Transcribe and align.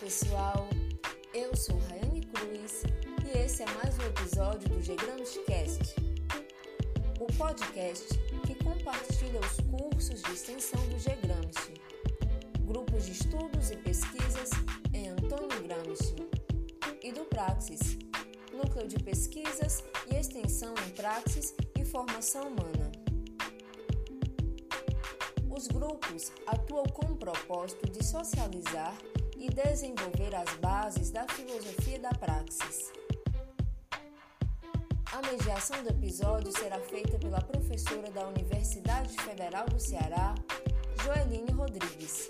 pessoal, 0.00 0.66
eu 1.34 1.54
sou 1.54 1.76
Rayane 1.76 2.22
Cruz 2.22 2.84
e 3.22 3.38
esse 3.38 3.62
é 3.62 3.66
mais 3.66 3.98
um 3.98 4.06
episódio 4.06 4.66
do 4.70 4.80
Gegramos 4.80 5.38
Cast, 5.46 5.94
o 7.20 7.26
podcast 7.34 8.06
que 8.46 8.54
compartilha 8.64 9.38
os 9.40 9.60
cursos 9.70 10.22
de 10.22 10.32
extensão 10.32 10.80
do 10.86 10.96
Gramsci, 11.20 11.74
grupos 12.62 13.04
de 13.04 13.12
estudos 13.12 13.70
e 13.70 13.76
pesquisas 13.76 14.48
em 14.94 15.10
Antônio 15.10 15.62
Gramsci, 15.64 16.16
e 17.02 17.12
do 17.12 17.26
Praxis, 17.26 17.98
núcleo 18.54 18.88
de 18.88 18.98
pesquisas 19.00 19.84
e 20.10 20.16
extensão 20.16 20.74
em 20.86 20.90
praxis 20.92 21.54
e 21.78 21.84
formação 21.84 22.48
humana. 22.48 22.90
Os 25.50 25.68
grupos 25.68 26.32
atuam 26.46 26.86
com 26.86 27.12
o 27.12 27.16
propósito 27.16 27.90
de 27.90 28.02
socializar 28.02 28.96
e 29.40 29.48
desenvolver 29.48 30.34
as 30.34 30.54
bases 30.56 31.10
da 31.10 31.26
filosofia 31.28 31.98
da 31.98 32.10
praxis. 32.10 32.92
A 35.10 35.22
mediação 35.22 35.82
do 35.82 35.88
episódio 35.88 36.52
será 36.52 36.78
feita 36.78 37.18
pela 37.18 37.40
professora 37.40 38.10
da 38.10 38.28
Universidade 38.28 39.16
Federal 39.22 39.66
do 39.66 39.80
Ceará, 39.80 40.34
Joeline 41.02 41.50
Rodrigues. 41.52 42.28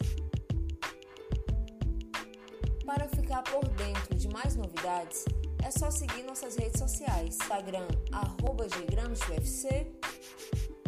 Para 2.87 3.09
ficar 3.09 3.43
por 3.43 3.69
dentro 3.71 4.15
de 4.15 4.29
mais 4.29 4.55
novidades, 4.55 5.25
é 5.65 5.71
só 5.71 5.91
seguir 5.91 6.23
nossas 6.23 6.57
redes 6.57 6.79
sociais: 6.79 7.37
Instagram, 7.37 7.89
arroba 8.13 8.67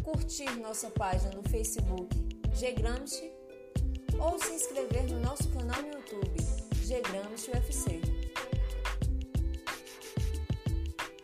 curtir 0.03 0.51
nossa 0.61 0.89
página 0.91 1.33
no 1.33 1.43
Facebook 1.49 2.15
Gramsci 2.75 3.42
ou 4.23 4.39
se 4.39 4.53
inscrever 4.53 5.03
no 5.11 5.19
nosso 5.19 5.51
canal 5.51 5.83
no 5.83 5.89
YouTube, 5.89 6.37
Gramsci 7.11 7.51
UFC. 7.51 8.01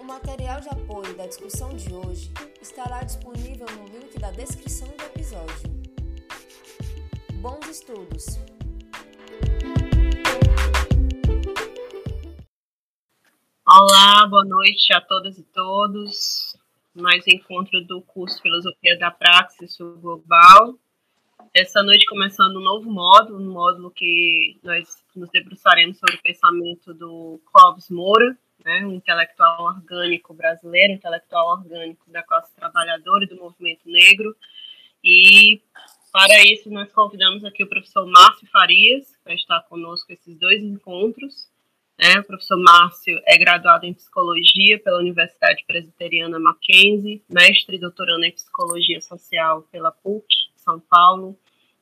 O 0.01 0.03
material 0.03 0.61
de 0.61 0.69
apoio 0.69 1.17
da 1.17 1.27
discussão 1.27 1.77
de 1.77 1.95
hoje 1.95 2.33
estará 2.61 3.05
disponível 3.05 3.67
no 3.77 3.87
link 3.87 4.19
da 4.19 4.33
descrição 4.33 4.89
do 4.89 5.05
episódio. 5.05 5.71
Bons 7.35 7.69
estudos! 7.69 8.27
Olá, 13.65 14.27
boa 14.27 14.45
noite 14.45 14.93
a 14.93 15.01
todas 15.01 15.39
e 15.39 15.45
todos. 15.45 16.57
Mais 16.95 17.25
encontro 17.29 17.81
do 17.87 18.03
curso 18.03 18.43
Filosofia 18.43 18.99
da 18.99 19.13
Praxis 19.13 19.77
Global. 19.79 20.77
Essa 21.55 21.83
noite 21.83 22.05
começando 22.07 22.57
um 22.57 22.63
novo 22.63 22.91
módulo, 22.91 23.41
um 23.41 23.53
módulo 23.53 23.91
que 23.91 24.59
nós 24.63 24.87
nos 25.17 25.31
debruçaremos 25.31 25.99
sobre 25.99 26.17
o 26.17 26.23
pensamento 26.23 26.93
do 26.93 27.41
Clóvis 27.51 27.89
Moura, 27.89 28.37
né, 28.65 28.85
um 28.85 28.93
intelectual 28.93 29.65
orgânico 29.65 30.35
brasileiro, 30.35 30.93
intelectual 30.93 31.59
orgânico 31.59 32.11
da 32.11 32.23
classe 32.23 32.55
trabalhadora 32.55 33.25
e 33.25 33.29
do 33.29 33.37
movimento 33.37 33.81
negro. 33.87 34.37
E 35.03 35.63
para 36.13 36.43
isso 36.45 36.71
nós 36.71 36.93
convidamos 36.93 37.45
aqui 37.45 37.65
o 37.65 37.69
professor 37.69 38.07
Márcio 38.07 38.47
Farias 38.53 39.07
para 39.25 39.35
estar 39.35 39.61
conosco 39.63 40.13
esses 40.13 40.37
dois 40.39 40.63
encontros. 40.63 41.49
Né? 41.99 42.21
O 42.21 42.25
professor 42.25 42.59
Márcio 42.59 43.21
é 43.27 43.39
graduado 43.39 43.87
em 43.87 43.95
psicologia 43.95 44.79
pela 44.81 44.99
Universidade 44.99 45.65
Presbiteriana 45.67 46.39
Mackenzie, 46.39 47.23
mestre 47.29 47.77
e 47.77 47.81
doutorando 47.81 48.25
em 48.25 48.33
psicologia 48.33 49.01
social 49.01 49.63
pela 49.73 49.91
PUC 49.91 50.27
São 50.69 50.81
Paulo, 50.81 51.35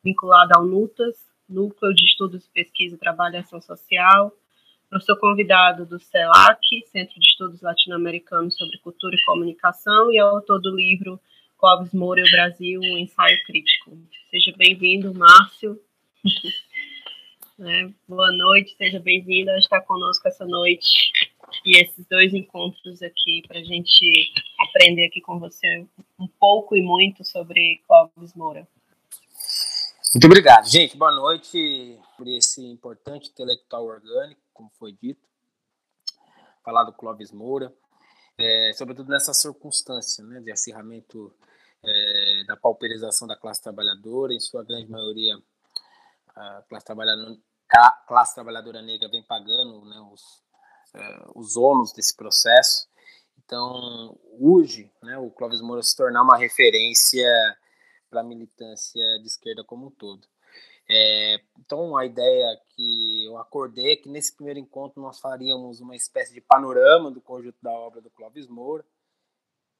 vinculado 0.04 0.52
ao 0.56 0.64
NUTAS, 0.64 1.26
Núcleo 1.48 1.92
de 1.92 2.04
Estudos 2.04 2.46
e 2.46 2.50
Pesquisa 2.50 2.94
e 2.94 2.98
Trabalho 2.98 3.34
e 3.34 3.38
Ação 3.38 3.60
Social. 3.60 4.32
Professor 4.88 5.18
convidado 5.18 5.84
do 5.84 5.98
CELAC, 5.98 6.60
Centro 6.86 7.18
de 7.18 7.26
Estudos 7.26 7.60
Latino-Americanos 7.60 8.56
sobre 8.56 8.78
Cultura 8.78 9.16
e 9.16 9.24
Comunicação, 9.24 10.12
e 10.12 10.20
autor 10.20 10.60
do 10.60 10.76
livro 10.76 11.18
Clóvis 11.58 11.92
Moura 11.92 12.20
e 12.20 12.28
o 12.28 12.30
Brasil, 12.30 12.80
um 12.80 12.98
ensaio 12.98 13.36
crítico. 13.44 13.98
Seja 14.30 14.54
bem-vindo, 14.56 15.12
Márcio. 15.12 15.80
É, 17.58 17.88
boa 18.06 18.30
noite, 18.32 18.76
seja 18.76 19.00
bem-vindo 19.00 19.50
a 19.50 19.56
estar 19.56 19.80
conosco 19.80 20.28
essa 20.28 20.44
noite 20.44 21.10
e 21.64 21.82
esses 21.82 22.06
dois 22.06 22.32
encontros 22.34 23.02
aqui 23.02 23.42
para 23.46 23.58
a 23.58 23.64
gente 23.64 24.32
aprender 24.58 25.06
aqui 25.06 25.20
com 25.20 25.38
você 25.38 25.86
um 26.18 26.28
pouco 26.28 26.76
e 26.76 26.82
muito 26.82 27.24
sobre 27.24 27.82
Clóvis 27.86 28.34
Moura. 28.34 28.66
Muito 30.14 30.26
obrigado. 30.26 30.68
Gente, 30.68 30.96
boa 30.96 31.12
noite 31.12 31.98
por 32.16 32.26
esse 32.26 32.64
importante 32.64 33.30
intelectual 33.30 33.84
orgânico, 33.84 34.40
como 34.52 34.70
foi 34.78 34.92
dito. 34.92 35.20
Falar 36.64 36.84
do 36.84 36.92
Clóvis 36.92 37.30
Moura, 37.30 37.72
é, 38.38 38.72
sobretudo 38.74 39.10
nessa 39.10 39.32
circunstância 39.32 40.24
né, 40.24 40.40
de 40.40 40.50
acirramento 40.50 41.32
é, 41.84 42.44
da 42.46 42.56
pauperização 42.56 43.28
da 43.28 43.36
classe 43.36 43.62
trabalhadora, 43.62 44.34
em 44.34 44.40
sua 44.40 44.64
grande 44.64 44.90
maioria 44.90 45.36
a 46.34 46.62
classe 46.68 46.84
trabalhadora, 46.84 47.36
a 47.70 47.90
classe 48.06 48.34
trabalhadora 48.34 48.82
negra 48.82 49.08
vem 49.08 49.22
pagando 49.22 49.84
né, 49.86 49.98
os, 50.12 50.42
os 51.34 51.56
ônus 51.56 51.92
desse 51.92 52.14
processo. 52.14 52.88
Então, 53.38 54.18
urge 54.38 54.90
né, 55.02 55.18
o 55.18 55.30
Clóvis 55.30 55.60
Moura 55.60 55.82
se 55.82 55.96
tornar 55.96 56.22
uma 56.22 56.36
referência 56.36 57.28
para 58.10 58.20
a 58.20 58.24
militância 58.24 59.02
de 59.20 59.26
esquerda 59.26 59.62
como 59.64 59.86
um 59.86 59.90
todo. 59.90 60.26
É, 60.88 61.40
então, 61.58 61.96
a 61.96 62.06
ideia 62.06 62.60
que 62.70 63.24
eu 63.24 63.38
acordei 63.38 63.92
é 63.92 63.96
que 63.96 64.08
nesse 64.08 64.34
primeiro 64.34 64.60
encontro 64.60 65.02
nós 65.02 65.18
faríamos 65.18 65.80
uma 65.80 65.96
espécie 65.96 66.32
de 66.32 66.40
panorama 66.40 67.10
do 67.10 67.20
conjunto 67.20 67.56
da 67.60 67.72
obra 67.72 68.00
do 68.00 68.10
Clóvis 68.10 68.46
Moura, 68.46 68.84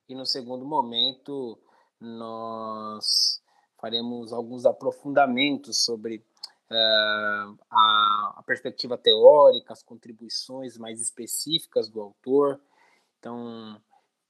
e 0.09 0.15
no 0.15 0.26
segundo 0.26 0.65
momento 0.65 1.59
nós 2.00 3.41
faremos 3.81 4.32
alguns 4.32 4.66
aprofundamentos 4.66 5.84
sobre 5.84 6.25
a, 6.71 8.34
a, 8.38 8.43
perspectiva 8.44 8.99
teórica, 8.99 9.72
as 9.72 9.82
contribuições 9.82 10.77
mais 10.77 11.00
específicas 11.00 11.88
do 11.88 12.00
autor. 12.00 12.60
Então, 13.19 13.81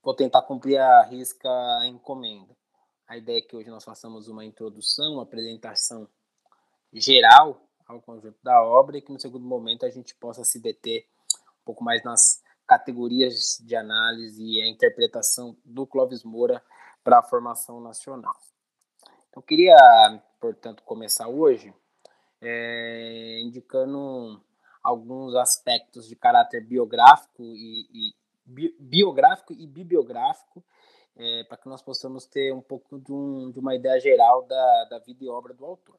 vou 0.03 0.15
tentar 0.15 0.43
cumprir 0.43 0.79
a 0.79 1.03
risca 1.05 1.49
a 1.49 1.87
encomenda. 1.87 2.57
A 3.07 3.17
ideia 3.17 3.39
é 3.39 3.43
que 3.43 3.57
hoje 3.57 3.71
nós 3.71 3.85
façamos 3.85 4.29
uma 4.29 4.45
introdução, 4.45 5.15
uma 5.15 5.23
apresentação 5.23 6.09
geral 6.93 7.61
ao 7.87 8.01
conjunto 8.01 8.39
da 8.43 8.63
obra 8.63 8.99
e 8.99 9.03
que 9.03 9.13
no 9.13 9.21
segundo 9.21 9.47
momento 9.47 9.87
a 9.87 9.91
gente 9.91 10.15
possa 10.15 10.45
se 10.45 10.61
deter 10.61 11.07
um 11.61 11.65
pouco 11.65 11.85
mais 11.85 12.03
nas 12.03 12.43
categorias 12.67 13.59
de 13.65 13.77
análise 13.77 14.43
e 14.43 14.61
a 14.61 14.69
interpretação 14.69 15.57
do 15.65 15.87
Clóvis 15.87 16.25
Moura 16.25 16.63
para 17.05 17.21
a 17.21 17.23
formação 17.23 17.81
nacional. 17.81 18.35
Eu 19.35 19.41
queria, 19.41 19.77
portanto, 20.41 20.83
começar 20.83 21.29
hoje 21.29 21.73
é, 22.41 23.41
indicando 23.43 24.43
alguns 24.83 25.35
aspectos 25.35 26.09
de 26.09 26.15
caráter 26.15 26.65
biográfico 26.65 27.43
e, 27.43 27.89
e 27.93 28.15
bi, 28.45 28.77
biográfico 28.79 29.53
e 29.53 29.67
bibliográfico 29.67 30.65
é, 31.17 31.45
para 31.45 31.57
que 31.57 31.69
nós 31.69 31.83
possamos 31.83 32.27
ter 32.27 32.53
um 32.53 32.61
pouco 32.61 32.99
de, 33.01 33.13
um, 33.13 33.51
de, 33.51 33.59
uma 33.59 33.75
ideia 33.75 33.99
geral 33.99 34.47
da, 34.47 34.85
da 34.91 34.99
vida 34.99 35.25
e 35.25 35.29
obra 35.29 35.55
do 35.55 35.65
autor. 35.65 35.99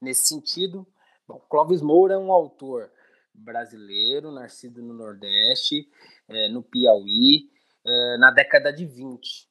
Nesse 0.00 0.26
sentido, 0.26 0.86
bom, 1.26 1.38
Clóvis 1.48 1.82
Moura 1.82 2.14
é 2.14 2.18
um 2.18 2.32
autor 2.32 2.90
brasileiro, 3.34 4.30
nascido 4.30 4.82
no 4.82 4.94
Nordeste, 4.94 5.88
é, 6.28 6.48
no 6.48 6.62
Piauí, 6.62 7.50
é, 7.84 8.16
na 8.18 8.30
década 8.30 8.72
de 8.72 8.86
20. 8.86 9.50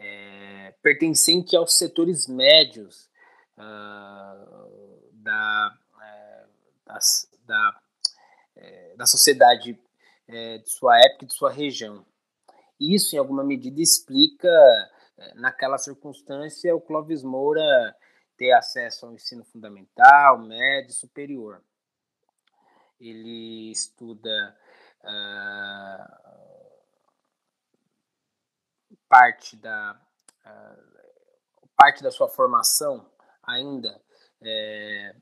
É, 0.00 0.74
pertencente 0.80 1.56
aos 1.56 1.76
setores 1.76 2.28
médios 2.28 3.07
uh, 3.58 5.12
da, 5.12 5.78
das, 6.86 7.30
da, 7.44 7.80
é, 8.56 8.96
da 8.96 9.06
sociedade 9.06 9.78
é, 10.26 10.58
de 10.58 10.70
sua 10.70 10.98
época 10.98 11.24
e 11.24 11.28
de 11.28 11.34
sua 11.34 11.50
região. 11.50 12.04
Isso, 12.80 13.14
em 13.14 13.18
alguma 13.18 13.42
medida, 13.42 13.80
explica, 13.80 14.48
eh, 15.18 15.34
naquela 15.34 15.78
circunstância, 15.78 16.74
o 16.76 16.80
Clóvis 16.80 17.24
Moura 17.24 17.96
ter 18.36 18.52
acesso 18.52 19.06
ao 19.06 19.12
ensino 19.12 19.44
fundamental, 19.44 20.38
médio 20.38 20.90
e 20.90 20.94
superior. 20.94 21.60
Ele 23.00 23.72
estuda 23.72 24.56
uh, 25.02 26.28
parte 29.08 29.56
da 29.56 30.00
uh, 30.46 31.68
parte 31.76 32.02
da 32.02 32.10
sua 32.12 32.28
formação 32.28 33.07
ainda 33.48 34.00
é, 34.42 35.14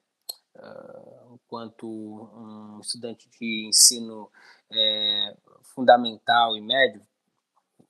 uh, 0.56 1.34
enquanto 1.34 1.86
um 1.86 2.80
estudante 2.80 3.28
de 3.30 3.68
ensino 3.68 4.30
é, 4.70 5.36
fundamental 5.74 6.56
e 6.56 6.60
médio 6.60 7.00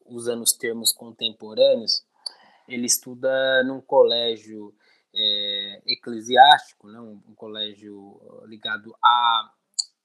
usando 0.05 0.43
os 0.43 0.53
termos 0.53 0.93
contemporâneos, 0.93 2.05
ele 2.69 2.87
estuda 2.87 3.65
num 3.65 3.81
colégio 3.81 4.75
é, 5.15 5.83
eclesiástico, 5.87 6.89
né, 6.89 7.01
um, 7.01 7.21
um, 7.29 7.35
colégio 7.35 8.21
ligado 8.47 8.95
à, 9.03 9.53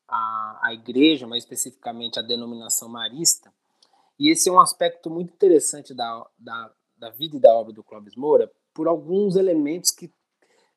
à, 0.08 0.60
à 0.64 0.74
igreja, 0.74 1.28
mais 1.28 1.44
especificamente 1.44 2.18
à 2.18 2.22
denominação 2.22 2.90
marista. 2.90 3.54
E 4.18 4.32
esse 4.32 4.50
é 4.50 4.52
um 4.52 4.60
aspecto 4.60 5.10
muito 5.10 5.34
interessante 5.34 5.94
da, 5.94 6.26
da, 6.38 6.74
da 6.98 7.10
vida 7.10 7.38
e 7.38 7.40
da 7.40 7.54
obra 7.54 7.74
do 7.74 7.84
Clóvis 7.84 8.16
Moura, 8.16 8.52
por 8.74 8.88
alguns 8.88 9.36
elementos 9.36 9.92
que 9.92 10.14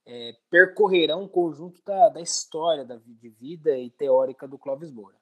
é, 0.06 0.36
percorrerão 0.50 1.22
um 1.22 1.28
conjunto 1.28 1.82
da, 1.84 2.10
da 2.10 2.20
história 2.20 2.84
da, 2.84 2.96
de 2.96 3.28
vida 3.30 3.76
e 3.78 3.90
teórica 3.90 4.46
do 4.46 4.58
Clóvis 4.58 4.90
Moura. 4.90 5.16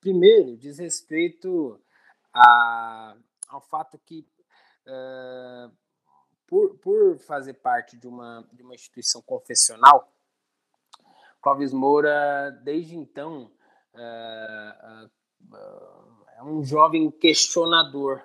Primeiro, 0.00 0.56
diz 0.56 0.78
respeito 0.78 1.80
a, 2.32 3.16
ao 3.48 3.60
fato 3.60 3.98
que, 3.98 4.24
uh, 4.86 5.76
por, 6.46 6.78
por 6.78 7.18
fazer 7.18 7.54
parte 7.54 7.96
de 7.96 8.06
uma, 8.06 8.48
de 8.52 8.62
uma 8.62 8.74
instituição 8.74 9.20
confessional, 9.22 10.12
Clóvis 11.40 11.72
Moura, 11.72 12.50
desde 12.62 12.96
então, 12.96 13.50
uh, 13.94 15.06
uh, 15.06 16.24
é 16.36 16.42
um 16.44 16.62
jovem 16.62 17.10
questionador, 17.10 18.22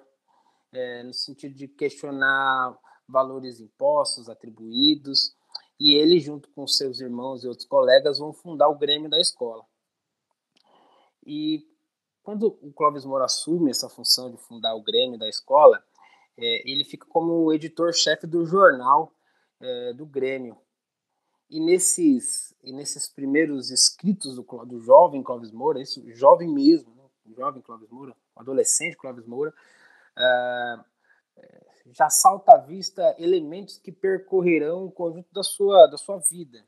no 1.05 1.13
sentido 1.13 1.53
de 1.53 1.67
questionar 1.67 2.75
valores 3.07 3.59
impostos, 3.59 4.27
atribuídos, 4.27 5.35
e 5.83 5.95
ele, 5.95 6.17
junto 6.17 6.49
com 6.51 6.65
seus 6.65 7.01
irmãos 7.01 7.43
e 7.43 7.47
outros 7.49 7.67
colegas, 7.67 8.17
vão 8.17 8.31
fundar 8.31 8.69
o 8.69 8.77
Grêmio 8.77 9.09
da 9.09 9.19
escola. 9.19 9.65
E 11.25 11.67
quando 12.23 12.57
o 12.61 12.71
Clóvis 12.71 13.03
Moura 13.03 13.25
assume 13.25 13.69
essa 13.69 13.89
função 13.89 14.31
de 14.31 14.37
fundar 14.37 14.73
o 14.75 14.81
Grêmio 14.81 15.19
da 15.19 15.27
escola, 15.27 15.83
é, 16.37 16.71
ele 16.71 16.85
fica 16.85 17.05
como 17.05 17.51
editor-chefe 17.51 18.25
do 18.25 18.45
jornal 18.45 19.11
é, 19.59 19.91
do 19.91 20.05
Grêmio. 20.05 20.57
E 21.49 21.59
nesses, 21.59 22.55
e 22.63 22.71
nesses 22.71 23.09
primeiros 23.09 23.69
escritos 23.69 24.37
do, 24.37 24.43
do 24.65 24.79
jovem 24.79 25.21
Clóvis 25.21 25.51
Moura, 25.51 25.81
isso 25.81 26.01
jovem 26.13 26.47
mesmo, 26.47 26.95
né? 26.95 27.03
o 27.25 27.33
jovem 27.35 27.61
Clóvis 27.61 27.89
Moura, 27.89 28.15
o 28.33 28.39
adolescente 28.39 28.95
Clóvis 28.95 29.25
Moura, 29.25 29.53
uh, 30.17 30.85
já 31.93 32.09
salta 32.09 32.53
à 32.53 32.57
vista 32.57 33.15
elementos 33.19 33.77
que 33.77 33.91
percorrerão 33.91 34.85
o 34.85 34.91
conjunto 34.91 35.27
da 35.31 35.43
sua, 35.43 35.87
da 35.87 35.97
sua 35.97 36.17
vida. 36.17 36.59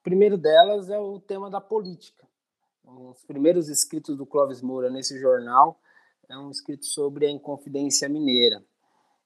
O 0.00 0.02
primeiro 0.02 0.38
delas 0.38 0.88
é 0.88 0.98
o 0.98 1.20
tema 1.20 1.50
da 1.50 1.60
política. 1.60 2.26
Os 2.84 3.22
primeiros 3.24 3.68
escritos 3.68 4.16
do 4.16 4.24
Clóvis 4.24 4.62
Moura 4.62 4.88
nesse 4.88 5.18
jornal 5.18 5.78
é 6.28 6.38
um 6.38 6.50
escrito 6.50 6.86
sobre 6.86 7.26
a 7.26 7.30
Inconfidência 7.30 8.08
Mineira, 8.08 8.64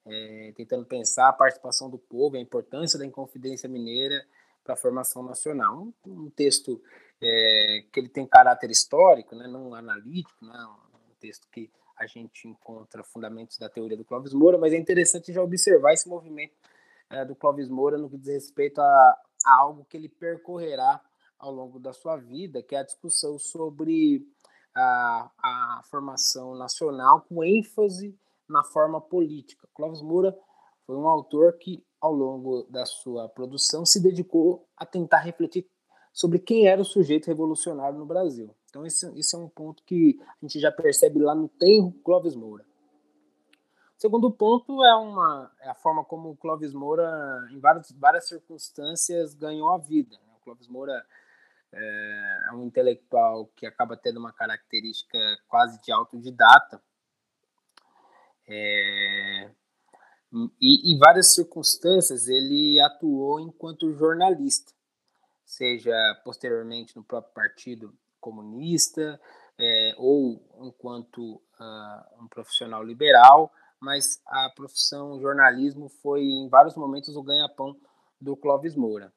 é, 0.05 0.53
tentando 0.56 0.85
pensar 0.85 1.29
a 1.29 1.32
participação 1.32 1.88
do 1.88 1.99
povo, 1.99 2.37
a 2.37 2.41
importância 2.41 2.99
da 2.99 3.06
Inconfidência 3.06 3.69
Mineira 3.69 4.25
para 4.65 4.75
a 4.75 4.76
formação 4.76 5.23
nacional. 5.23 5.76
Um, 5.76 5.93
um 6.06 6.31
texto 6.31 6.82
é, 7.20 7.85
que 7.93 8.00
ele 8.00 8.08
tem 8.08 8.26
caráter 8.26 8.70
histórico, 8.70 9.37
né, 9.37 9.47
não 9.47 9.75
analítico, 9.75 10.44
não, 10.44 10.53
é 10.53 10.97
um 10.97 11.15
texto 11.20 11.49
que 11.50 11.70
a 12.03 12.07
gente 12.07 12.49
encontra 12.49 13.05
fundamentos 13.05 13.57
da 13.57 13.69
teoria 13.69 13.97
do 13.97 14.05
Clóvis 14.05 14.35
Moura, 14.35 14.59
mas 14.59 14.73
é 14.73 14.77
interessante 14.77 15.33
já 15.33 15.41
observar 15.41 15.93
esse 15.93 16.09
movimento 16.09 16.55
é, 17.09 17.25
do 17.25 17.37
Clóvis 17.37 17.69
Moura 17.69 17.97
no 17.97 18.11
que 18.11 18.19
diz 18.19 18.29
respeito 18.29 18.81
a, 18.81 19.21
a, 19.47 19.55
algo 19.61 19.85
que 19.85 19.97
ele 19.97 20.09
percorrerá 20.09 21.01
ao 21.39 21.53
longo 21.53 21.79
da 21.79 21.93
sua 21.93 22.17
vida, 22.17 22.61
que 22.61 22.75
é 22.75 22.81
a 22.81 22.85
discussão 22.85 23.39
sobre 23.39 24.27
a, 24.75 25.31
a 25.39 25.83
formação 25.85 26.57
nacional 26.57 27.25
com 27.29 27.45
ênfase 27.45 28.19
na 28.49 28.65
forma 28.65 29.01
política. 29.01 29.69
Clóvis 29.73 30.03
Moura 30.03 30.37
foi 30.85 30.97
um 30.97 31.07
autor 31.07 31.53
que, 31.59 31.85
ao 32.01 32.13
longo 32.13 32.65
da 32.65 32.85
sua 32.85 33.29
produção, 33.29 33.87
se 33.87 34.03
dedicou 34.03 34.67
a 34.77 34.85
tentar 34.85 35.19
refletir 35.19 35.69
sobre 36.13 36.41
quem 36.41 36.67
era 36.67 36.83
o 36.83 36.85
sujeito 36.85 37.27
revolucionário 37.27 37.97
no 37.97 38.07
Brasil. 38.07 38.53
Então, 38.73 38.87
esse, 38.87 39.07
esse 39.19 39.37
é 39.37 39.39
um 39.39 39.51
ponto 39.51 39.83
que 39.83 40.19
a 40.27 40.37
gente 40.41 40.59
já 40.59 40.73
percebe 40.73 41.19
lá 41.19 41.35
no 41.35 41.47
Tenro 41.47 41.93
Clóvis 42.03 42.35
Moura. 42.35 42.65
O 43.99 44.01
segundo 44.01 44.33
ponto 44.33 44.83
é, 44.83 44.97
uma, 44.97 45.53
é 45.61 45.69
a 45.69 45.75
forma 45.75 46.03
como 46.03 46.31
o 46.31 46.37
Clóvis 46.37 46.73
Moura, 46.73 47.07
em 47.53 47.61
várias, 47.61 47.93
várias 47.93 48.27
circunstâncias, 48.27 49.35
ganhou 49.35 49.71
a 49.73 49.77
vida. 49.77 50.17
Né? 50.17 50.33
O 50.35 50.43
Clóvis 50.43 50.69
Moura 50.69 51.05
é, 51.71 52.47
é 52.49 52.53
um 52.55 52.65
intelectual 52.65 53.45
que 53.55 53.67
acaba 53.67 53.95
tendo 53.95 54.19
uma 54.19 54.33
característica 54.33 55.19
quase 55.47 55.79
de 55.83 55.93
autodidata. 55.93 56.83
É, 58.49 59.51
e 60.59 60.95
em 60.95 60.99
várias 60.99 61.35
circunstâncias 61.35 62.27
ele 62.27 62.81
atuou 62.81 63.39
enquanto 63.39 63.93
jornalista, 63.93 64.73
seja 65.45 65.93
posteriormente 66.25 66.97
no 66.97 67.05
próprio 67.05 67.35
partido 67.35 67.95
comunista 68.23 69.21
é, 69.59 69.95
ou 69.99 70.41
enquanto 70.61 71.35
uh, 71.35 72.23
um 72.23 72.29
profissional 72.29 72.83
liberal, 72.83 73.53
mas 73.81 74.23
a 74.27 74.49
profissão 74.55 75.21
jornalismo 75.21 75.89
foi 75.89 76.23
em 76.23 76.49
vários 76.49 76.77
momentos 76.77 77.17
o 77.17 77.23
ganha-pão 77.23 77.77
do 78.21 78.37
Clóvis 78.37 78.77
Moura. 78.77 79.13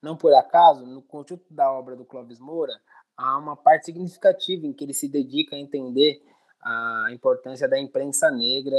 Não 0.00 0.16
por 0.16 0.32
acaso, 0.32 0.86
no 0.86 1.02
conjunto 1.02 1.44
da 1.50 1.70
obra 1.72 1.96
do 1.96 2.04
Clóvis 2.04 2.38
Moura, 2.38 2.72
há 3.16 3.36
uma 3.36 3.56
parte 3.56 3.86
significativa 3.86 4.64
em 4.66 4.72
que 4.72 4.84
ele 4.84 4.94
se 4.94 5.08
dedica 5.08 5.56
a 5.56 5.58
entender 5.58 6.22
a 6.62 7.08
importância 7.10 7.68
da 7.68 7.78
imprensa 7.78 8.30
negra 8.30 8.76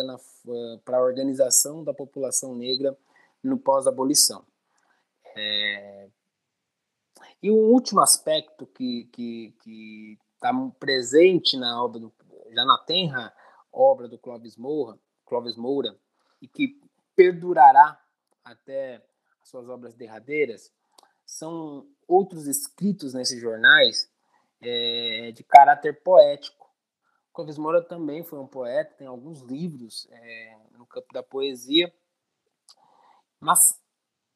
para 0.85 0.97
a 0.97 1.03
organização 1.03 1.83
da 1.83 1.93
população 1.93 2.55
negra 2.55 2.97
no 3.43 3.57
pós-abolição. 3.57 4.45
É, 5.35 6.09
e 7.41 7.51
um 7.51 7.71
último 7.71 8.01
aspecto 8.01 8.65
que 8.67 9.05
que 9.61 10.17
está 10.35 10.53
presente 10.79 11.57
na 11.57 11.83
obra 11.83 11.99
do, 11.99 12.13
já 12.51 12.65
na 12.65 12.77
tenra 12.79 13.33
obra 13.71 14.07
do 14.07 14.17
Clóvis 14.17 14.55
Moura, 14.55 14.97
Clóvis 15.25 15.55
Moura 15.55 15.95
e 16.41 16.47
que 16.47 16.79
perdurará 17.15 17.99
até 18.43 19.03
as 19.41 19.49
suas 19.49 19.67
obras 19.67 19.93
derradeiras 19.95 20.71
são 21.25 21.85
outros 22.07 22.47
escritos 22.47 23.13
nesses 23.13 23.39
jornais 23.39 24.09
é, 24.61 25.31
de 25.35 25.43
caráter 25.43 26.01
poético. 26.01 26.67
Clóvis 27.31 27.57
Moura 27.57 27.81
também 27.81 28.23
foi 28.23 28.39
um 28.39 28.47
poeta, 28.47 28.95
tem 28.95 29.07
alguns 29.07 29.41
livros 29.41 30.07
é, 30.09 30.57
no 30.71 30.85
campo 30.85 31.07
da 31.13 31.21
poesia, 31.21 31.93
mas 33.39 33.79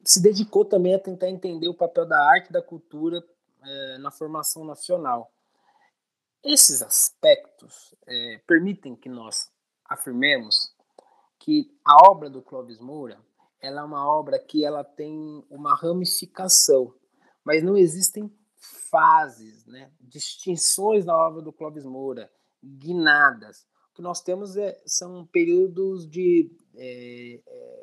se 0.03 0.21
dedicou 0.21 0.65
também 0.65 0.93
a 0.93 0.99
tentar 0.99 1.29
entender 1.29 1.67
o 1.67 1.73
papel 1.73 2.05
da 2.05 2.19
arte 2.19 2.49
e 2.49 2.53
da 2.53 2.61
cultura 2.61 3.23
é, 3.63 3.97
na 3.99 4.11
formação 4.11 4.65
nacional. 4.65 5.31
Esses 6.43 6.81
aspectos 6.81 7.95
é, 8.05 8.41
permitem 8.45 8.95
que 8.95 9.07
nós 9.07 9.49
afirmemos 9.85 10.73
que 11.39 11.73
a 11.85 12.09
obra 12.09 12.29
do 12.29 12.41
Clóvis 12.41 12.79
Moura 12.79 13.17
ela 13.61 13.79
é 13.79 13.83
uma 13.83 14.05
obra 14.05 14.37
que 14.37 14.65
ela 14.65 14.83
tem 14.83 15.45
uma 15.49 15.73
ramificação, 15.73 16.93
mas 17.45 17.63
não 17.63 17.77
existem 17.77 18.29
fases, 18.91 19.65
né, 19.65 19.89
distinções 20.01 21.05
na 21.05 21.17
obra 21.17 21.41
do 21.41 21.53
Clóvis 21.53 21.85
Moura, 21.85 22.29
guinadas. 22.61 23.65
O 23.91 23.95
que 23.95 24.01
nós 24.01 24.21
temos 24.21 24.57
é, 24.57 24.81
são 24.85 25.25
períodos 25.27 26.09
de 26.09 26.51
é, 26.75 27.39
de 27.45 27.82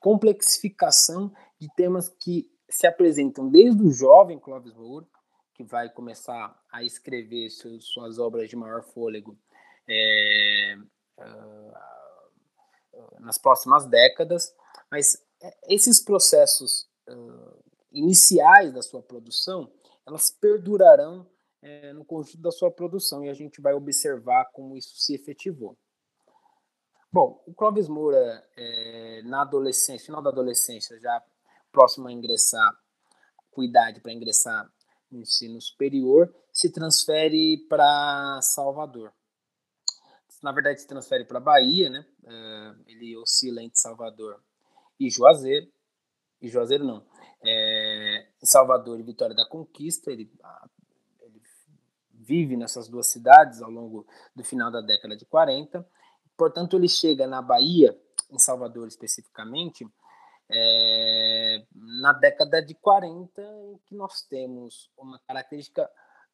complexificação 0.00 1.32
de 1.58 1.68
temas 1.74 2.08
que 2.08 2.50
se 2.68 2.86
apresentam 2.86 3.48
desde 3.48 3.82
o 3.82 3.90
jovem 3.90 4.38
Clóvis 4.38 4.74
Moura, 4.74 5.06
que 5.54 5.62
vai 5.62 5.88
começar 5.88 6.60
a 6.70 6.82
escrever 6.82 7.50
seus, 7.50 7.86
suas 7.86 8.18
obras 8.18 8.48
de 8.48 8.56
maior 8.56 8.82
fôlego 8.82 9.38
é, 9.88 10.76
uh, 11.18 11.74
nas 13.20 13.38
próximas 13.38 13.86
décadas, 13.86 14.54
mas 14.90 15.22
é, 15.40 15.56
esses 15.68 16.00
processos 16.00 16.88
uh, 17.08 17.62
iniciais 17.92 18.72
da 18.72 18.82
sua 18.82 19.02
produção, 19.02 19.70
elas 20.06 20.30
perdurarão 20.30 21.26
é, 21.62 21.92
no 21.92 22.04
conjunto 22.04 22.42
da 22.42 22.50
sua 22.50 22.70
produção 22.70 23.24
e 23.24 23.30
a 23.30 23.34
gente 23.34 23.60
vai 23.60 23.72
observar 23.74 24.46
como 24.52 24.76
isso 24.76 24.96
se 24.96 25.14
efetivou. 25.14 25.78
Bom, 27.14 27.40
o 27.46 27.54
Clóvis 27.54 27.86
Moura, 27.86 28.44
é, 28.56 29.22
na 29.22 29.42
adolescência, 29.42 30.06
final 30.06 30.20
da 30.20 30.30
adolescência, 30.30 30.98
já 30.98 31.22
próximo 31.70 32.08
a 32.08 32.12
ingressar, 32.12 32.76
com 33.52 33.62
idade 33.62 34.00
para 34.00 34.12
ingressar 34.12 34.68
no 35.12 35.20
ensino 35.20 35.60
superior, 35.60 36.34
se 36.52 36.72
transfere 36.72 37.68
para 37.68 38.40
Salvador. 38.42 39.12
Na 40.42 40.50
verdade, 40.50 40.80
se 40.80 40.88
transfere 40.88 41.24
para 41.24 41.38
Bahia, 41.38 41.88
né? 41.88 42.04
É, 42.24 42.74
ele 42.88 43.16
oscila 43.16 43.62
entre 43.62 43.78
Salvador 43.78 44.42
e 44.98 45.08
Juazeiro. 45.08 45.68
E 46.42 46.48
Juazeiro 46.48 46.82
não. 46.82 47.06
É, 47.46 48.26
Salvador 48.42 48.98
e 48.98 49.04
Vitória 49.04 49.36
da 49.36 49.46
Conquista. 49.46 50.10
Ele, 50.10 50.28
ele 51.20 51.40
vive 52.10 52.56
nessas 52.56 52.88
duas 52.88 53.06
cidades 53.06 53.62
ao 53.62 53.70
longo 53.70 54.04
do 54.34 54.42
final 54.42 54.72
da 54.72 54.80
década 54.80 55.16
de 55.16 55.24
40 55.24 55.88
Portanto, 56.36 56.76
ele 56.76 56.88
chega 56.88 57.26
na 57.26 57.40
Bahia, 57.40 57.98
em 58.30 58.38
Salvador 58.38 58.88
especificamente, 58.88 59.86
é, 60.50 61.64
na 61.74 62.12
década 62.12 62.60
de 62.60 62.74
40, 62.74 63.42
em 63.42 63.78
que 63.86 63.94
nós 63.94 64.22
temos 64.22 64.90
uma 64.96 65.18
característica 65.26 65.88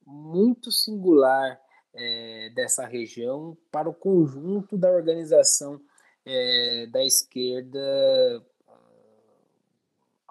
muito 0.04 0.72
singular 0.72 1.60
é, 1.94 2.50
dessa 2.54 2.86
região 2.86 3.56
para 3.70 3.88
o 3.88 3.94
conjunto 3.94 4.76
da 4.76 4.90
organização 4.90 5.80
é, 6.24 6.86
da 6.86 7.04
esquerda 7.04 7.80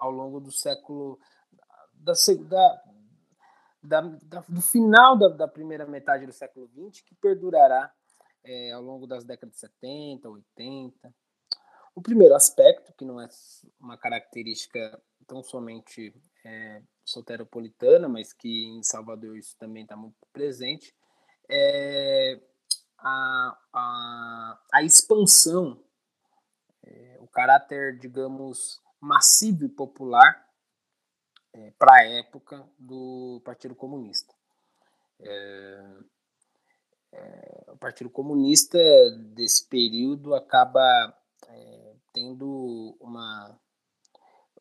ao 0.00 0.10
longo 0.10 0.40
do 0.40 0.50
século 0.50 1.18
da, 1.94 2.14
da, 3.82 4.00
da, 4.22 4.44
do 4.48 4.62
final 4.62 5.16
da, 5.16 5.28
da, 5.28 5.46
primeira 5.46 5.86
metade 5.86 6.26
do 6.26 6.32
século 6.32 6.68
XX, 6.68 7.02
que 7.02 7.14
perdurará 7.14 7.92
é, 8.44 8.72
ao 8.72 8.82
longo 8.82 9.06
das 9.06 9.24
décadas 9.24 9.54
de 9.54 9.60
70, 9.60 10.28
80. 10.28 11.14
O 11.94 12.02
primeiro 12.02 12.34
aspecto, 12.34 12.92
que 12.94 13.04
não 13.04 13.20
é 13.20 13.28
uma 13.78 13.96
característica 13.96 15.00
tão 15.26 15.42
somente 15.42 16.14
é, 16.44 16.82
soteropolitana, 17.04 18.08
mas 18.08 18.32
que 18.32 18.66
em 18.66 18.82
Salvador 18.82 19.36
isso 19.36 19.56
também 19.58 19.82
está 19.82 19.96
muito 19.96 20.16
presente, 20.32 20.94
é 21.48 22.40
a, 22.98 23.58
a, 23.72 24.60
a 24.74 24.82
expansão, 24.82 25.82
é, 26.84 27.18
o 27.20 27.26
caráter, 27.26 27.98
digamos, 27.98 28.80
massivo 29.00 29.64
e 29.64 29.68
popular 29.68 30.46
é, 31.52 31.72
para 31.72 31.94
a 31.94 32.04
época 32.04 32.68
do 32.78 33.40
Partido 33.44 33.74
Comunista. 33.74 34.34
É, 35.18 35.96
é, 37.12 37.64
o 37.68 37.76
Partido 37.76 38.10
Comunista 38.10 38.78
desse 39.34 39.66
período 39.66 40.34
acaba 40.34 40.80
é, 41.48 41.94
tendo 42.12 42.96
uma, 43.00 43.58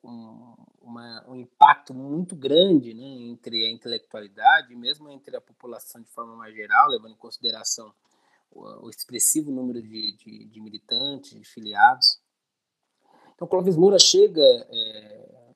um, 0.03 0.55
uma, 0.81 1.29
um 1.29 1.35
impacto 1.35 1.93
muito 1.93 2.35
grande 2.35 2.93
né, 2.93 3.05
entre 3.05 3.65
a 3.65 3.71
intelectualidade, 3.71 4.75
mesmo 4.75 5.09
entre 5.09 5.35
a 5.35 5.41
população 5.41 6.01
de 6.01 6.09
forma 6.09 6.35
mais 6.35 6.55
geral, 6.55 6.89
levando 6.89 7.13
em 7.13 7.17
consideração 7.17 7.93
o, 8.51 8.87
o 8.87 8.89
expressivo 8.89 9.51
número 9.51 9.81
de, 9.81 10.15
de, 10.17 10.45
de, 10.45 10.61
militantes, 10.61 11.37
de 11.37 11.45
filiados. 11.45 12.19
Então, 13.35 13.47
Clóvis 13.47 13.77
Moura 13.77 13.99
chega 13.99 14.41
é, 14.41 15.53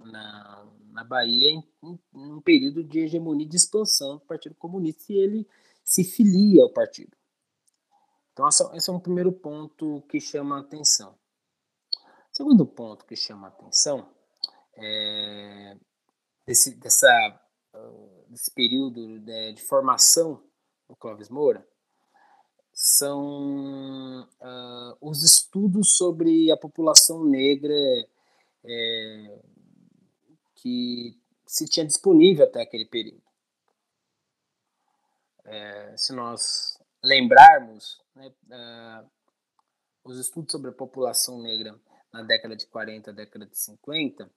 na, 0.00 0.66
na 0.90 1.04
Bahia 1.04 1.50
em, 1.50 1.64
em, 1.82 1.98
um 2.14 2.40
período 2.40 2.82
de 2.84 3.00
hegemonia 3.00 3.48
de 3.48 3.56
expansão 3.56 4.16
do 4.16 4.24
Partido 4.24 4.54
Comunista 4.54 5.12
e 5.12 5.16
ele 5.16 5.48
se 5.84 6.02
filia 6.02 6.62
ao 6.62 6.72
partido. 6.72 7.16
Então, 8.32 8.48
esse 8.48 8.90
é 8.90 8.92
um 8.92 8.98
primeiro 8.98 9.32
ponto 9.32 10.02
que 10.08 10.20
chama 10.20 10.56
a 10.56 10.60
atenção. 10.60 11.16
Segundo 12.32 12.66
ponto 12.66 13.04
que 13.04 13.14
chama 13.14 13.46
atenção 13.46 14.08
é 14.76 15.76
desse, 16.46 16.74
dessa, 16.74 17.40
desse 18.28 18.50
período 18.50 19.20
de, 19.20 19.52
de 19.52 19.62
formação 19.62 20.42
do 20.88 20.96
Clóvis 20.96 21.28
Moura 21.28 21.66
são 22.72 24.22
uh, 24.22 24.96
os 25.00 25.22
estudos 25.22 25.96
sobre 25.96 26.50
a 26.50 26.56
população 26.56 27.24
negra 27.24 27.74
é, 28.64 29.38
que 30.56 31.16
se 31.46 31.66
tinha 31.66 31.86
disponível 31.86 32.44
até 32.44 32.62
aquele 32.62 32.86
período. 32.86 33.22
É, 35.44 35.96
se 35.96 36.12
nós 36.12 36.78
lembrarmos 37.02 38.00
né, 38.14 38.32
uh, 38.46 39.10
os 40.04 40.18
estudos 40.18 40.52
sobre 40.52 40.70
a 40.70 40.74
população 40.74 41.40
negra 41.42 41.78
na 42.12 42.22
década 42.22 42.56
de 42.56 42.66
40, 42.66 43.12
década 43.12 43.46
de 43.46 43.58
50, 43.58 44.30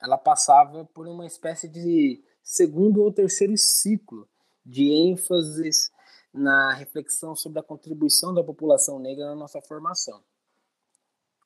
ela 0.00 0.18
passava 0.18 0.84
por 0.84 1.06
uma 1.06 1.26
espécie 1.26 1.68
de 1.68 2.22
segundo 2.42 3.02
ou 3.02 3.12
terceiro 3.12 3.56
ciclo 3.56 4.28
de 4.64 4.90
ênfases 4.90 5.90
na 6.32 6.72
reflexão 6.72 7.34
sobre 7.34 7.60
a 7.60 7.62
contribuição 7.62 8.34
da 8.34 8.42
população 8.42 8.98
negra 8.98 9.26
na 9.26 9.34
nossa 9.34 9.60
formação. 9.60 10.22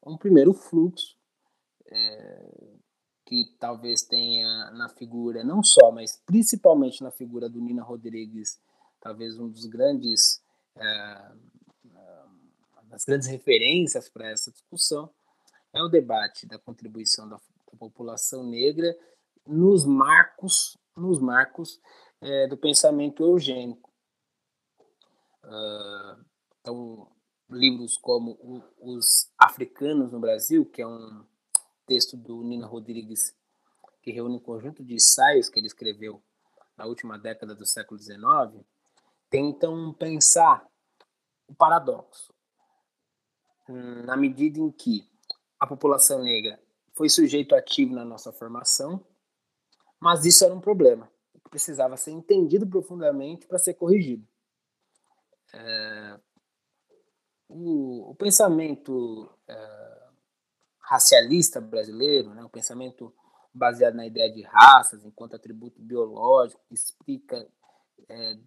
Um 0.05 0.17
primeiro 0.17 0.55
fluxo, 0.55 1.17
é, 1.87 2.79
que 3.27 3.55
talvez 3.59 4.03
tenha 4.03 4.71
na 4.71 4.89
figura, 4.89 5.45
não 5.45 5.63
só, 5.63 5.91
mas 5.93 6.17
principalmente 6.25 7.03
na 7.03 7.11
figura 7.11 7.49
do 7.49 7.61
Nina 7.61 7.83
Rodrigues 7.83 8.59
talvez 9.01 9.39
um 9.39 9.49
dos 9.49 9.67
grandes 9.67 10.43
é, 10.77 11.33
das 12.89 13.05
grandes 13.05 13.29
referências 13.29 14.09
para 14.09 14.31
essa 14.31 14.51
discussão 14.51 15.11
é 15.73 15.83
o 15.83 15.89
debate 15.89 16.47
da 16.47 16.59
contribuição 16.59 17.29
da, 17.29 17.37
da 17.37 17.79
população 17.79 18.45
negra 18.45 18.97
nos 19.47 19.85
marcos 19.85 20.77
nos 20.97 21.21
marcos 21.21 21.81
é, 22.21 22.49
do 22.49 22.57
pensamento 22.57 23.23
eugênico. 23.23 23.89
Uh, 25.45 26.25
então 26.61 27.09
livros 27.49 27.97
como 27.97 28.37
os 28.79 29.31
africanos 29.39 30.13
no 30.13 30.21
Brasil 30.21 30.67
que 30.67 30.83
é 30.83 30.87
um 30.87 31.25
texto 31.87 32.17
do 32.17 32.43
Nina 32.43 32.67
Rodrigues 32.67 33.35
que 34.03 34.11
reúne 34.11 34.37
um 34.37 34.41
conjunto 34.41 34.85
de 34.85 34.95
ensaios 34.95 35.49
que 35.49 35.61
ele 35.61 35.69
escreveu 35.69 36.23
na 36.77 36.85
última 36.85 37.19
década 37.19 37.55
do 37.55 37.65
século 37.65 37.99
XIX 37.99 38.67
tentam 39.31 39.93
pensar 39.93 40.67
o 41.47 41.55
paradoxo. 41.55 42.33
Na 43.69 44.17
medida 44.17 44.59
em 44.59 44.71
que 44.71 45.07
a 45.61 45.67
população 45.67 46.23
negra 46.23 46.59
foi 46.95 47.09
sujeito 47.09 47.55
ativo 47.55 47.95
na 47.95 48.05
nossa 48.05 48.33
formação, 48.33 49.05
mas 50.01 50.25
isso 50.25 50.45
era 50.45 50.55
um 50.55 50.61
problema 50.61 51.11
que 51.45 51.51
precisava 51.51 51.97
ser 51.97 52.13
entendido 52.13 52.67
profundamente 52.67 53.47
para 53.47 53.59
ser 53.59 53.75
corrigido. 53.75 54.27
É, 55.53 56.21
o, 57.49 58.11
o, 58.11 58.15
pensamento 58.15 59.31
é, 59.47 60.09
racialista 60.81 61.61
brasileiro, 61.61 62.35
né, 62.35 62.45
o 62.45 62.51
pensamento 62.51 63.15
baseado 63.53 63.95
na 63.95 64.07
ideia 64.07 64.31
de 64.31 64.43
raças 64.43 65.05
enquanto 65.05 65.35
atributo 65.35 65.81
biológico, 65.81 66.61
que 66.69 66.75
explica 66.75 67.49
é, 68.09 68.39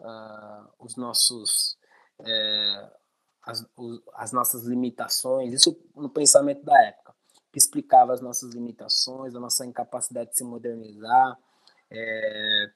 uh, 0.00 0.68
os 0.78 0.96
nossos 0.96 1.76
é, 2.20 2.90
as, 3.46 3.64
as 4.14 4.32
nossas 4.32 4.64
limitações, 4.64 5.52
isso 5.52 5.78
no 5.94 6.08
pensamento 6.08 6.64
da 6.64 6.80
época, 6.82 7.14
que 7.52 7.58
explicava 7.58 8.12
as 8.12 8.20
nossas 8.20 8.54
limitações, 8.54 9.34
a 9.34 9.40
nossa 9.40 9.66
incapacidade 9.66 10.30
de 10.30 10.38
se 10.38 10.44
modernizar. 10.44 11.38
É, 11.90 12.70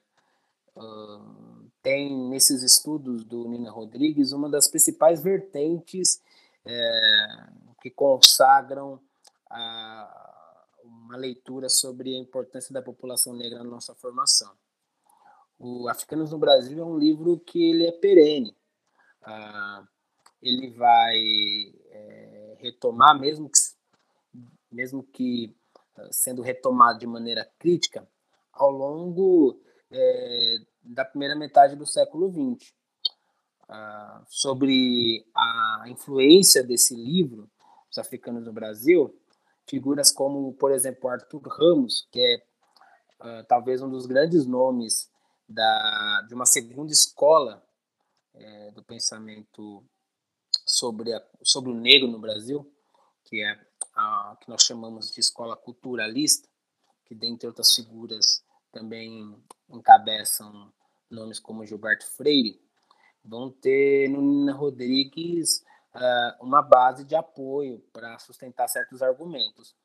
uh, 0.75 1.69
tem 1.81 2.15
nesses 2.29 2.61
estudos 2.61 3.23
do 3.25 3.47
Nina 3.47 3.71
Rodrigues 3.71 4.31
uma 4.31 4.49
das 4.49 4.67
principais 4.67 5.23
vertentes 5.23 6.21
é, 6.65 7.27
que 7.81 7.89
consagram 7.89 8.99
a, 9.49 10.67
uma 10.83 11.17
leitura 11.17 11.69
sobre 11.69 12.15
a 12.15 12.19
importância 12.19 12.73
da 12.73 12.81
população 12.81 13.33
negra 13.33 13.59
na 13.59 13.69
nossa 13.69 13.95
formação. 13.95 14.51
O 15.59 15.89
Africanos 15.89 16.31
no 16.31 16.37
Brasil 16.37 16.79
é 16.79 16.85
um 16.85 16.97
livro 16.97 17.37
que 17.37 17.69
ele 17.69 17.85
é 17.85 17.91
perene. 17.91 18.55
Ah, 19.21 19.83
ele 20.41 20.69
vai 20.69 21.17
é, 21.91 22.57
retomar, 22.59 23.19
mesmo 23.19 23.49
que, 23.49 23.59
mesmo 24.71 25.03
que 25.03 25.53
ah, 25.97 26.07
sendo 26.11 26.41
retomado 26.41 26.99
de 26.99 27.05
maneira 27.05 27.45
crítica, 27.59 28.07
ao 28.53 28.71
longo 28.71 29.59
é, 29.91 30.57
da 30.81 31.03
primeira 31.03 31.35
metade 31.35 31.75
do 31.75 31.85
século 31.85 32.31
XX. 32.57 32.73
Ah, 33.67 34.23
sobre 34.29 35.25
a 35.35 35.83
influência 35.87 36.63
desse 36.63 36.95
livro, 36.95 37.49
Os 37.91 37.97
Africanos 37.97 38.45
no 38.45 38.53
Brasil, 38.53 39.13
figuras 39.67 40.09
como, 40.09 40.53
por 40.53 40.71
exemplo, 40.71 41.09
Arthur 41.09 41.41
Ramos, 41.41 42.07
que 42.11 42.19
é 42.19 42.43
uh, 43.19 43.43
talvez 43.47 43.81
um 43.81 43.89
dos 43.89 44.07
grandes 44.07 44.47
nomes 44.47 45.11
da, 45.49 46.21
de 46.27 46.35
uma 46.35 46.45
segunda 46.45 46.93
escola 46.93 47.65
é, 48.35 48.71
do 48.71 48.83
pensamento 48.83 49.83
sobre, 50.65 51.11
a, 51.11 51.21
sobre 51.41 51.71
o 51.71 51.75
negro 51.75 52.07
no 52.07 52.19
Brasil, 52.19 52.71
que 53.25 53.41
é 53.41 53.59
a 53.95 54.37
que 54.39 54.49
nós 54.49 54.61
chamamos 54.63 55.11
de 55.11 55.19
escola 55.19 55.57
culturalista, 55.57 56.47
que 57.05 57.15
dentre 57.15 57.47
outras 57.47 57.73
figuras 57.73 58.43
também 58.71 59.35
encabeçam 59.67 60.71
nomes 61.09 61.39
como 61.39 61.65
Gilberto 61.65 62.05
Freire, 62.05 62.61
vão 63.25 63.49
ter 63.49 64.07
no 64.09 64.21
Nina 64.21 64.53
Rodrigues 64.53 65.65
uh, 65.95 66.43
uma 66.45 66.61
base 66.61 67.03
de 67.03 67.15
apoio 67.15 67.79
para 67.91 68.19
sustentar 68.19 68.67
certos 68.67 69.01
argumentos. 69.01 69.75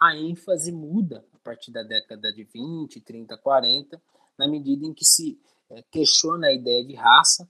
A 0.00 0.16
ênfase 0.16 0.72
muda 0.72 1.24
a 1.32 1.38
partir 1.38 1.70
da 1.70 1.84
década 1.84 2.32
de 2.32 2.42
20, 2.42 3.00
30, 3.00 3.36
40, 3.38 4.02
na 4.42 4.48
medida 4.48 4.84
em 4.84 4.92
que 4.92 5.04
se 5.04 5.40
é, 5.70 5.82
questiona 5.90 6.48
a 6.48 6.52
ideia 6.52 6.84
de 6.84 6.94
raça 6.94 7.48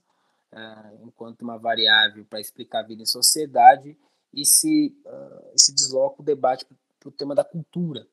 é, 0.51 0.97
enquanto 1.03 1.41
uma 1.41 1.57
variável 1.57 2.23
para 2.25 2.39
explicar 2.39 2.81
a 2.81 2.87
vida 2.87 3.01
em 3.01 3.07
sociedade 3.07 3.97
e 4.31 4.45
se, 4.45 4.95
uh, 5.05 5.53
se 5.55 5.73
desloca 5.73 6.21
o 6.21 6.25
debate 6.25 6.65
para 6.99 7.09
o 7.09 7.11
tema 7.11 7.35
da 7.35 7.43
cultura. 7.43 8.07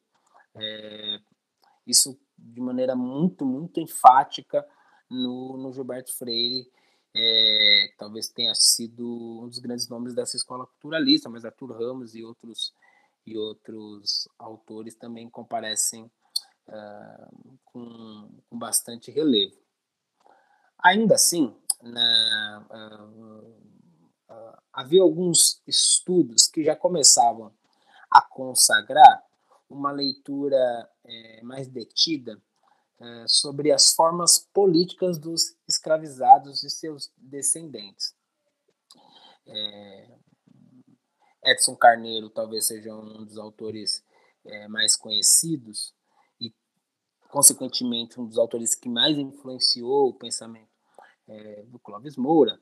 Isso 1.87 2.19
de 2.37 2.61
maneira 2.61 2.95
muito, 2.95 3.47
muito 3.47 3.81
enfática 3.81 4.67
no, 5.09 5.57
no 5.57 5.73
Gilberto 5.73 6.13
Freire, 6.15 6.71
é, 7.15 7.93
talvez 7.99 8.29
tenha 8.29 8.55
sido 8.55 9.43
um 9.43 9.49
dos 9.49 9.59
grandes 9.59 9.89
nomes 9.89 10.15
dessa 10.15 10.37
escola 10.37 10.67
culturalista, 10.67 11.29
mas 11.29 11.45
Arthur 11.45 11.73
Ramos 11.73 12.15
e 12.15 12.23
outros, 12.23 12.75
e 13.27 13.37
outros 13.37 14.29
autores 14.39 14.95
também 14.95 15.29
comparecem 15.29 16.11
com, 17.65 18.29
com 18.49 18.59
bastante 18.59 19.11
relevo. 19.11 19.57
Ainda 20.83 21.15
assim, 21.15 21.55
na, 21.83 22.67
uh, 22.71 24.35
uh, 24.35 24.59
havia 24.73 25.03
alguns 25.03 25.63
estudos 25.67 26.47
que 26.47 26.65
já 26.65 26.77
começavam 26.77 27.53
a 28.11 28.23
consagrar 28.23 29.25
uma 29.69 29.93
leitura 29.93 30.91
é, 31.05 31.43
mais 31.43 31.69
detida 31.69 32.43
é, 32.99 33.25
sobre 33.29 33.71
as 33.71 33.93
formas 33.95 34.39
políticas 34.53 35.17
dos 35.17 35.57
escravizados 35.69 36.65
e 36.65 36.71
seus 36.71 37.13
descendentes. 37.17 38.15
É, 39.47 40.19
Edson 41.45 41.77
Carneiro 41.77 42.29
talvez 42.31 42.67
seja 42.67 42.93
um 42.93 43.25
dos 43.25 43.39
autores 43.39 44.05
mais 44.69 44.97
conhecidos 44.97 45.95
consequentemente, 47.31 48.21
um 48.21 48.27
dos 48.27 48.39
autores 48.39 48.75
que 48.75 48.89
mais 48.89 49.17
influenciou 49.17 50.09
o 50.09 50.15
pensamento 50.15 50.69
é, 51.29 51.63
do 51.65 51.79
Clóvis 51.79 52.17
Moura, 52.17 52.61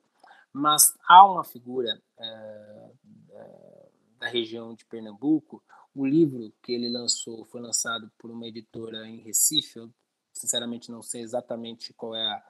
mas 0.52 0.94
há 1.08 1.25
uma 1.25 1.44
figura 1.44 2.00
é, 2.18 2.90
é, 3.30 3.88
da 4.18 4.28
região 4.28 4.75
de 4.75 4.84
Pernambuco, 4.84 5.62
o 5.94 6.06
livro 6.06 6.52
que 6.62 6.72
ele 6.72 6.88
lançou 6.88 7.44
foi 7.46 7.60
lançado 7.60 8.10
por 8.18 8.30
uma 8.30 8.46
editora 8.46 9.08
em 9.08 9.20
Recife, 9.20 9.78
eu 9.78 9.90
sinceramente 10.32 10.90
não 10.90 11.02
sei 11.02 11.22
exatamente 11.22 11.92
qual 11.94 12.14
é 12.14 12.25
a 12.25 12.42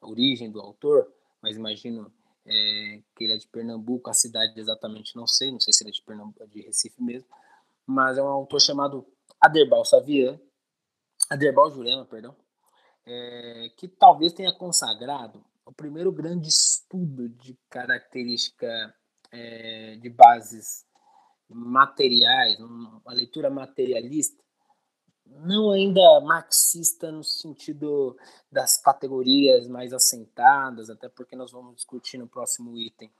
origem 0.00 0.50
do 0.50 0.60
autor, 0.60 1.12
mas 1.42 1.56
imagino 1.56 2.12
é, 2.46 3.02
que 3.14 3.24
ele 3.24 3.34
é 3.34 3.38
de 3.38 3.46
Pernambuco, 3.48 4.08
a 4.08 4.14
cidade 4.14 4.58
exatamente 4.58 5.16
não 5.16 5.26
sei, 5.26 5.50
não 5.50 5.60
sei 5.60 5.72
se 5.72 5.82
ele 5.82 5.90
é 5.90 5.92
de 5.92 6.02
Pernambuco, 6.02 6.46
de 6.46 6.62
Recife 6.62 7.02
mesmo, 7.02 7.28
mas 7.84 8.18
é 8.18 8.22
um 8.22 8.28
autor 8.28 8.60
chamado 8.60 9.06
Aderbal 9.40 9.84
Savian, 9.84 10.40
Aderbal 11.28 11.70
Jurema, 11.70 12.04
perdão, 12.04 12.36
é, 13.04 13.70
que 13.76 13.88
talvez 13.88 14.32
tenha 14.32 14.52
consagrado 14.52 15.44
o 15.64 15.72
primeiro 15.72 16.12
grande 16.12 16.48
estudo 16.48 17.28
de 17.28 17.58
característica 17.68 18.94
é, 19.32 19.96
de 19.96 20.08
bases 20.08 20.86
materiais, 21.48 22.58
uma 22.60 23.12
leitura 23.12 23.50
materialista, 23.50 24.42
não 25.26 25.70
ainda 25.72 26.20
marxista 26.20 27.10
no 27.10 27.24
sentido 27.24 28.16
das 28.50 28.76
categorias 28.76 29.66
mais 29.66 29.92
assentadas, 29.92 30.88
até 30.88 31.08
porque 31.08 31.34
nós 31.34 31.50
vamos 31.50 31.76
discutir 31.76 32.18
no 32.18 32.28
próximo 32.28 32.76
item 32.76 33.10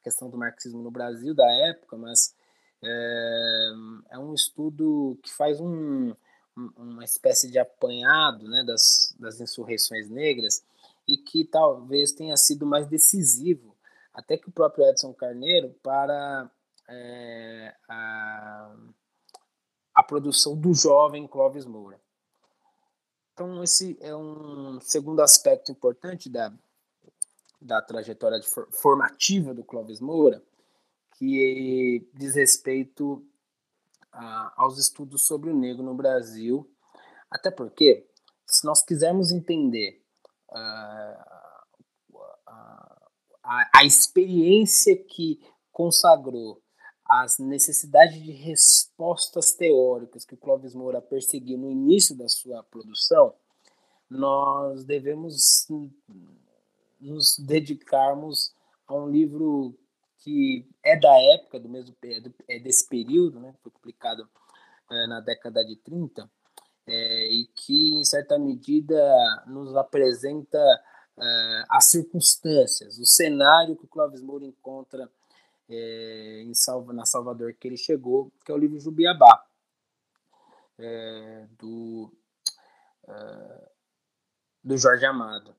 a 0.00 0.02
questão 0.02 0.28
do 0.28 0.36
marxismo 0.36 0.82
no 0.82 0.90
Brasil 0.90 1.34
da 1.34 1.48
época, 1.68 1.96
mas 1.96 2.34
é, 2.82 3.72
é 4.10 4.18
um 4.18 4.34
estudo 4.34 5.18
que 5.22 5.32
faz 5.32 5.60
um, 5.60 6.14
uma 6.56 7.04
espécie 7.04 7.50
de 7.50 7.58
apanhado 7.58 8.48
né, 8.48 8.62
das, 8.64 9.14
das 9.18 9.40
insurreições 9.40 10.08
negras 10.08 10.64
e 11.06 11.16
que 11.16 11.44
talvez 11.44 12.12
tenha 12.12 12.36
sido 12.36 12.64
mais 12.64 12.86
decisivo, 12.86 13.76
até 14.12 14.36
que 14.36 14.48
o 14.48 14.52
próprio 14.52 14.86
Edson 14.86 15.12
Carneiro, 15.12 15.74
para 15.82 16.50
é, 16.88 17.74
a, 17.88 18.76
a 19.94 20.02
produção 20.02 20.56
do 20.56 20.72
jovem 20.72 21.26
Clóvis 21.26 21.66
Moura. 21.66 22.00
Então, 23.32 23.62
esse 23.64 23.98
é 24.00 24.14
um 24.14 24.80
segundo 24.80 25.20
aspecto 25.20 25.72
importante 25.72 26.28
da, 26.30 26.52
da 27.60 27.82
trajetória 27.82 28.40
formativa 28.70 29.52
do 29.52 29.64
Clóvis 29.64 30.00
Moura, 30.00 30.40
que 31.18 32.08
diz 32.14 32.36
respeito 32.36 33.26
a, 34.14 34.52
aos 34.56 34.78
estudos 34.78 35.26
sobre 35.26 35.50
o 35.50 35.56
negro 35.56 35.82
no 35.82 35.94
Brasil, 35.94 36.68
até 37.30 37.50
porque, 37.50 38.06
se 38.46 38.64
nós 38.64 38.82
quisermos 38.82 39.32
entender 39.32 40.00
a, 40.50 41.56
a, 43.42 43.70
a 43.74 43.84
experiência 43.84 44.96
que 44.96 45.40
consagrou 45.72 46.62
as 47.04 47.38
necessidades 47.38 48.22
de 48.22 48.32
respostas 48.32 49.52
teóricas 49.52 50.24
que 50.24 50.34
o 50.34 50.38
Clóvis 50.38 50.74
Moura 50.74 51.02
perseguiu 51.02 51.58
no 51.58 51.70
início 51.70 52.16
da 52.16 52.28
sua 52.28 52.62
produção, 52.62 53.34
nós 54.08 54.84
devemos 54.84 55.66
nos 57.00 57.38
dedicarmos 57.38 58.54
a 58.86 58.94
um 58.94 59.08
livro 59.08 59.76
que 60.24 60.66
é 60.82 60.98
da 60.98 61.14
época, 61.34 61.60
do 61.60 61.68
mesmo 61.68 61.94
é 62.48 62.58
desse 62.58 62.88
período, 62.88 63.38
né, 63.38 63.54
foi 63.62 63.70
publicado 63.70 64.26
é, 64.90 65.06
na 65.06 65.20
década 65.20 65.62
de 65.62 65.76
30, 65.76 66.30
é, 66.86 67.28
e 67.30 67.46
que, 67.54 67.94
em 67.94 68.04
certa 68.04 68.38
medida, 68.38 68.96
nos 69.46 69.76
apresenta 69.76 70.58
é, 71.20 71.64
as 71.68 71.90
circunstâncias, 71.90 72.98
o 72.98 73.04
cenário 73.04 73.76
que 73.76 73.84
o 73.84 73.88
Clóvis 73.88 74.22
Moura 74.22 74.46
encontra 74.46 75.10
em 75.66 76.52
Salva, 76.52 76.92
na 76.92 77.06
Salvador 77.06 77.54
que 77.54 77.66
ele 77.66 77.78
chegou, 77.78 78.30
que 78.44 78.52
é 78.52 78.54
o 78.54 78.58
livro 78.58 78.78
Jubiabá, 78.78 79.46
do, 81.58 82.12
do 84.62 84.76
Jorge 84.76 85.06
Amado. 85.06 85.56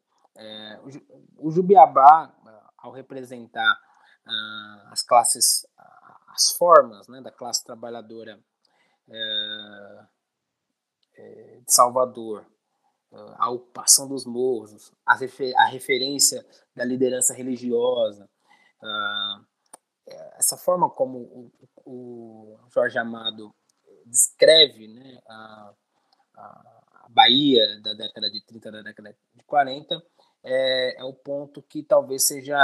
O 1.40 1.50
Jubiabá, 1.50 2.32
ao 2.78 2.92
representar 2.92 3.80
ah, 4.28 4.90
as 4.92 5.02
classes, 5.02 5.66
as 6.28 6.52
formas 6.52 7.08
né, 7.08 7.22
da 7.22 7.32
classe 7.32 7.64
trabalhadora 7.64 8.40
é, 9.10 10.06
é, 11.18 11.60
de 11.66 11.74
Salvador, 11.74 12.46
a 13.38 13.50
ocupação 13.50 14.08
dos 14.08 14.26
morros, 14.26 14.92
a, 15.06 15.16
refer, 15.16 15.56
a 15.58 15.66
referência 15.66 16.46
da 16.76 16.84
liderança 16.84 17.34
religiosa, 17.34 18.30
uh, 18.82 19.46
essa 20.38 20.58
forma 20.58 20.90
como 20.90 21.20
o, 21.20 21.52
o, 21.86 22.60
Jorge 22.74 22.98
Amado 22.98 23.56
descreve 24.06 24.88
né, 24.88 25.20
a, 25.28 25.74
a, 26.36 27.06
Bahia 27.10 27.80
da 27.82 27.94
década 27.94 28.30
de 28.30 28.44
30, 28.46 28.72
da 28.72 28.82
década 28.82 29.16
de 29.34 29.44
40, 29.46 30.04
é, 30.44 31.00
é 31.00 31.04
o 31.04 31.14
ponto 31.14 31.62
que 31.62 31.82
talvez 31.82 32.28
seja 32.28 32.58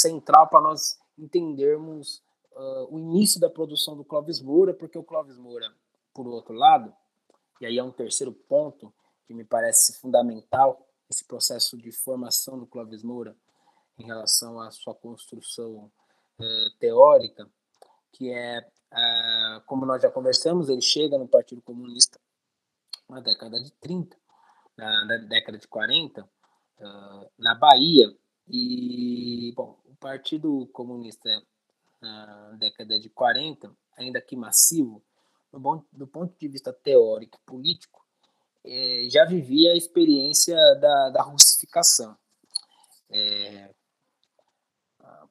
central 0.00 0.48
para 0.48 0.60
nós 0.60 0.98
entendermos 1.18 2.22
uh, 2.52 2.94
o 2.94 2.98
início 2.98 3.40
da 3.40 3.50
produção 3.50 3.96
do 3.96 4.04
Clóvis 4.04 4.40
Moura, 4.40 4.74
porque 4.74 4.98
o 4.98 5.04
Clóvis 5.04 5.36
Moura, 5.36 5.72
por 6.14 6.26
outro 6.26 6.54
lado, 6.54 6.92
e 7.60 7.66
aí 7.66 7.78
é 7.78 7.82
um 7.82 7.92
terceiro 7.92 8.32
ponto 8.32 8.92
que 9.26 9.34
me 9.34 9.44
parece 9.44 10.00
fundamental, 10.00 10.86
esse 11.08 11.24
processo 11.24 11.76
de 11.76 11.92
formação 11.92 12.58
do 12.58 12.66
Clóvis 12.66 13.02
Moura 13.02 13.36
em 13.98 14.04
relação 14.04 14.60
à 14.60 14.70
sua 14.70 14.94
construção 14.94 15.90
uh, 16.38 16.78
teórica, 16.78 17.48
que 18.12 18.32
é, 18.32 18.60
uh, 18.60 19.60
como 19.66 19.84
nós 19.84 20.02
já 20.02 20.10
conversamos, 20.10 20.68
ele 20.68 20.80
chega 20.80 21.18
no 21.18 21.28
Partido 21.28 21.60
Comunista 21.60 22.18
na 23.08 23.20
década 23.20 23.60
de 23.60 23.72
30, 23.72 24.16
na, 24.76 25.04
na 25.04 25.16
década 25.18 25.58
de 25.58 25.68
40, 25.68 26.22
uh, 26.22 27.30
na 27.38 27.54
Bahia, 27.54 28.16
e, 28.48 29.52
bom, 29.56 29.78
o 29.84 29.94
Partido 29.96 30.68
Comunista 30.72 31.28
na 32.00 32.52
década 32.58 32.98
de 32.98 33.10
40, 33.10 33.70
ainda 33.96 34.20
que 34.20 34.34
massivo, 34.34 35.02
do, 35.92 36.06
ponto 36.06 36.34
de 36.38 36.48
vista 36.48 36.72
teórico 36.72 37.38
e 37.42 37.46
político, 37.46 38.04
eh, 38.64 39.06
já 39.10 39.24
vivia 39.24 39.72
a 39.72 39.76
experiência 39.76 40.56
da, 40.80 41.10
da 41.10 41.22
russificação. 41.22 42.16
É, 43.10 43.74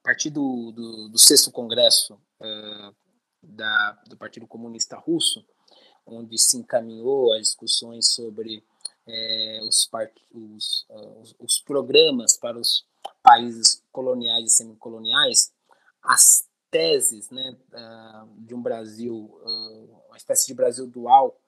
partir 0.02 0.30
do, 0.30 0.72
do, 0.72 1.08
do 1.08 1.18
sexto 1.18 1.50
congresso 1.50 2.14
uh, 2.14 2.94
da, 3.42 3.92
do 4.06 4.16
Partido 4.16 4.46
Comunista 4.46 4.96
Russo, 4.96 5.44
onde 6.06 6.38
se 6.38 6.56
encaminhou 6.56 7.32
as 7.34 7.42
discussões 7.42 8.12
sobre 8.12 8.64
eh, 9.06 9.60
os, 9.62 9.88
os, 10.32 10.86
uh, 10.88 11.20
os, 11.20 11.34
os, 11.38 11.60
programas 11.60 12.36
para 12.36 12.58
os 12.58 12.84
países 13.22 13.84
coloniais 13.92 14.52
e 14.52 14.56
semicoloniais, 14.56 15.52
as 16.02 16.48
teses 16.70 17.30
né, 17.30 17.56
uh, 17.72 18.28
de 18.38 18.54
um 18.54 18.62
Brasil, 18.62 19.40
uma 20.08 20.16
espécie 20.16 20.46
de 20.46 20.54
Brasil 20.54 20.86
dual, 20.86 21.38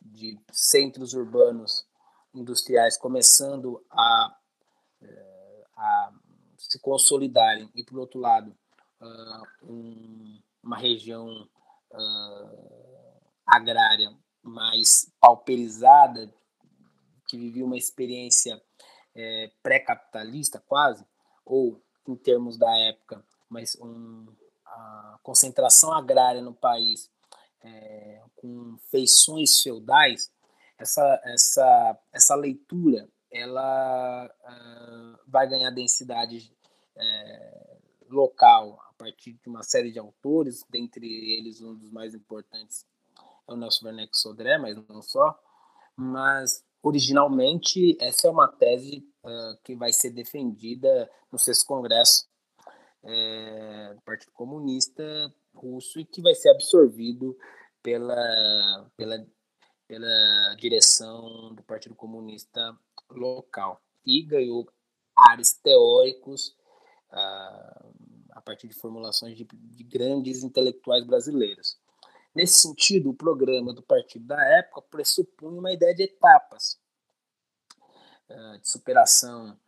de 0.00 0.40
centros 0.50 1.12
urbanos 1.12 1.86
industriais 2.34 2.96
começando 2.96 3.84
a 3.90 4.38
a 5.78 6.12
se 6.58 6.78
consolidarem 6.80 7.70
e, 7.74 7.84
por 7.84 7.98
outro 7.98 8.18
lado, 8.18 8.54
uma 10.62 10.76
região 10.76 11.48
agrária 13.46 14.14
mais 14.42 15.10
pauperizada, 15.20 16.32
que 17.28 17.38
vivia 17.38 17.64
uma 17.64 17.76
experiência 17.76 18.60
é, 19.18 19.50
pré-capitalista 19.62 20.62
quase, 20.66 21.04
ou 21.44 21.82
em 22.06 22.14
termos 22.14 22.56
da 22.56 22.70
época, 22.78 23.22
mas 23.48 23.76
um, 23.80 24.26
a 24.64 25.18
concentração 25.22 25.92
agrária 25.92 26.40
no 26.40 26.54
país 26.54 27.10
é, 27.60 28.22
com 28.36 28.78
feições 28.90 29.60
feudais, 29.60 30.30
essa, 30.78 31.20
essa, 31.24 31.98
essa 32.12 32.34
leitura 32.36 33.08
ela 33.30 34.26
uh, 34.26 35.18
vai 35.26 35.46
ganhar 35.46 35.70
densidade 35.70 36.50
é, 36.96 37.76
local 38.08 38.80
a 38.88 38.92
partir 38.94 39.32
de 39.34 39.48
uma 39.48 39.62
série 39.62 39.90
de 39.90 39.98
autores, 39.98 40.64
dentre 40.70 41.06
eles 41.06 41.60
um 41.60 41.74
dos 41.74 41.90
mais 41.90 42.14
importantes 42.14 42.86
é 43.48 43.52
o 43.52 43.56
Nelson 43.56 43.86
Werneck 43.86 44.16
Sodré, 44.16 44.58
mas 44.58 44.76
não 44.86 45.00
só. 45.00 45.38
Mas 45.96 46.64
originalmente 46.82 47.96
essa 48.00 48.28
é 48.28 48.30
uma 48.30 48.48
tese 48.48 49.06
uh, 49.24 49.58
que 49.64 49.74
vai 49.74 49.92
ser 49.92 50.10
defendida 50.10 51.10
no 51.30 51.38
sexto 51.38 51.66
congresso 51.66 52.26
é, 53.04 53.94
do 53.94 54.00
Partido 54.02 54.32
Comunista 54.32 55.02
Russo 55.54 56.00
e 56.00 56.04
que 56.04 56.20
vai 56.22 56.34
ser 56.34 56.50
absorvido 56.50 57.36
pela, 57.82 58.90
pela, 58.96 59.26
pela 59.86 60.54
direção 60.56 61.54
do 61.54 61.62
Partido 61.62 61.94
Comunista 61.94 62.76
local 63.10 63.80
e 64.04 64.22
ganhou 64.22 64.68
áreas 65.16 65.52
teóricos 65.52 66.56
uh, 67.12 67.94
a 68.32 68.40
partir 68.44 68.68
de 68.68 68.74
formulações 68.74 69.36
de, 69.36 69.44
de 69.44 69.84
grandes 69.84 70.42
intelectuais 70.42 71.04
brasileiros. 71.04 71.76
Nesse 72.34 72.60
sentido, 72.60 73.10
o 73.10 73.14
programa 73.14 73.72
do 73.72 73.82
partido 73.82 74.26
da 74.26 74.42
época 74.58 74.82
pressupunha 74.82 75.58
uma 75.58 75.72
ideia 75.72 75.94
de 75.94 76.04
etapas 76.04 76.78
uh, 78.28 78.58
de 78.58 78.68
superação 78.68 79.58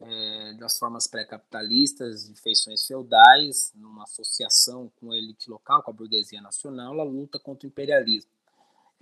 é, 0.00 0.54
das 0.54 0.78
formas 0.78 1.06
pré-capitalistas, 1.06 2.26
de 2.32 2.40
feições 2.40 2.86
feudais, 2.86 3.70
numa 3.74 4.04
associação 4.04 4.90
com 4.96 5.12
a 5.12 5.16
elite 5.16 5.50
local, 5.50 5.82
com 5.82 5.90
a 5.90 5.94
burguesia 5.94 6.40
nacional, 6.40 6.98
a 6.98 7.04
luta 7.04 7.38
contra 7.38 7.66
o 7.66 7.70
imperialismo. 7.70 8.30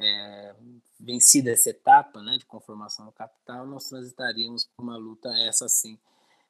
É, 0.00 0.54
vencida 0.98 1.50
essa 1.50 1.70
etapa 1.70 2.22
né, 2.22 2.36
de 2.38 2.44
conformação 2.46 3.06
do 3.06 3.12
capital, 3.12 3.66
nós 3.66 3.88
transitaríamos 3.88 4.64
por 4.64 4.82
uma 4.82 4.96
luta 4.96 5.28
essa 5.38 5.68
sim, 5.68 5.98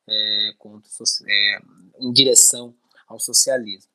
é, 0.07 0.55
contra, 0.59 0.91
é, 1.27 1.59
em 1.99 2.13
direção 2.13 2.75
ao 3.07 3.19
socialismo. 3.21 3.91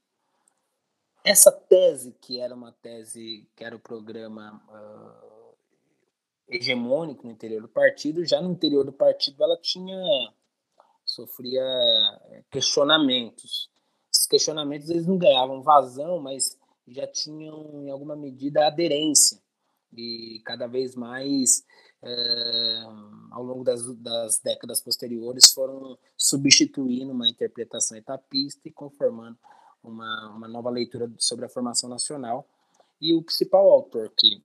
Essa 1.23 1.51
tese, 1.51 2.15
que 2.19 2.39
era 2.39 2.53
uma 2.53 2.71
tese, 2.71 3.47
que 3.55 3.63
era 3.63 3.75
o 3.75 3.79
programa 3.79 4.61
uh, 4.69 5.55
hegemônico 6.47 7.25
no 7.25 7.31
interior 7.31 7.61
do 7.61 7.69
partido, 7.69 8.25
já 8.25 8.41
no 8.41 8.51
interior 8.51 8.83
do 8.83 8.91
partido 8.91 9.41
ela 9.43 9.57
tinha 9.57 9.97
sofria 11.05 11.61
eh, 12.31 12.43
questionamentos. 12.49 13.69
Esses 14.11 14.25
questionamentos 14.25 14.89
eles 14.89 15.05
não 15.05 15.17
ganhavam 15.17 15.61
vazão, 15.61 16.19
mas 16.19 16.57
já 16.87 17.05
tinham 17.07 17.83
em 17.83 17.89
alguma 17.89 18.15
medida 18.15 18.65
aderência 18.65 19.41
e 19.95 20.41
cada 20.45 20.67
vez 20.67 20.95
mais 20.95 21.63
é, 22.01 22.83
ao 23.31 23.43
longo 23.43 23.63
das, 23.63 23.83
das, 23.97 24.39
décadas 24.39 24.81
posteriores 24.81 25.53
foram 25.53 25.97
substituindo 26.17 27.11
uma 27.11 27.29
interpretação 27.29 27.97
etapista 27.97 28.67
e 28.67 28.71
conformando 28.71 29.37
uma, 29.83 30.29
uma 30.29 30.47
nova 30.47 30.69
leitura 30.69 31.11
sobre 31.17 31.45
a 31.45 31.49
formação 31.49 31.89
nacional 31.89 32.47
e 33.01 33.13
o 33.13 33.21
principal 33.21 33.69
autor 33.69 34.11
que, 34.17 34.43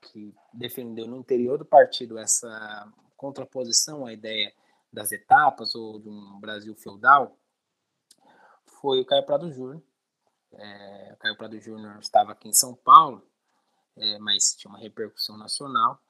que 0.00 0.34
defendeu 0.52 1.06
no 1.06 1.16
interior 1.16 1.58
do 1.58 1.64
partido 1.64 2.18
essa 2.18 2.90
contraposição 3.16 4.06
à 4.06 4.12
ideia 4.12 4.52
das 4.92 5.12
etapas 5.12 5.74
ou 5.74 6.00
de 6.00 6.08
um 6.08 6.40
Brasil 6.40 6.74
feudal 6.74 7.36
foi 8.80 9.00
o 9.00 9.04
Caio 9.04 9.26
Prado 9.26 9.50
Júnior. 9.50 9.82
É, 10.52 11.12
o 11.12 11.16
Caio 11.18 11.36
Prado 11.36 11.60
Júnior 11.60 11.98
estava 11.98 12.32
aqui 12.32 12.48
em 12.48 12.52
São 12.52 12.74
Paulo, 12.74 13.22
é, 13.96 14.18
mas 14.18 14.54
tinha 14.54 14.70
uma 14.70 14.78
repercussão 14.78 15.36
nacional. 15.36 16.00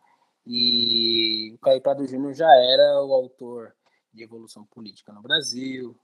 E 0.46 1.52
o 1.54 1.58
Caio 1.58 1.80
Prado 1.80 2.06
Júnior 2.06 2.34
já 2.34 2.50
era 2.54 3.02
o 3.02 3.12
autor 3.12 3.74
de 4.12 4.22
Evolução 4.22 4.64
Política 4.64 5.12
no 5.12 5.22
Brasil, 5.22 5.98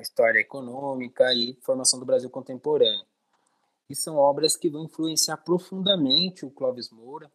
História 0.00 0.40
Econômica 0.40 1.32
e 1.34 1.56
Formação 1.60 1.98
do 1.98 2.06
Brasil 2.06 2.30
Contemporâneo. 2.30 3.06
E 3.88 3.94
são 3.94 4.16
obras 4.16 4.56
que 4.56 4.70
vão 4.70 4.84
influenciar 4.84 5.36
profundamente 5.38 6.46
o 6.46 6.50
Clóvis 6.50 6.90
Moura, 6.90 7.30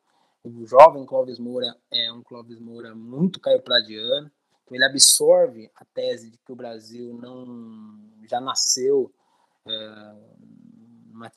o 0.45 0.63
jovem 0.67 1.05
Clóvis 1.07 1.39
Moura 1.39 1.75
é 1.89 2.11
um 2.11 2.21
Clóvis 2.21 2.59
Moura 2.59 2.93
muito 2.93 3.39
caiopradiano, 3.39 4.31
então 4.63 4.75
ele 4.75 4.85
absorve 4.85 5.71
a 5.75 5.83
tese 5.85 6.29
de 6.29 6.37
que 6.37 6.51
o 6.51 6.55
Brasil 6.55 7.15
não 7.15 7.99
já 8.29 8.39
nasceu 8.39 9.11
é, 9.65 10.15
uma, 11.11 11.31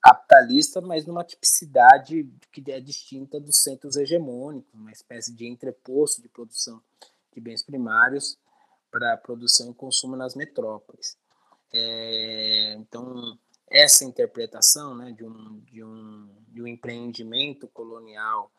capitalista, 0.00 0.80
mas 0.80 1.06
numa 1.06 1.22
tipicidade 1.22 2.28
que 2.50 2.68
é 2.72 2.80
distinta 2.80 3.38
dos 3.38 3.62
centros 3.62 3.96
hegemônicos, 3.96 4.74
uma 4.74 4.90
espécie 4.90 5.32
de 5.32 5.46
entreposto 5.46 6.20
de 6.20 6.28
produção 6.28 6.82
de 7.32 7.40
bens 7.40 7.62
primários 7.62 8.36
para 8.92 9.16
produção 9.16 9.70
e 9.70 9.74
consumo 9.74 10.14
nas 10.14 10.34
metrópoles. 10.34 11.16
É, 11.72 12.74
então, 12.74 13.38
essa 13.70 14.04
interpretação 14.04 14.94
né, 14.94 15.10
de, 15.12 15.24
um, 15.24 15.60
de, 15.60 15.82
um, 15.82 16.28
de 16.48 16.62
um 16.62 16.66
empreendimento 16.66 17.66
colonial 17.68 18.52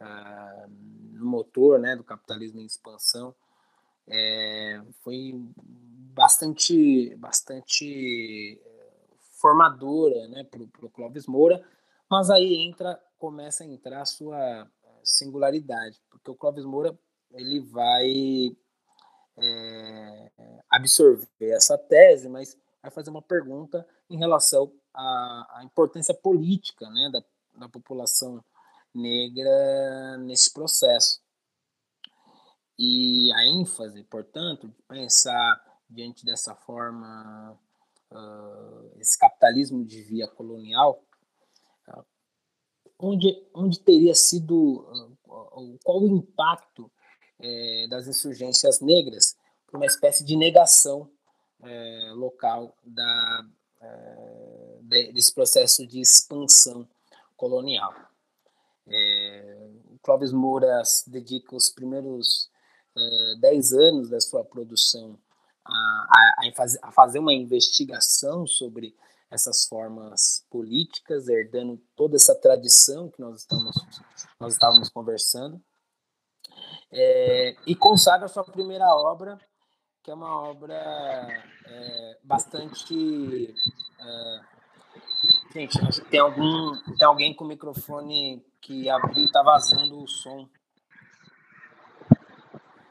uh, 0.00 0.70
no 1.12 1.26
motor 1.26 1.80
né, 1.80 1.96
do 1.96 2.04
capitalismo 2.04 2.60
em 2.60 2.66
expansão 2.66 3.34
é, 4.06 4.80
foi 5.02 5.32
bastante, 6.12 7.14
bastante 7.16 8.60
eh, 8.60 9.06
formadora 9.40 10.26
né, 10.28 10.42
para 10.42 10.60
o 10.62 10.90
Clóvis 10.90 11.26
Moura, 11.26 11.64
mas 12.10 12.28
aí 12.28 12.56
entra, 12.56 13.00
começa 13.18 13.62
a 13.62 13.66
entrar 13.66 14.02
a 14.02 14.06
sua 14.06 14.68
singularidade, 15.04 16.02
porque 16.10 16.28
o 16.30 16.34
Clóvis 16.34 16.64
Moura 16.64 16.98
ele 17.32 17.60
vai 17.60 18.56
é, 19.42 20.30
absorver 20.68 21.26
essa 21.40 21.76
tese, 21.76 22.28
mas 22.28 22.56
vai 22.82 22.90
fazer 22.90 23.10
uma 23.10 23.22
pergunta 23.22 23.86
em 24.08 24.18
relação 24.18 24.72
à, 24.94 25.58
à 25.58 25.64
importância 25.64 26.14
política 26.14 26.88
né, 26.90 27.10
da, 27.12 27.22
da 27.60 27.68
população 27.68 28.42
negra 28.94 30.18
nesse 30.18 30.52
processo. 30.52 31.20
E 32.78 33.30
a 33.34 33.44
ênfase, 33.44 34.02
portanto, 34.04 34.68
de 34.68 34.82
pensar 34.88 35.62
diante 35.88 36.24
dessa 36.24 36.54
forma 36.54 37.58
uh, 38.10 38.98
esse 38.98 39.18
capitalismo 39.18 39.84
de 39.84 40.02
via 40.02 40.26
colonial, 40.26 41.04
uh, 41.88 42.04
onde, 42.98 43.46
onde 43.54 43.78
teria 43.80 44.14
sido, 44.14 45.16
uh, 45.26 45.78
qual 45.84 46.00
o 46.00 46.08
impacto 46.08 46.90
eh, 47.42 47.86
das 47.88 48.06
insurgências 48.06 48.80
negras, 48.80 49.36
uma 49.72 49.86
espécie 49.86 50.24
de 50.24 50.36
negação 50.36 51.08
é, 51.62 52.12
local 52.14 52.76
da, 52.84 53.46
é, 53.80 54.78
desse 55.12 55.32
processo 55.32 55.86
de 55.86 56.00
expansão 56.00 56.88
colonial. 57.36 57.94
É, 58.88 59.68
o 59.92 59.98
Clóvis 60.02 60.32
Moura 60.32 60.82
dedica 61.06 61.54
os 61.54 61.68
primeiros 61.68 62.50
é, 62.96 63.34
dez 63.40 63.72
anos 63.72 64.08
da 64.08 64.20
sua 64.20 64.44
produção 64.44 65.18
a, 65.64 66.06
a, 66.38 66.88
a 66.88 66.92
fazer 66.92 67.18
uma 67.18 67.34
investigação 67.34 68.46
sobre 68.46 68.96
essas 69.30 69.64
formas 69.64 70.44
políticas, 70.50 71.28
herdando 71.28 71.80
toda 71.94 72.16
essa 72.16 72.34
tradição 72.34 73.08
que 73.08 73.20
nós 73.20 73.42
estamos 73.42 73.76
nós 74.40 74.54
estávamos 74.54 74.88
conversando, 74.88 75.62
é, 76.92 77.56
e 77.66 77.74
consagra 77.74 78.28
sua 78.28 78.44
primeira 78.44 78.86
obra 78.86 79.38
que 80.02 80.10
é 80.10 80.14
uma 80.14 80.42
obra 80.48 80.74
é, 81.66 82.18
bastante. 82.24 83.54
É, 84.00 84.40
gente, 85.52 85.78
acho 85.84 86.02
que 86.02 86.10
tem 86.10 86.20
algum. 86.20 86.76
Tem 86.98 87.06
alguém 87.06 87.34
com 87.34 87.44
o 87.44 87.48
microfone 87.48 88.44
que 88.60 88.88
abriu 88.88 89.22
e 89.22 89.26
está 89.26 89.42
vazando 89.42 90.02
o 90.02 90.08
som. 90.08 90.48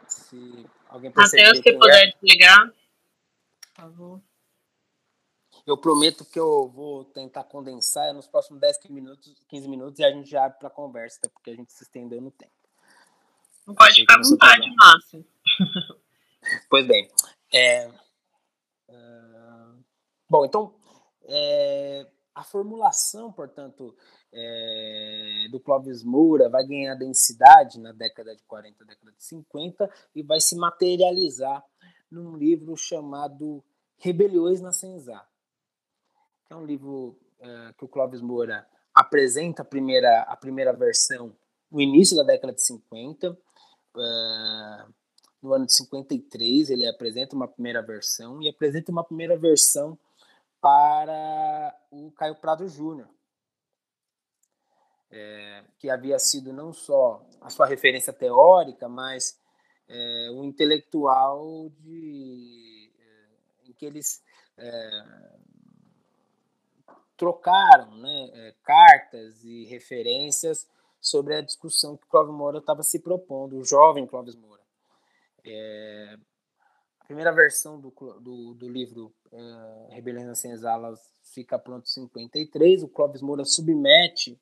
Se 0.08 0.66
alguém 0.88 1.12
perceber. 1.12 1.48
Até 1.48 1.56
se 1.56 1.78
puder 1.78 2.08
é. 2.08 2.12
desligar. 2.12 2.74
Por 3.74 3.82
favor. 3.82 4.22
Eu 5.66 5.78
prometo 5.78 6.26
que 6.26 6.40
eu 6.40 6.68
vou 6.70 7.06
tentar 7.06 7.44
condensar 7.44 8.12
nos 8.14 8.28
próximos 8.28 8.60
10 8.60 8.78
15 8.78 8.94
minutos, 8.94 9.46
15 9.48 9.68
minutos 9.68 10.00
e 10.00 10.04
a 10.04 10.12
gente 10.12 10.30
já 10.30 10.46
abre 10.46 10.58
para 10.58 10.70
conversa, 10.70 11.30
porque 11.32 11.52
a 11.52 11.56
gente 11.56 11.72
se 11.72 11.84
estendeu 11.84 12.20
no 12.20 12.32
tempo. 12.32 12.59
Não 13.70 13.76
pode 13.76 13.94
ficar 13.94 14.16
à 14.16 14.22
vontade, 14.22 14.76
Márcio. 14.76 15.26
Pois 16.68 16.88
bem, 16.88 17.08
é, 17.54 17.88
uh, 18.88 19.84
Bom, 20.28 20.44
então, 20.44 20.74
é, 21.26 22.08
a 22.34 22.44
formulação, 22.44 23.32
portanto, 23.32 23.96
é, 24.34 25.48
do 25.52 25.60
Clóvis 25.60 26.04
Moura 26.04 26.50
vai 26.50 26.66
ganhar 26.66 26.96
densidade 26.96 27.80
na 27.80 27.92
década 27.92 28.36
de 28.36 28.44
40, 28.46 28.86
década 28.86 29.12
de 29.12 29.24
50 29.24 29.92
e 30.16 30.24
vai 30.24 30.40
se 30.40 30.56
materializar 30.56 31.64
num 32.10 32.36
livro 32.36 32.76
chamado 32.76 33.64
Rebeliões 34.00 34.62
na 34.62 34.72
Senzá. 34.72 35.28
É 36.50 36.56
um 36.56 36.66
livro 36.66 37.16
é, 37.40 37.74
que 37.78 37.86
o 37.86 37.88
Clóvis 37.88 38.22
Moura 38.22 38.68
apresenta 38.96 39.62
a 39.62 39.66
primeira, 39.66 40.22
a 40.22 40.36
primeira 40.36 40.74
versão 40.74 41.36
no 41.72 41.80
início 41.80 42.16
da 42.18 42.24
década 42.24 42.54
de 42.54 42.62
50. 42.62 43.38
É, 43.98 44.86
no 45.42 45.54
ano 45.54 45.66
de 45.66 45.74
53, 45.74 46.70
ele 46.70 46.88
apresenta 46.88 47.36
uma 47.36 47.48
primeira 47.48 47.82
versão 47.82 48.42
e 48.42 48.50
apresenta 48.50 48.92
uma 48.92 49.04
primeira 49.04 49.38
versão 49.38 49.98
para 50.62 51.74
o 51.90 52.12
Caio 52.12 52.36
Prado 52.36 52.68
Júnior, 52.68 53.08
é, 55.10 55.64
que 55.78 55.90
havia 55.90 56.20
sido 56.20 56.52
não 56.52 56.74
só 56.74 57.26
a 57.42 57.50
sua 57.50 57.66
referência 57.66 58.12
teórica, 58.12 58.90
mas 58.90 59.40
é, 59.88 60.30
um 60.34 60.44
intelectual 60.44 61.72
de, 61.80 62.92
é, 63.00 63.70
em 63.70 63.74
que 63.74 63.86
eles 63.86 64.22
trocaram 67.16 67.96
né, 67.96 68.54
cartas 68.62 69.42
e 69.46 69.64
referências 69.68 70.68
sobre 71.00 71.36
a 71.36 71.42
discussão 71.42 71.98
que 71.98 72.08
Clóvis 72.08 72.34
Moura 72.34 72.60
estava 72.60 72.84
se 72.84 73.00
propondo, 73.00 73.58
o 73.58 73.64
jovem 73.64 74.06
Clóvis 74.06 74.36
Moura. 74.36 74.62
É, 75.46 76.18
a 77.00 77.06
primeira 77.06 77.32
versão 77.32 77.80
do, 77.80 77.90
do, 78.20 78.54
do 78.54 78.70
livro 78.70 79.14
é, 79.32 79.96
Rebelião 79.96 80.26
nas 80.26 80.40
Senzalas 80.40 81.00
fica 81.24 81.58
pronto 81.58 81.86
em 81.86 81.90
53, 81.90 82.84
o 82.84 82.88
Clóvis 82.88 83.22
Moura 83.22 83.46
submete 83.46 84.40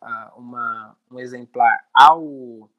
uh, 0.00 0.38
uma, 0.38 0.96
um 1.10 1.18
exemplar 1.18 1.86
ao, 1.92 2.70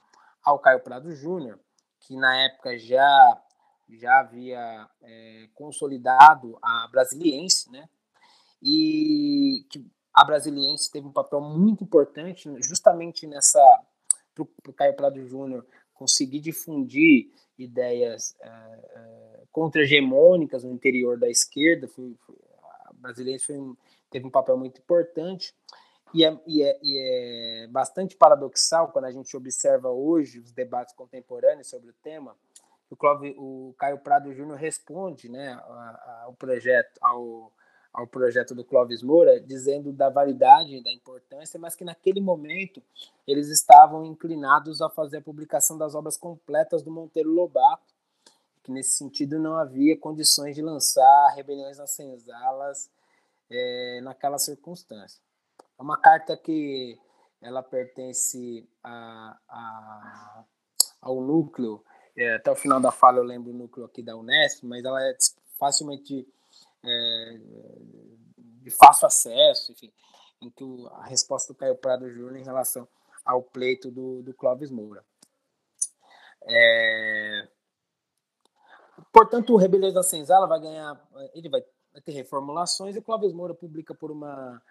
ao 0.44 0.60
Caio 0.60 0.80
Prado 0.82 1.12
Júnior, 1.12 1.60
que 2.00 2.16
na 2.16 2.36
época 2.46 2.78
já, 2.78 3.42
já 3.90 4.20
havia 4.20 4.90
é, 5.02 5.50
consolidado 5.54 6.58
a 6.62 6.88
Brasiliense, 6.92 7.70
né? 7.72 7.88
e 8.62 9.66
que 9.70 9.84
a 10.14 10.26
Brasiliense 10.26 10.92
teve 10.92 11.08
um 11.08 11.12
papel 11.12 11.42
muito 11.42 11.84
importante 11.84 12.50
justamente 12.62 13.26
nessa 13.26 13.60
para 14.34 14.72
o 14.72 14.74
Caio 14.74 14.96
Prado 14.96 15.26
Júnior 15.28 15.66
conseguir 15.94 16.40
difundir 16.40 17.30
ideias 17.58 18.36
é, 18.42 19.44
contra-hegemônicas 19.52 20.64
no 20.64 20.72
interior 20.72 21.20
da 21.20 21.30
esquerda. 21.30 21.88
Foi, 21.88 22.16
foi, 22.26 22.36
a 22.86 22.94
Brasiliense 22.94 23.46
foi, 23.46 23.76
teve 24.10 24.26
um 24.26 24.32
papel 24.32 24.58
muito 24.58 24.80
importante. 24.80 25.54
E 26.14 26.26
é, 26.26 26.38
e, 26.46 26.64
é, 26.64 26.80
e 26.82 27.64
é 27.64 27.68
bastante 27.68 28.16
paradoxal 28.18 28.90
quando 28.92 29.06
a 29.06 29.12
gente 29.12 29.36
observa 29.38 29.90
hoje 29.90 30.40
os 30.40 30.52
debates 30.52 30.94
contemporâneos 30.94 31.70
sobre 31.70 31.90
o 31.90 31.96
tema, 32.04 32.36
o, 32.90 32.96
Clove, 32.98 33.34
o 33.38 33.74
Caio 33.78 33.98
Prado 34.00 34.34
Júnior 34.34 34.58
responde 34.58 35.30
né, 35.30 35.58
ao 36.24 36.34
projeto, 36.34 37.00
ao, 37.02 37.54
ao 37.94 38.08
projeto 38.08 38.56
do 38.56 38.64
Clóvis 38.64 39.04
Moura, 39.04 39.40
dizendo 39.40 39.92
da 39.92 40.10
validade, 40.10 40.82
da 40.84 40.92
importância, 40.92 41.60
mas 41.60 41.76
que 41.76 41.84
naquele 41.84 42.22
momento 42.22 42.82
eles 43.28 43.50
estavam 43.50 44.06
inclinados 44.06 44.82
a 44.82 44.90
fazer 44.90 45.18
a 45.18 45.22
publicação 45.22 45.78
das 45.78 45.94
obras 45.94 46.18
completas 46.18 46.82
do 46.84 46.92
Monteiro 46.92 47.30
Lobato, 47.30 47.94
que 48.64 48.72
nesse 48.72 48.92
sentido 48.92 49.40
não 49.40 49.56
havia 49.56 49.98
condições 49.98 50.56
de 50.56 50.62
lançar 50.62 51.34
Rebeliões 51.36 51.78
nas 51.78 51.92
Senzalas 51.92 52.90
é, 53.50 54.00
naquela 54.04 54.38
circunstância. 54.38 55.22
É 55.78 55.82
uma 55.82 55.98
carta 55.98 56.38
que 56.38 56.98
ela 57.42 57.64
pertence 57.64 58.70
a, 58.84 59.38
a, 59.50 60.44
ao 61.02 61.20
núcleo, 61.20 61.84
é, 62.16 62.36
até 62.36 62.52
o 62.52 62.56
final 62.56 62.80
da 62.80 62.92
fala 62.92 63.18
eu 63.18 63.24
lembro 63.24 63.52
o 63.52 63.56
núcleo 63.56 63.86
aqui 63.86 64.02
da 64.02 64.16
Unesp, 64.16 64.64
mas 64.64 64.86
ela 64.86 65.02
é 65.04 65.16
facilmente 65.58 66.28
é, 66.84 67.40
de 68.38 68.72
fácil 68.72 69.08
acesso, 69.08 69.72
enfim, 69.72 69.92
em 70.42 70.50
que 70.50 70.64
a 70.94 71.06
resposta 71.06 71.54
do 71.54 71.58
Caio 71.58 71.76
Prado 71.76 72.10
Júnior 72.10 72.38
em 72.38 72.44
relação 72.44 72.88
ao 73.24 73.44
pleito 73.44 73.92
do, 73.92 74.22
do 74.24 74.34
Clóvis 74.34 74.72
Moura. 74.72 75.06
É, 76.44 77.48
portanto, 79.14 79.54
o 79.54 79.58
Rebeliões 79.58 79.94
da 79.94 80.04
Senzala 80.04 80.48
vai 80.48 80.60
ganhar, 80.60 81.10
ele 81.34 81.50
vai, 81.50 81.64
vai 81.94 82.02
ter 82.02 82.12
reformulações 82.14 82.96
e 82.96 83.00
o 83.00 83.04
Clóvis 83.04 83.34
Moura 83.34 83.54
publica 83.54 83.94
por 83.94 84.12
uma, 84.12 84.62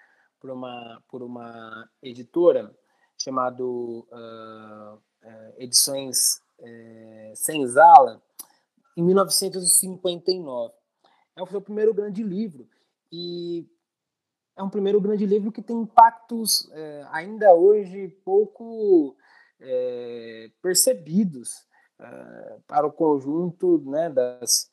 por 0.40 0.50
uma, 0.50 1.02
por 1.08 1.22
uma 1.22 1.88
editora 2.02 2.74
chamado 3.16 4.06
uh, 4.10 5.00
Edições 5.58 6.42
uh, 6.58 7.36
Senzala 7.36 8.20
em 8.96 9.02
1959 9.02 10.79
é 11.36 11.42
o 11.42 11.46
seu 11.46 11.60
primeiro 11.60 11.92
grande 11.94 12.22
livro. 12.22 12.68
E 13.12 13.66
é 14.56 14.62
um 14.62 14.70
primeiro 14.70 15.00
grande 15.00 15.26
livro 15.26 15.50
que 15.50 15.62
tem 15.62 15.76
impactos 15.76 16.70
é, 16.72 17.06
ainda 17.10 17.54
hoje 17.54 18.08
pouco 18.24 19.16
é, 19.58 20.50
percebidos 20.60 21.66
é, 21.98 22.58
para 22.66 22.86
o 22.86 22.92
conjunto 22.92 23.78
né, 23.90 24.10
das, 24.10 24.70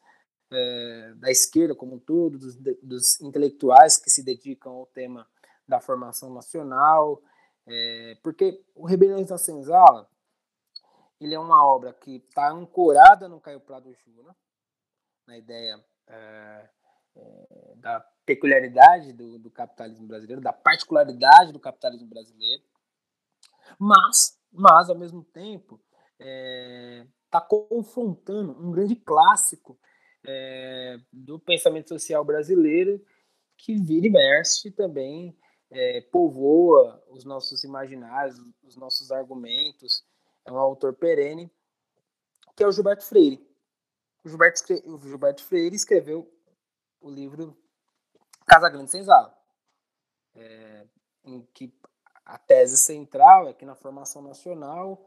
é, 0.51 1.13
da 1.15 1.31
esquerda 1.31 1.75
como 1.75 1.95
um 1.95 1.99
todo, 1.99 2.37
dos, 2.37 2.55
dos, 2.81 3.19
intelectuais 3.21 3.97
que 3.97 4.09
se 4.09 4.23
dedicam 4.23 4.73
ao 4.73 4.85
tema 4.87 5.27
da 5.67 5.79
formação 5.79 6.33
nacional, 6.33 7.21
é, 7.65 8.17
porque 8.23 8.63
o 8.75 8.85
Rebeliões 8.85 9.27
da 9.27 9.37
Senzala 9.37 10.09
ele 11.19 11.33
é 11.33 11.39
uma 11.39 11.65
obra 11.65 11.93
que 11.93 12.17
está 12.17 12.51
ancorada 12.51 13.27
no 13.27 13.41
Caio 13.41 13.59
Prado 13.59 13.93
Júnior, 13.93 14.35
na 15.25 15.37
ideia 15.37 15.83
é, 16.07 16.69
é, 17.15 17.73
da 17.77 17.99
peculiaridade 18.25 19.13
do, 19.13 19.39
do, 19.39 19.49
capitalismo 19.49 20.07
brasileiro, 20.07 20.41
da 20.41 20.53
particularidade 20.53 21.53
do 21.53 21.59
capitalismo 21.59 22.07
brasileiro, 22.07 22.63
mas, 23.79 24.37
mas 24.51 24.89
ao 24.89 24.97
mesmo 24.97 25.23
tempo, 25.23 25.79
está 26.17 27.39
é, 27.39 27.47
confrontando 27.69 28.51
um 28.59 28.71
grande 28.71 28.95
clássico 28.95 29.79
é, 30.25 30.99
do 31.11 31.39
pensamento 31.39 31.89
social 31.89 32.23
brasileiro 32.23 33.03
que 33.55 33.75
vira 33.75 34.07
e 34.07 34.09
mexe 34.09 34.71
também 34.71 35.37
é, 35.69 36.01
povoa 36.01 37.03
os 37.09 37.25
nossos 37.25 37.63
imaginários, 37.63 38.37
os 38.63 38.75
nossos 38.75 39.11
argumentos. 39.11 40.05
É 40.45 40.51
um 40.51 40.57
autor 40.57 40.93
perene, 40.93 41.51
que 42.55 42.63
é 42.63 42.67
o 42.67 42.71
Gilberto 42.71 43.03
Freire. 43.03 43.45
O 44.27 44.29
Gilberto, 44.29 44.61
o 44.85 44.99
Gilberto 44.99 45.41
Freire 45.41 45.73
escreveu 45.73 46.29
o 46.99 47.09
livro 47.09 47.57
Casa 48.45 48.69
Grande 48.69 48.91
Senzala, 48.91 49.33
é, 50.35 50.85
em 51.23 51.47
que 51.53 51.73
a 52.25 52.37
tese 52.37 52.75
central 52.75 53.47
é 53.47 53.53
que 53.53 53.63
na 53.63 53.73
formação 53.73 54.21
nacional, 54.21 55.01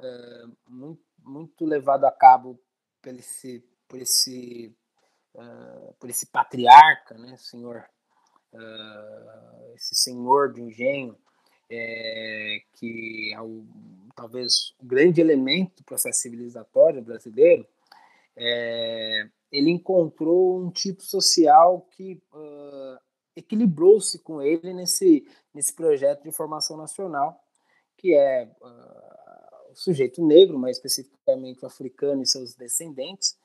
é, 0.00 0.44
muito, 0.66 1.04
muito 1.20 1.64
levado 1.64 2.04
a 2.04 2.10
cabo 2.10 2.60
por 3.00 3.14
esse, 3.14 3.64
por 3.86 4.00
esse, 4.00 4.76
uh, 5.36 5.94
por 6.00 6.10
esse 6.10 6.26
patriarca, 6.26 7.16
né, 7.16 7.36
senhor, 7.36 7.88
uh, 8.52 9.74
esse 9.76 9.94
senhor 9.94 10.52
de 10.52 10.62
engenho, 10.62 11.16
é, 11.70 12.58
que 12.72 13.32
é 13.32 13.40
o, 13.40 13.64
talvez 14.16 14.74
o 14.80 14.84
grande 14.84 15.20
elemento 15.20 15.76
do 15.76 15.84
processo 15.84 16.22
civilizatório 16.22 17.00
brasileiro, 17.00 17.64
é, 18.36 19.28
ele 19.50 19.70
encontrou 19.70 20.60
um 20.60 20.70
tipo 20.70 21.02
social 21.02 21.86
que 21.92 22.20
uh, 22.32 22.98
equilibrou-se 23.36 24.18
com 24.18 24.42
ele 24.42 24.72
nesse, 24.72 25.26
nesse 25.54 25.72
projeto 25.72 26.22
de 26.22 26.32
formação 26.32 26.76
nacional, 26.76 27.40
que 27.96 28.14
é 28.14 28.50
uh, 28.60 29.72
o 29.72 29.76
sujeito 29.76 30.24
negro, 30.24 30.58
mais 30.58 30.76
especificamente 30.76 31.64
o 31.64 31.66
africano 31.66 32.22
e 32.22 32.26
seus 32.26 32.54
descendentes, 32.54 33.36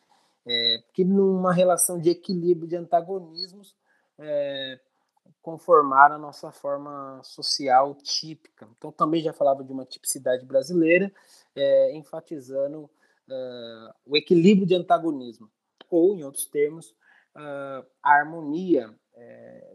é, 0.48 0.84
que 0.94 1.04
numa 1.04 1.54
relação 1.54 2.00
de 2.00 2.10
equilíbrio 2.10 2.68
de 2.68 2.76
antagonismos 2.76 3.76
é, 4.18 4.80
conformaram 5.42 6.16
a 6.16 6.20
nossa 6.20 6.52
forma 6.52 7.22
social 7.24 7.96
típica. 7.96 8.68
Então 8.78 8.92
também 8.92 9.22
já 9.22 9.34
falava 9.34 9.64
de 9.64 9.72
uma 9.72 9.86
tipicidade 9.86 10.46
brasileira, 10.46 11.12
é, 11.56 11.96
enfatizando 11.96 12.90
uh, 13.30 13.94
o 14.06 14.18
equilíbrio 14.18 14.68
de 14.68 14.76
antagonismo, 14.76 15.50
ou, 15.90 16.16
em 16.16 16.24
outros 16.24 16.46
termos, 16.46 16.90
uh, 17.36 17.86
a 18.02 18.12
harmonia 18.12 18.94
é, 19.16 19.74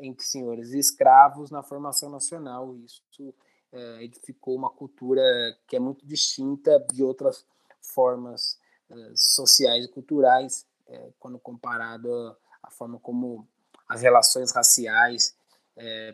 entre 0.00 0.24
senhores 0.24 0.72
e 0.72 0.78
escravos 0.78 1.50
na 1.50 1.62
formação 1.62 2.10
nacional. 2.10 2.76
Isso 2.76 3.34
é, 3.72 4.02
edificou 4.02 4.56
uma 4.56 4.70
cultura 4.70 5.22
que 5.66 5.76
é 5.76 5.80
muito 5.80 6.06
distinta 6.06 6.84
de 6.92 7.02
outras 7.02 7.44
formas 7.80 8.58
é, 8.90 9.12
sociais 9.14 9.84
e 9.84 9.88
culturais, 9.88 10.66
quando 11.18 11.38
comparado 11.38 12.36
a 12.62 12.70
forma 12.70 12.98
como 12.98 13.48
as 13.88 14.02
relações 14.02 14.52
raciais 14.52 15.34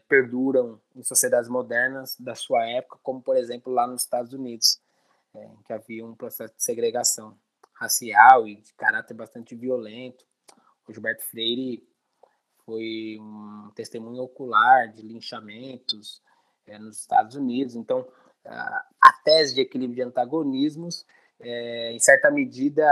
perduram 0.06 0.80
em 0.94 1.02
sociedades 1.02 1.48
modernas 1.48 2.14
da 2.16 2.36
sua 2.36 2.64
época, 2.64 2.96
como 3.02 3.20
por 3.20 3.36
exemplo 3.36 3.72
lá 3.72 3.88
nos 3.88 4.02
Estados 4.02 4.32
Unidos, 4.32 4.78
é, 5.38 5.46
em 5.46 5.62
que 5.62 5.72
havia 5.72 6.04
um 6.04 6.14
processo 6.14 6.54
de 6.56 6.62
segregação 6.62 7.38
racial 7.74 8.46
e 8.46 8.56
de 8.56 8.72
caráter 8.74 9.14
bastante 9.14 9.54
violento. 9.54 10.24
O 10.86 10.92
Gilberto 10.92 11.24
Freire 11.24 11.86
foi 12.64 13.18
um 13.20 13.70
testemunho 13.74 14.22
ocular 14.22 14.92
de 14.92 15.02
linchamentos 15.02 16.20
é, 16.66 16.78
nos 16.78 17.00
Estados 17.00 17.36
Unidos. 17.36 17.74
Então, 17.74 18.06
a 18.44 19.12
tese 19.24 19.54
de 19.54 19.60
equilíbrio 19.60 19.96
de 19.96 20.02
antagonismos, 20.02 21.04
é, 21.40 21.92
em 21.92 21.98
certa 21.98 22.30
medida, 22.30 22.86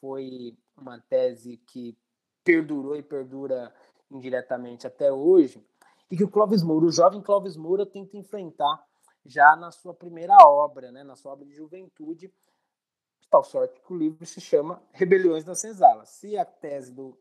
foi 0.00 0.56
uma 0.76 0.98
tese 1.08 1.58
que 1.66 1.96
perdurou 2.44 2.96
e 2.96 3.02
perdura 3.02 3.72
indiretamente 4.10 4.86
até 4.86 5.12
hoje, 5.12 5.64
e 6.10 6.16
que 6.16 6.24
o 6.24 6.28
Clóvis 6.28 6.62
Moura, 6.62 6.86
o 6.86 6.92
jovem 6.92 7.20
Clóvis 7.20 7.56
Moura, 7.56 7.84
tenta 7.84 8.16
enfrentar 8.16 8.84
já 9.26 9.56
na 9.56 9.70
sua 9.70 9.92
primeira 9.92 10.36
obra, 10.40 10.90
né, 10.92 11.02
na 11.02 11.16
sua 11.16 11.32
obra 11.32 11.44
de 11.44 11.54
juventude, 11.54 12.28
de 12.28 13.28
tal 13.28 13.42
sorte 13.42 13.80
que 13.80 13.92
o 13.92 13.96
livro 13.96 14.24
se 14.24 14.40
chama 14.40 14.82
Rebeliões 14.92 15.44
da 15.44 15.54
Senzala. 15.54 16.04
Se 16.06 16.36
a 16.36 16.44
tese 16.44 16.92
do, 16.92 17.18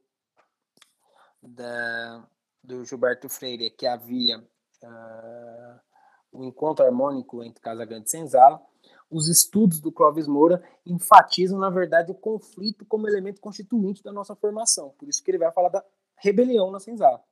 da, 1.42 2.28
do 2.64 2.86
Gilberto 2.86 3.28
Freire 3.28 3.66
é 3.66 3.70
que 3.70 3.88
havia 3.88 4.40
uh, 4.40 5.80
um 6.34 6.44
encontro 6.44 6.86
harmônico 6.86 7.44
entre 7.44 7.62
Casa 7.62 7.86
Grande 7.86 8.08
e 8.08 8.12
Senzala, 8.12 8.62
os 9.10 9.28
estudos 9.28 9.80
do 9.80 9.92
Clóvis 9.92 10.28
Moura 10.28 10.64
enfatizam, 10.86 11.60
na 11.60 11.70
verdade, 11.70 12.12
o 12.12 12.16
conflito 12.16 12.86
como 12.86 13.08
elemento 13.08 13.42
constituinte 13.42 14.04
da 14.04 14.12
nossa 14.12 14.36
formação. 14.36 14.90
Por 14.98 15.08
isso 15.08 15.24
que 15.24 15.32
ele 15.32 15.38
vai 15.38 15.52
falar 15.52 15.70
da 15.70 15.84
rebelião 16.16 16.72
na 16.72 16.80
senzala. 16.80 17.24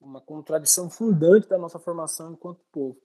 Uma 0.00 0.20
contradição 0.20 0.90
fundante 0.90 1.48
da 1.48 1.56
nossa 1.56 1.78
formação 1.78 2.32
enquanto 2.32 2.64
povo. 2.72 3.00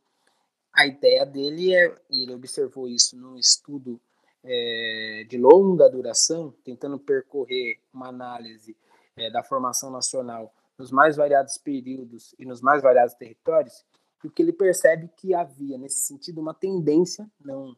A 0.73 0.85
ideia 0.85 1.25
dele 1.25 1.73
é, 1.73 1.95
e 2.09 2.23
ele 2.23 2.33
observou 2.33 2.87
isso 2.87 3.17
num 3.17 3.37
estudo 3.37 3.99
é, 4.43 5.25
de 5.27 5.37
longa 5.37 5.89
duração, 5.89 6.53
tentando 6.63 6.99
percorrer 6.99 7.79
uma 7.93 8.07
análise 8.09 8.75
é, 9.15 9.29
da 9.31 9.43
formação 9.43 9.89
nacional 9.89 10.53
nos 10.77 10.91
mais 10.91 11.15
variados 11.15 11.57
períodos 11.57 12.35
e 12.37 12.45
nos 12.45 12.61
mais 12.61 12.81
variados 12.83 13.15
territórios, 13.15 13.83
porque 14.19 14.41
ele 14.41 14.53
percebe 14.53 15.09
que 15.15 15.33
havia, 15.33 15.77
nesse 15.77 16.01
sentido, 16.01 16.39
uma 16.39 16.53
tendência, 16.53 17.29
não 17.39 17.75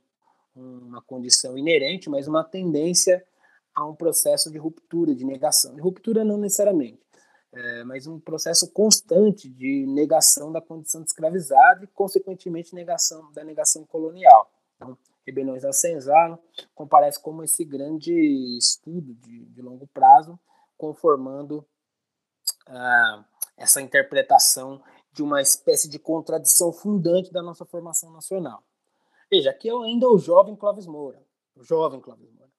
uma 0.55 1.01
condição 1.01 1.57
inerente, 1.57 2.09
mas 2.09 2.27
uma 2.27 2.43
tendência 2.43 3.23
a 3.73 3.85
um 3.85 3.95
processo 3.95 4.51
de 4.51 4.57
ruptura, 4.57 5.15
de 5.15 5.23
negação. 5.23 5.73
De 5.75 5.81
ruptura 5.81 6.25
não 6.25 6.37
necessariamente, 6.37 6.99
é, 7.51 7.83
mas 7.83 8.05
um 8.05 8.19
processo 8.19 8.71
constante 8.71 9.49
de 9.49 9.85
negação 9.87 10.51
da 10.51 10.61
condição 10.61 11.01
de 11.01 11.09
escravizado 11.09 11.83
e, 11.83 11.87
consequentemente, 11.87 12.75
negação 12.75 13.31
da 13.31 13.43
negação 13.43 13.85
colonial. 13.85 14.51
Então, 14.75 14.97
Rebeliões 15.25 15.61
da 15.61 15.73
Senzala 15.73 16.39
comparece 16.73 17.21
como 17.21 17.43
esse 17.43 17.63
grande 17.63 18.11
estudo 18.57 19.13
de, 19.15 19.45
de 19.45 19.61
longo 19.61 19.87
prazo, 19.87 20.39
conformando 20.77 21.65
ah, 22.67 23.25
essa 23.57 23.81
interpretação 23.81 24.81
de 25.11 25.21
uma 25.21 25.41
espécie 25.41 25.89
de 25.89 25.99
contradição 25.99 26.71
fundante 26.71 27.31
da 27.31 27.41
nossa 27.41 27.65
formação 27.65 28.11
nacional. 28.11 28.63
Veja, 29.29 29.51
aqui 29.51 29.69
é 29.69 29.73
ainda 29.73 30.07
o 30.07 30.17
jovem 30.17 30.55
Clóvis 30.55 30.87
Moura, 30.87 31.21
o 31.55 31.63
jovem 31.63 31.99
Clóvis 31.99 32.29
Moura. 32.31 32.49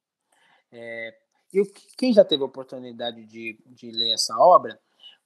É, 0.70 1.19
e 1.52 1.64
quem 1.96 2.12
já 2.12 2.24
teve 2.24 2.42
a 2.42 2.46
oportunidade 2.46 3.24
de, 3.24 3.58
de 3.66 3.90
ler 3.90 4.14
essa 4.14 4.36
obra 4.38 4.78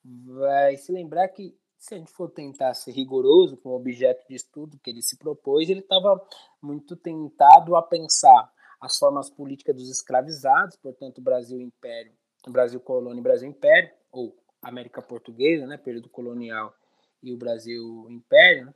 vai 0.04 0.76
se 0.76 0.92
lembrar 0.92 1.28
que 1.28 1.56
se 1.78 1.94
a 1.94 1.98
gente 1.98 2.12
for 2.12 2.30
tentar 2.30 2.72
ser 2.72 2.92
rigoroso 2.92 3.58
com 3.58 3.68
o 3.70 3.76
objeto 3.76 4.26
de 4.26 4.34
estudo 4.34 4.78
que 4.82 4.88
ele 4.88 5.02
se 5.02 5.18
propôs, 5.18 5.68
ele 5.68 5.80
estava 5.80 6.18
muito 6.62 6.96
tentado 6.96 7.76
a 7.76 7.82
pensar 7.82 8.50
as 8.80 8.96
formas 8.96 9.28
políticas 9.28 9.76
dos 9.76 9.90
escravizados, 9.90 10.76
portanto, 10.76 11.20
Brasil 11.20 11.60
Império, 11.60 12.12
Brasil 12.48 12.80
Colônia 12.80 13.20
e 13.20 13.22
Brasil 13.22 13.48
Império, 13.48 13.90
ou 14.10 14.34
América 14.62 15.02
Portuguesa, 15.02 15.66
né, 15.66 15.76
período 15.76 16.08
colonial 16.08 16.74
e 17.22 17.32
o 17.32 17.36
Brasil 17.36 18.06
Império, 18.10 18.66
né? 18.66 18.74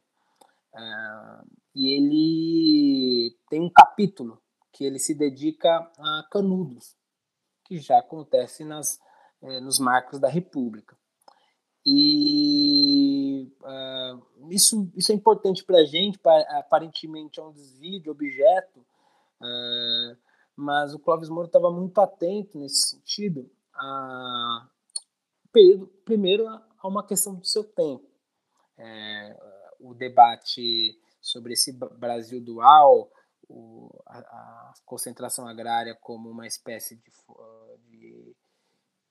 uh, 0.75 1.47
e 1.75 1.95
ele 1.95 3.37
tem 3.49 3.61
um 3.61 3.71
capítulo 3.71 4.41
que 4.73 4.85
ele 4.85 4.99
se 4.99 5.15
dedica 5.15 5.69
a 5.71 6.29
Canudos, 6.31 6.98
que 7.69 7.79
já 7.79 7.99
acontece 7.99 8.65
nas, 8.65 8.99
eh, 9.43 9.61
nos 9.61 9.79
marcos 9.79 10.19
da 10.19 10.29
República. 10.29 10.97
E 11.87 13.51
uh, 13.63 14.51
isso, 14.51 14.91
isso 14.95 15.13
é 15.13 15.15
importante 15.15 15.65
para 15.65 15.79
a 15.79 15.85
gente, 15.85 16.19
aparentemente 16.49 17.41
é 17.41 17.43
um 17.43 17.53
desvio 17.53 18.01
de 18.01 18.11
objeto, 18.11 18.81
uh, 18.81 20.17
mas 20.57 20.93
o 20.93 20.99
Clóvis 20.99 21.29
Moura 21.29 21.47
estava 21.47 21.71
muito 21.71 21.99
atento 22.01 22.59
nesse 22.59 22.91
sentido, 22.91 23.49
a, 23.75 24.69
primeiro 26.05 26.49
a 26.49 26.89
uma 26.89 27.07
questão 27.07 27.35
do 27.35 27.47
seu 27.47 27.65
tempo 27.65 28.09
é, 28.79 29.37
o 29.81 29.93
debate 29.93 30.99
sobre 31.21 31.53
esse 31.53 31.73
Brasil 31.73 32.41
dual, 32.41 33.11
o, 33.49 33.91
a, 34.07 34.19
a, 34.19 34.73
concentração 34.85 35.47
agrária 35.47 35.95
como 35.95 36.31
uma 36.31 36.47
espécie 36.47 36.97
de, 36.97 37.11
de, 37.89 38.37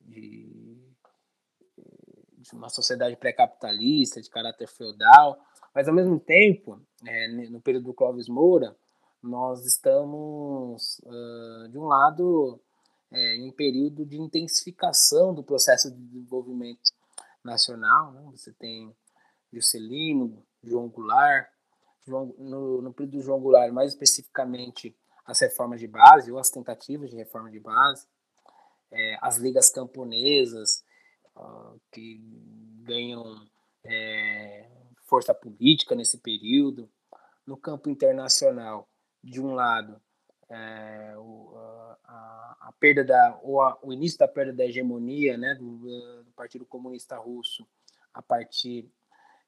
de, 0.01 0.95
de 2.37 2.53
uma 2.53 2.69
sociedade 2.69 3.15
pré-capitalista, 3.15 4.21
de 4.21 4.29
caráter 4.29 4.67
feudal, 4.67 5.39
mas 5.73 5.87
ao 5.87 5.93
mesmo 5.93 6.19
tempo, 6.19 6.81
é, 7.05 7.27
no 7.49 7.61
período 7.61 7.85
do 7.85 7.93
Clóvis 7.93 8.27
Moura, 8.27 8.75
nós 9.21 9.65
estamos, 9.65 10.99
uh, 10.99 11.69
de 11.69 11.77
um 11.77 11.85
lado, 11.85 12.59
é, 13.11 13.35
em 13.35 13.51
período 13.51 14.05
de 14.05 14.17
intensificação 14.17 15.33
do 15.33 15.43
processo 15.43 15.91
de 15.91 16.01
desenvolvimento 16.01 16.91
nacional. 17.43 18.11
Né? 18.11 18.23
Você 18.31 18.53
tem 18.53 18.95
Juscelino, 19.51 20.45
João 20.63 20.87
Goulart, 20.89 21.47
No, 22.07 22.81
no 22.81 22.93
período 22.93 23.17
do 23.17 23.21
João 23.21 23.39
Goulart, 23.39 23.71
mais 23.71 23.91
especificamente 23.91 24.95
as 25.25 25.39
reformas 25.39 25.79
de 25.79 25.87
base 25.87 26.31
ou 26.31 26.39
as 26.39 26.49
tentativas 26.49 27.09
de 27.09 27.17
reforma 27.17 27.51
de 27.51 27.59
base, 27.59 28.07
é, 28.91 29.17
as 29.21 29.37
ligas 29.37 29.69
camponesas 29.69 30.85
que 31.91 32.19
ganham 32.83 33.45
é, 33.83 34.67
força 35.03 35.33
política 35.33 35.95
nesse 35.95 36.17
período, 36.17 36.89
no 37.45 37.57
campo 37.57 37.89
internacional, 37.89 38.89
de 39.23 39.41
um 39.41 39.53
lado, 39.53 40.01
é, 40.49 41.13
o, 41.17 41.53
a, 42.05 42.57
a, 42.61 42.73
perda 42.79 43.03
da 43.03 43.39
ou 43.43 43.61
a, 43.61 43.77
o 43.81 43.91
início 43.91 44.17
da 44.17 44.27
perda 44.27 44.53
da 44.53 44.65
hegemonia 44.65 45.37
né, 45.37 45.55
do, 45.55 46.23
do 46.23 46.31
Partido 46.35 46.65
Comunista 46.65 47.17
Russo 47.17 47.67
a 48.13 48.21
partir 48.21 48.89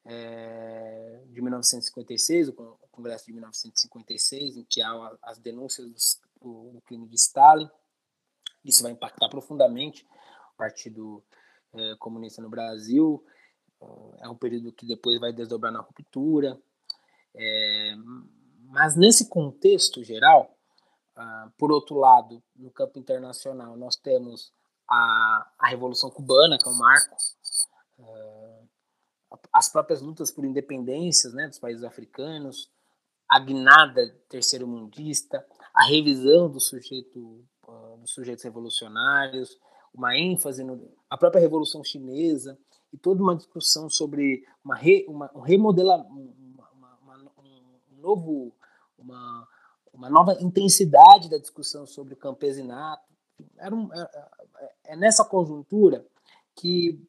é, 0.06 1.24
de 1.28 1.42
1956, 1.42 2.50
o 2.50 2.54
Congresso 2.92 3.26
de 3.26 3.34
1956, 3.34 4.58
em 4.58 4.64
que 4.64 4.82
há 4.82 5.18
as 5.24 5.38
denúncias 5.40 6.20
do, 6.42 6.72
do 6.72 6.82
crime 6.82 7.08
de 7.08 7.16
Stalin. 7.16 7.70
Isso 8.64 8.84
vai 8.84 8.92
impactar 8.92 9.30
profundamente 9.30 10.06
o 10.54 10.58
Partido 10.58 11.24
é, 11.74 11.96
Comunista 11.98 12.42
no 12.42 12.50
Brasil. 12.50 13.24
É 14.20 14.28
um 14.28 14.36
período 14.36 14.74
que 14.74 14.86
depois 14.86 15.20
vai 15.20 15.32
desdobrar 15.32 15.72
na 15.72 15.80
ruptura. 15.80 16.60
É, 17.36 17.96
mas 18.66 18.96
nesse 18.96 19.30
contexto 19.30 20.04
geral, 20.04 20.56
ah, 21.16 21.50
por 21.58 21.72
outro 21.72 21.98
lado, 21.98 22.42
no 22.56 22.72
campo 22.72 23.00
internacional, 23.00 23.76
nós 23.76 23.96
temos 23.96 24.54
a, 24.90 25.52
a 25.60 25.68
Revolução 25.68 26.10
Cubana, 26.10 26.58
que 26.58 26.68
é 26.68 26.72
um 26.72 26.78
marco. 26.78 27.16
As 29.54 29.70
próprias 29.70 30.02
lutas 30.02 30.32
por 30.32 30.46
independências 30.46 31.34
né, 31.34 31.48
dos 31.48 31.60
países 31.60 31.84
africanos, 31.84 32.70
a 33.30 33.40
guinada 33.40 34.16
terceiro 34.28 34.68
mundista, 34.68 35.46
a 35.74 35.84
revisão 35.84 36.50
do 36.50 36.60
sujeito, 36.60 37.46
uh, 37.68 37.98
dos 37.98 38.12
sujeitos 38.12 38.44
revolucionários, 38.44 39.58
uma 39.94 40.18
ênfase 40.18 40.64
no, 40.64 40.92
a 41.10 41.18
própria 41.18 41.42
revolução 41.42 41.84
chinesa 41.84 42.58
e 42.92 42.98
toda 42.98 43.22
uma 43.22 43.36
discussão 43.36 43.90
sobre 43.90 44.44
uma, 44.64 44.76
re, 44.76 45.06
uma 45.08 45.30
um 45.36 45.42
remodelar 45.42 46.00
uma, 46.08 46.68
uma, 47.02 47.18
um 47.38 48.02
novo 48.02 48.52
uma, 48.98 49.48
uma 49.94 50.10
nova 50.10 50.38
intensidade 50.42 51.30
da 51.30 51.38
discussão 51.38 51.86
sobre 51.86 52.14
o 52.14 52.18
campesinato. 52.18 53.08
Era 53.58 53.74
um, 53.74 53.94
é, 53.94 54.02
é, 54.02 54.94
é 54.94 54.96
nessa 54.96 55.24
conjuntura 55.24 56.06
que 56.56 57.02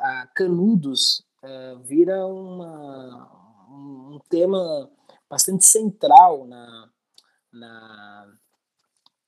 a 0.00 0.28
Canudos 0.34 1.24
é, 1.44 1.74
vira 1.82 2.26
uma, 2.26 3.30
um 3.68 4.18
tema 4.30 4.90
bastante 5.28 5.64
central 5.66 6.46
na, 6.46 6.90
na, 7.52 8.34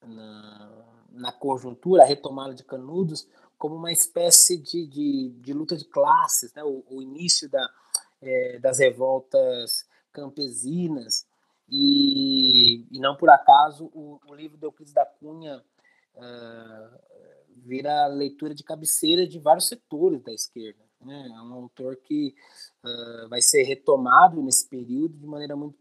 na, 0.03 1.05
na, 1.11 1.33
conjuntura, 1.33 2.03
a 2.03 2.07
retomada 2.07 2.55
de 2.55 2.65
Canudos, 2.65 3.29
como 3.59 3.75
uma 3.75 3.93
espécie 3.93 4.57
de, 4.59 4.87
de, 4.87 5.31
de 5.41 5.53
luta 5.53 5.77
de 5.77 5.85
classes, 5.85 6.53
né? 6.55 6.65
o, 6.65 6.85
o 6.89 7.03
início 7.03 7.51
da, 7.51 7.69
é, 8.23 8.59
das 8.59 8.79
revoltas 8.79 9.87
campesinas, 10.13 11.27
e, 11.69 12.87
e, 12.91 13.01
não 13.01 13.17
por 13.17 13.29
acaso 13.29 13.91
o, 13.93 14.21
o 14.29 14.35
livro 14.35 14.57
de 14.57 14.65
Euclides 14.65 14.95
da 14.95 15.05
Cunha 15.05 15.65
uh, 16.15 16.99
vira 17.57 18.07
leitura 18.07 18.55
de 18.55 18.63
cabeceira 18.63 19.27
de 19.27 19.41
vários 19.41 19.67
setores 19.67 20.23
da 20.23 20.33
esquerda. 20.33 20.86
Né? 21.07 21.29
É 21.29 21.41
um 21.41 21.55
autor 21.55 21.97
que 21.97 22.35
uh, 22.85 23.29
vai 23.29 23.41
ser 23.41 23.63
retomado 23.63 24.43
nesse 24.43 24.69
período 24.69 25.17
de 25.17 25.27
maneira 25.27 25.55
muito, 25.55 25.79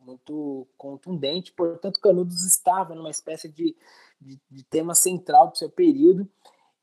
muito 0.00 0.66
contundente, 0.76 1.52
portanto, 1.52 2.00
Canudos 2.00 2.44
estava 2.44 2.94
numa 2.94 3.10
espécie 3.10 3.48
de, 3.48 3.76
de, 4.20 4.40
de 4.50 4.64
tema 4.64 4.94
central 4.94 5.50
do 5.50 5.56
seu 5.56 5.70
período. 5.70 6.28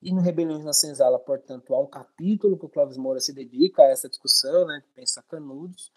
E 0.01 0.11
no 0.11 0.19
Rebeliões 0.19 0.65
na 0.65 0.73
Senzala, 0.73 1.17
portanto, 1.17 1.73
há 1.73 1.79
um 1.79 1.87
capítulo 1.87 2.57
que 2.57 2.65
o 2.65 2.69
Clóvis 2.69 2.97
Moura 2.97 3.21
se 3.21 3.33
dedica 3.33 3.83
a 3.83 3.87
essa 3.87 4.09
discussão, 4.09 4.65
né, 4.65 4.83
Canudos. 5.29 5.93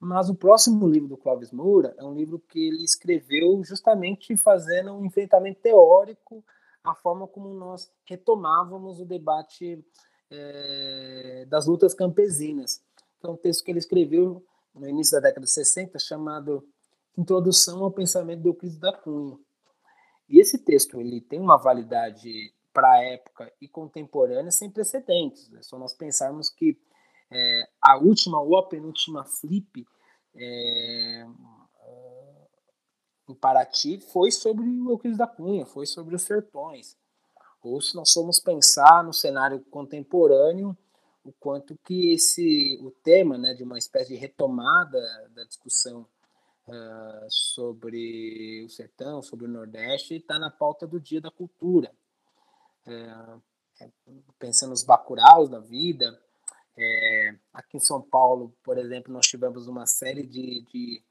Mas 0.00 0.28
o 0.28 0.34
próximo 0.34 0.86
livro 0.86 1.08
do 1.08 1.16
Clóvis 1.16 1.52
Moura 1.52 1.94
é 1.96 2.04
um 2.04 2.12
livro 2.12 2.38
que 2.38 2.68
ele 2.68 2.84
escreveu 2.84 3.62
justamente 3.64 4.36
fazendo 4.36 4.92
um 4.92 5.04
enfrentamento 5.04 5.60
teórico 5.60 6.44
à 6.84 6.94
forma 6.94 7.26
como 7.26 7.48
nós 7.54 7.90
retomávamos 8.04 9.00
o 9.00 9.04
debate 9.04 9.84
é, 10.30 11.46
das 11.48 11.66
lutas 11.66 11.94
campesinas. 11.94 12.82
é 13.22 13.28
um 13.28 13.36
texto 13.36 13.64
que 13.64 13.70
ele 13.70 13.78
escreveu 13.78 14.44
no 14.74 14.88
início 14.88 15.12
da 15.12 15.28
década 15.28 15.44
de 15.44 15.52
60 15.52 15.98
chamado 15.98 16.66
Introdução 17.16 17.82
ao 17.82 17.90
Pensamento 17.90 18.42
de 18.42 18.48
Euclides 18.48 18.78
da 18.78 18.92
Cunha. 18.92 19.38
E 20.28 20.40
esse 20.40 20.58
texto 20.58 21.00
ele 21.00 21.20
tem 21.20 21.40
uma 21.40 21.56
validade 21.56 22.52
para 22.72 22.92
a 22.92 23.02
época 23.02 23.50
e 23.60 23.68
contemporânea 23.68 24.50
sem 24.50 24.70
precedentes. 24.70 25.50
É 25.54 25.62
só 25.62 25.78
nós 25.78 25.94
pensarmos 25.94 26.50
que 26.50 26.78
é, 27.30 27.62
a 27.80 27.96
última 27.96 28.40
ou 28.40 28.58
a 28.58 28.68
penúltima 28.68 29.24
flip 29.24 29.86
é, 30.34 31.26
em 33.28 33.34
Paraty 33.34 34.00
foi 34.00 34.30
sobre 34.30 34.64
o 34.64 34.90
Euclides 34.90 35.18
da 35.18 35.26
Cunha, 35.26 35.66
foi 35.66 35.86
sobre 35.86 36.14
os 36.14 36.22
sertões. 36.22 36.96
Ou 37.66 37.80
se 37.80 37.94
nós 37.94 38.12
formos 38.12 38.38
pensar 38.38 39.02
no 39.02 39.12
cenário 39.12 39.60
contemporâneo, 39.70 40.76
o 41.24 41.32
quanto 41.32 41.76
que 41.84 42.12
esse 42.12 42.78
o 42.80 42.90
tema 42.90 43.36
né, 43.36 43.52
de 43.54 43.64
uma 43.64 43.78
espécie 43.78 44.14
de 44.14 44.20
retomada 44.20 45.00
da 45.34 45.44
discussão 45.44 46.06
uh, 46.68 47.26
sobre 47.28 48.64
o 48.64 48.68
sertão, 48.68 49.20
sobre 49.20 49.46
o 49.46 49.48
Nordeste, 49.48 50.14
está 50.14 50.38
na 50.38 50.50
pauta 50.50 50.86
do 50.86 51.00
Dia 51.00 51.20
da 51.20 51.30
Cultura. 51.30 51.90
Uh, 52.86 53.42
pensando 54.38 54.70
nos 54.70 54.84
bacuraus 54.84 55.50
da 55.50 55.58
vida, 55.58 56.18
é, 56.78 57.34
aqui 57.52 57.78
em 57.78 57.80
São 57.80 58.00
Paulo, 58.00 58.54
por 58.62 58.78
exemplo, 58.78 59.12
nós 59.12 59.26
tivemos 59.26 59.66
uma 59.66 59.86
série 59.86 60.24
de, 60.24 60.62
de, 60.70 61.02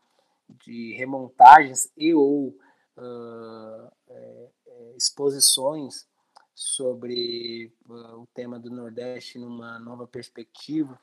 de 0.64 0.94
remontagens 0.94 1.92
e 1.98 2.14
ou 2.14 2.50
uh, 2.98 3.92
é, 4.08 4.50
exposições 4.96 6.08
sobre 6.56 7.74
uh, 7.90 8.22
o 8.22 8.28
tema 8.34 8.58
do 8.58 8.72
Nordeste 8.72 9.38
numa 9.38 9.78
nova 9.78 10.08
perspectiva. 10.08 10.98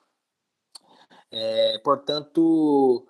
É, 1.31 1.79
portanto, 1.81 3.07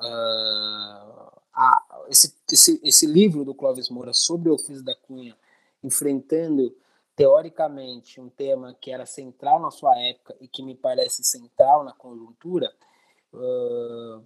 uh, 0.00 1.40
a, 1.54 2.04
esse, 2.08 2.34
esse, 2.52 2.80
esse 2.82 3.06
livro 3.06 3.44
do 3.44 3.54
Clóvis 3.54 3.88
Moura 3.88 4.12
sobre 4.12 4.50
o 4.50 4.54
Ofício 4.54 4.82
da 4.82 4.94
Cunha, 4.96 5.36
enfrentando 5.82 6.76
teoricamente 7.14 8.20
um 8.20 8.28
tema 8.28 8.76
que 8.80 8.90
era 8.90 9.06
central 9.06 9.60
na 9.60 9.70
sua 9.70 9.96
época 9.98 10.36
e 10.40 10.48
que 10.48 10.62
me 10.62 10.74
parece 10.74 11.22
central 11.22 11.84
na 11.84 11.92
conjuntura, 11.92 12.72
uh, 13.32 14.24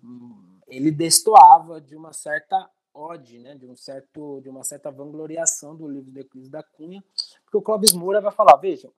ele 0.66 0.90
destoava 0.90 1.80
de 1.82 1.94
uma 1.94 2.14
certa 2.14 2.70
ode, 2.94 3.38
né, 3.38 3.54
de 3.54 3.66
um 3.66 3.76
certo, 3.76 4.40
de 4.40 4.48
uma 4.48 4.64
certa 4.64 4.90
vangloriação 4.90 5.74
do 5.74 5.88
livro 5.88 6.10
de 6.10 6.20
Euclides 6.20 6.50
da 6.50 6.62
Cunha, 6.62 7.02
porque 7.44 7.56
o 7.56 7.62
Clóvis 7.62 7.92
Moura 7.92 8.20
vai 8.20 8.32
falar, 8.32 8.56
vejam, 8.56 8.92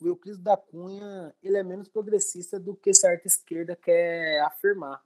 o 0.00 0.06
Euclides 0.06 0.40
da 0.40 0.56
Cunha 0.56 1.34
ele 1.42 1.56
é 1.56 1.62
menos 1.62 1.88
progressista 1.88 2.58
do 2.58 2.74
que 2.74 2.94
certa 2.94 3.26
esquerda 3.26 3.76
quer 3.76 4.40
afirmar. 4.42 5.02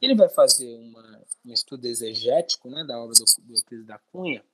Ele 0.00 0.14
vai 0.14 0.28
fazer 0.28 0.76
uma, 0.76 1.22
um 1.46 1.52
estudo 1.52 1.86
exegético 1.86 2.68
né, 2.68 2.84
da 2.84 2.98
obra 2.98 3.14
do, 3.14 3.24
do 3.46 3.54
Euclides 3.54 3.86
da 3.86 3.98
Cunha, 4.12 4.44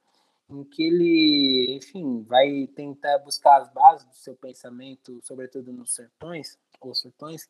em 0.50 0.64
que 0.64 0.82
ele, 0.82 1.76
enfim, 1.76 2.22
vai 2.22 2.66
tentar 2.68 3.18
buscar 3.18 3.62
as 3.62 3.72
bases 3.72 4.06
do 4.06 4.14
seu 4.14 4.34
pensamento, 4.34 5.20
sobretudo 5.22 5.72
nos 5.72 5.94
sertões, 5.94 6.58
ou 6.80 6.94
sertões, 6.94 7.48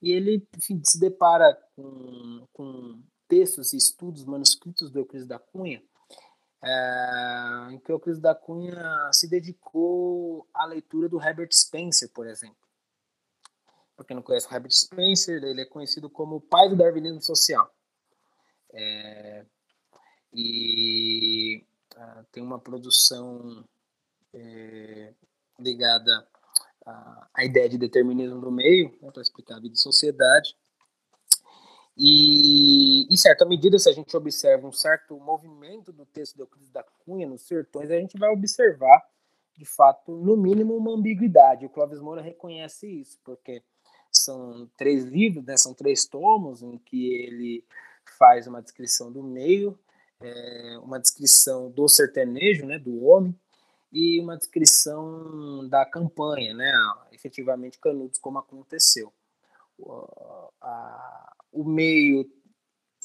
e 0.00 0.10
ele, 0.10 0.46
enfim, 0.56 0.80
se 0.84 0.98
depara 0.98 1.54
com, 1.76 2.46
com 2.52 3.00
textos 3.32 3.72
e 3.72 3.78
estudos 3.78 4.26
manuscritos 4.26 4.90
do 4.90 4.98
Euclides 4.98 5.26
da 5.26 5.38
Cunha, 5.38 5.82
é, 6.62 7.68
em 7.70 7.78
que 7.78 7.90
o 7.90 7.94
Euclides 7.94 8.20
da 8.20 8.34
Cunha 8.34 9.10
se 9.10 9.26
dedicou 9.26 10.46
à 10.52 10.66
leitura 10.66 11.08
do 11.08 11.18
Herbert 11.18 11.48
Spencer, 11.50 12.10
por 12.10 12.26
exemplo. 12.26 12.62
Para 13.96 14.04
quem 14.04 14.14
não 14.14 14.22
conhece 14.22 14.46
o 14.46 14.54
Herbert 14.54 14.72
Spencer, 14.72 15.42
ele 15.42 15.62
é 15.62 15.64
conhecido 15.64 16.10
como 16.10 16.36
o 16.36 16.40
pai 16.42 16.68
do 16.68 16.76
darwinismo 16.76 17.22
social. 17.22 17.74
É, 18.74 19.46
e 20.34 21.64
uh, 21.96 22.24
tem 22.30 22.42
uma 22.42 22.58
produção 22.58 23.66
é, 24.34 25.14
ligada 25.58 26.28
à, 26.84 27.28
à, 27.32 27.44
ideia 27.46 27.66
de 27.66 27.78
determinismo 27.78 28.42
do 28.42 28.52
meio, 28.52 28.94
né, 29.00 29.10
para 29.10 29.22
explicar 29.22 29.56
a 29.56 29.60
vida 29.60 29.74
e 29.74 29.78
sociedade. 29.78 30.54
E, 32.04 33.06
em 33.08 33.16
certa 33.16 33.44
medida, 33.44 33.78
se 33.78 33.88
a 33.88 33.92
gente 33.92 34.16
observa 34.16 34.66
um 34.66 34.72
certo 34.72 35.16
movimento 35.20 35.92
do 35.92 36.04
texto 36.04 36.34
de 36.34 36.42
Euclides 36.42 36.68
da 36.68 36.82
Cunha 36.82 37.28
nos 37.28 37.42
sertões, 37.42 37.92
a 37.92 37.94
gente 37.94 38.18
vai 38.18 38.28
observar, 38.28 39.00
de 39.56 39.64
fato, 39.64 40.10
no 40.10 40.36
mínimo, 40.36 40.76
uma 40.76 40.90
ambiguidade. 40.90 41.64
O 41.64 41.68
Clóvis 41.68 42.00
Moura 42.00 42.20
reconhece 42.20 42.88
isso, 42.88 43.20
porque 43.22 43.62
são 44.10 44.68
três 44.76 45.04
livros, 45.04 45.44
né, 45.44 45.56
são 45.56 45.72
três 45.72 46.04
tomos, 46.04 46.60
em 46.60 46.76
que 46.76 47.14
ele 47.22 47.64
faz 48.18 48.48
uma 48.48 48.60
descrição 48.60 49.12
do 49.12 49.22
meio, 49.22 49.78
é, 50.20 50.78
uma 50.82 50.98
descrição 50.98 51.70
do 51.70 51.88
sertanejo, 51.88 52.66
né, 52.66 52.80
do 52.80 53.04
homem, 53.04 53.32
e 53.92 54.20
uma 54.20 54.36
descrição 54.36 55.68
da 55.68 55.86
campanha, 55.86 56.52
né, 56.52 56.72
efetivamente 57.12 57.78
Canudos, 57.78 58.18
como 58.18 58.40
aconteceu. 58.40 59.12
A, 60.60 61.36
o 61.52 61.64
meio, 61.64 62.30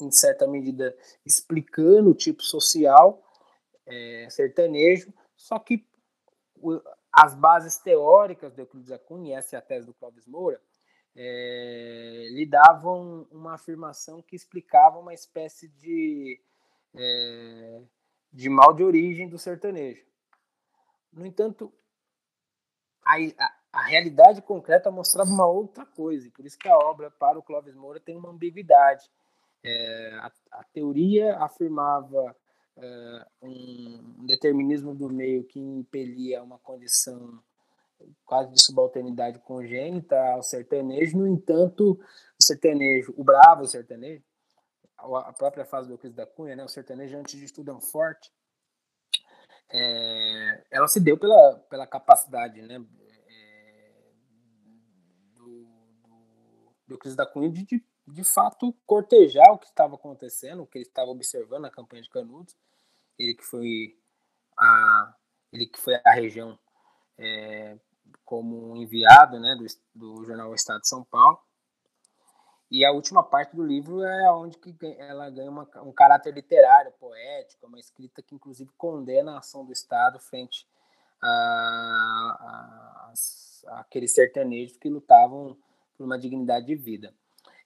em 0.00 0.10
certa 0.10 0.46
medida, 0.46 0.96
explicando 1.24 2.10
o 2.10 2.14
tipo 2.14 2.42
social 2.42 3.22
é, 3.86 4.28
sertanejo, 4.30 5.12
só 5.36 5.58
que 5.58 5.86
as 7.12 7.34
bases 7.34 7.78
teóricas 7.78 8.52
do 8.52 8.60
Euclides 8.60 8.88
da 8.88 8.98
Cunha, 8.98 9.30
e 9.30 9.38
essa 9.38 9.56
é 9.56 9.58
a 9.58 9.62
tese 9.62 9.86
do 9.86 9.94
Clóvis 9.94 10.26
Moura, 10.26 10.60
é, 11.16 12.28
lhe 12.30 12.46
davam 12.46 13.26
uma 13.30 13.54
afirmação 13.54 14.22
que 14.22 14.36
explicava 14.36 14.98
uma 14.98 15.14
espécie 15.14 15.68
de 15.68 16.40
é, 16.94 17.82
de 18.32 18.48
mal 18.48 18.74
de 18.74 18.84
origem 18.84 19.28
do 19.28 19.38
sertanejo. 19.38 20.04
No 21.12 21.26
entanto, 21.26 21.72
a, 23.04 23.16
a, 23.72 23.82
realidade 23.86 24.42
concreta 24.42 24.90
mostrava 24.90 25.30
uma 25.30 25.46
outra 25.46 25.84
coisa, 25.84 26.26
e 26.26 26.30
por 26.30 26.44
isso 26.44 26.58
que 26.58 26.68
a 26.68 26.76
obra 26.76 27.10
para 27.10 27.38
o 27.38 27.42
Clóvis 27.42 27.74
Moura 27.74 28.00
tem 28.00 28.16
uma 28.16 28.30
ambiguidade. 28.30 29.08
É, 29.64 30.14
a, 30.20 30.32
a, 30.52 30.64
teoria 30.72 31.36
afirmava 31.38 32.36
é, 32.76 33.26
um 33.42 34.24
determinismo 34.26 34.94
do 34.94 35.10
meio 35.10 35.44
que 35.44 35.58
impelia 35.58 36.42
uma 36.42 36.58
condição 36.58 37.42
quase 38.24 38.52
de 38.52 38.62
subalternidade 38.62 39.38
congênita 39.40 40.16
ao 40.32 40.42
sertanejo, 40.42 41.18
no 41.18 41.26
entanto, 41.26 41.92
o 41.92 42.42
sertanejo, 42.42 43.12
o 43.16 43.24
bravo 43.24 43.66
sertanejo, 43.66 44.22
a 44.96 45.32
própria 45.32 45.64
fase 45.64 45.88
do 45.88 45.94
Euclides 45.94 46.16
da 46.16 46.26
Cunha, 46.26 46.56
né, 46.56 46.64
o 46.64 46.68
sertanejo 46.68 47.16
antes 47.16 47.38
de 47.38 47.52
tudo 47.52 47.70
é 47.70 47.74
um 47.74 47.80
forte, 47.80 48.30
é, 49.70 50.64
ela 50.70 50.88
se 50.88 51.00
deu 51.00 51.18
pela, 51.18 51.58
pela 51.68 51.86
capacidade 51.86 52.62
né, 52.62 52.76
é, 53.28 53.92
do, 55.34 55.66
do, 56.04 56.72
do 56.72 56.74
Euclides 56.88 57.16
da 57.16 57.26
Cunha 57.26 57.50
de, 57.50 57.64
de, 57.64 57.84
de 58.06 58.24
fato 58.24 58.74
cortejar 58.86 59.52
o 59.52 59.58
que 59.58 59.66
estava 59.66 59.94
acontecendo, 59.94 60.62
o 60.62 60.66
que 60.66 60.78
ele 60.78 60.86
estava 60.86 61.10
observando 61.10 61.62
na 61.62 61.70
campanha 61.70 62.02
de 62.02 62.10
Canudos, 62.10 62.56
ele 63.18 63.34
que 63.34 63.44
foi 63.44 63.98
a, 64.58 65.14
ele 65.52 65.66
que 65.66 65.78
foi 65.78 65.94
a 66.04 66.12
região 66.12 66.58
é, 67.18 67.76
como 68.24 68.76
enviado 68.76 69.38
né, 69.40 69.56
do, 69.56 69.66
do 69.94 70.24
jornal 70.24 70.54
Estado 70.54 70.80
de 70.80 70.88
São 70.88 71.04
Paulo, 71.04 71.38
e 72.70 72.84
a 72.84 72.92
última 72.92 73.22
parte 73.22 73.56
do 73.56 73.64
livro 73.64 74.02
é 74.02 74.30
onde 74.30 74.58
que 74.58 74.76
ela 74.98 75.30
ganha 75.30 75.50
uma, 75.50 75.66
um 75.82 75.92
caráter 75.92 76.34
literário, 76.34 76.92
poético, 76.92 77.66
uma 77.66 77.78
escrita 77.78 78.22
que 78.22 78.34
inclusive 78.34 78.70
condena 78.76 79.32
a 79.32 79.38
ação 79.38 79.64
do 79.64 79.72
Estado 79.72 80.20
frente 80.20 80.66
a, 81.22 81.26
a, 83.66 83.80
aqueles 83.80 84.12
sertanejos 84.12 84.76
que 84.76 84.90
lutavam 84.90 85.56
por 85.98 86.04
uma 86.04 86.18
dignidade 86.18 86.64
de 86.66 86.76
vida. 86.76 87.12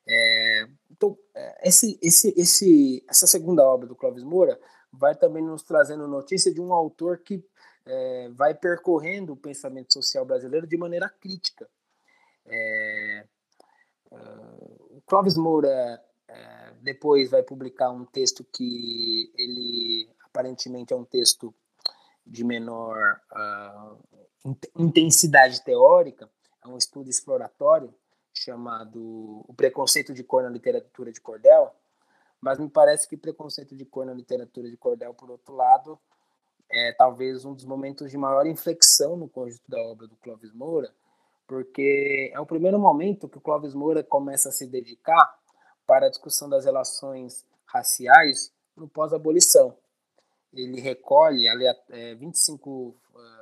É, 0.08 0.68
então, 0.90 1.16
é, 1.34 1.68
esse, 1.68 1.98
esse, 2.02 2.34
esse, 2.36 3.04
essa 3.08 3.26
segunda 3.26 3.62
obra 3.64 3.86
do 3.86 3.94
Clóvis 3.94 4.24
Moura 4.24 4.58
vai 4.92 5.14
também 5.14 5.42
nos 5.42 5.62
trazendo 5.62 6.08
notícia 6.08 6.52
de 6.52 6.60
um 6.60 6.72
autor 6.72 7.18
que 7.18 7.44
é, 7.86 8.28
vai 8.30 8.54
percorrendo 8.54 9.34
o 9.34 9.36
pensamento 9.36 9.92
social 9.92 10.24
brasileiro 10.24 10.66
de 10.66 10.76
maneira 10.76 11.08
crítica. 11.08 11.68
É, 12.46 13.26
uh, 14.10 14.96
o 14.96 15.02
Clóvis 15.06 15.36
Moura 15.36 16.02
é, 16.28 16.72
depois 16.82 17.30
vai 17.30 17.42
publicar 17.42 17.90
um 17.90 18.04
texto 18.04 18.44
que 18.52 19.32
ele 19.36 20.10
aparentemente 20.24 20.92
é 20.92 20.96
um 20.96 21.04
texto 21.04 21.54
de 22.26 22.42
menor 22.42 23.20
uh, 23.32 24.56
intensidade 24.76 25.62
teórica, 25.62 26.28
é 26.64 26.68
um 26.68 26.78
estudo 26.78 27.10
exploratório 27.10 27.94
chamado 28.43 29.45
O 29.47 29.55
Preconceito 29.57 30.12
de 30.12 30.24
Cor 30.24 30.43
na 30.43 30.51
Literatura 30.51 31.12
de 31.12 31.20
Cordel, 31.20 31.72
mas 32.43 32.59
me 32.59 32.68
parece 32.68 33.09
que 33.09 33.16
preconceito 33.16 33.76
de 33.76 33.84
cor 33.84 34.05
na 34.05 34.12
literatura 34.12 34.68
de 34.68 34.76
Cordel, 34.76 35.14
por 35.14 35.30
outro 35.30 35.55
lado, 35.55 35.97
é 36.68 36.93
talvez 36.93 37.45
um 37.45 37.55
dos 37.55 37.64
momentos 37.64 38.11
de 38.11 38.18
maior 38.18 38.47
inflexão 38.47 39.16
no 39.16 39.28
conjunto 39.28 39.62
da 39.68 39.80
obra 39.80 40.09
do 40.09 40.16
Clóvis 40.16 40.53
Moura, 40.53 40.93
porque 41.47 42.32
é 42.34 42.40
o 42.40 42.47
primeiro 42.47 42.80
momento 42.80 43.28
que 43.28 43.38
o 43.38 43.40
Clóvis 43.40 43.74
Moura 43.74 44.03
começa 44.03 44.49
a 44.49 44.53
se 44.53 44.66
dedicar 44.66 45.38
para 45.86 46.07
a 46.07 46.11
discussão 46.11 46.49
das 46.49 46.64
relações 46.64 47.47
raciais 47.64 48.53
no 48.76 48.88
pós-abolição. 48.88 49.76
Ele 50.53 50.80
recolhe 50.80 51.47
é, 51.90 52.14
25 52.14 52.70
uh, 52.70 52.97
é, 53.20 53.41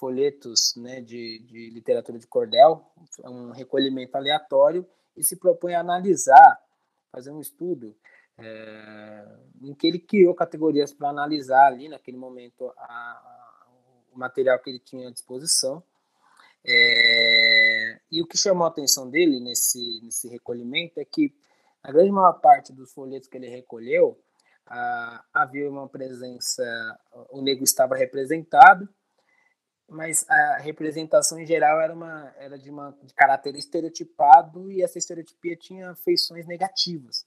folhetos 0.00 0.74
né, 0.76 1.02
de, 1.02 1.40
de 1.40 1.70
literatura 1.70 2.18
de 2.18 2.26
cordel, 2.26 2.82
um 3.22 3.50
recolhimento 3.50 4.16
aleatório, 4.16 4.88
e 5.14 5.22
se 5.22 5.36
propõe 5.36 5.74
a 5.74 5.80
analisar 5.80 6.58
fazer 7.12 7.30
um 7.30 7.40
estudo 7.40 7.94
é, 8.38 9.26
em 9.62 9.74
que 9.74 9.86
ele 9.86 9.98
criou 9.98 10.34
categorias 10.34 10.94
para 10.94 11.10
analisar 11.10 11.66
ali 11.66 11.88
naquele 11.88 12.16
momento 12.16 12.72
a, 12.76 12.82
a, 12.82 13.66
o 14.12 14.18
material 14.18 14.58
que 14.58 14.70
ele 14.70 14.78
tinha 14.78 15.08
à 15.08 15.12
disposição. 15.12 15.82
É, 16.64 18.00
e 18.10 18.22
o 18.22 18.26
que 18.26 18.38
chamou 18.38 18.64
a 18.64 18.68
atenção 18.68 19.10
dele 19.10 19.40
nesse, 19.40 20.00
nesse 20.02 20.28
recolhimento 20.28 20.98
é 21.00 21.04
que 21.04 21.34
a 21.82 21.90
grande 21.90 22.12
maior 22.12 22.34
parte 22.34 22.72
dos 22.72 22.92
folhetos 22.92 23.28
que 23.28 23.36
ele 23.36 23.48
recolheu 23.48 24.18
a, 24.66 25.24
havia 25.34 25.68
uma 25.68 25.88
presença, 25.88 26.62
o 27.30 27.42
negro 27.42 27.64
estava 27.64 27.96
representado, 27.96 28.88
mas 29.90 30.24
a 30.28 30.58
representação 30.58 31.38
em 31.38 31.46
geral 31.46 31.80
era 31.80 31.92
uma 31.92 32.32
era 32.38 32.58
de 32.58 32.70
uma 32.70 32.96
de 33.02 33.12
caráter 33.12 33.56
estereotipado 33.56 34.70
e 34.70 34.82
essa 34.82 34.98
estereotipia 34.98 35.56
tinha 35.56 35.94
feições 35.96 36.46
negativas. 36.46 37.26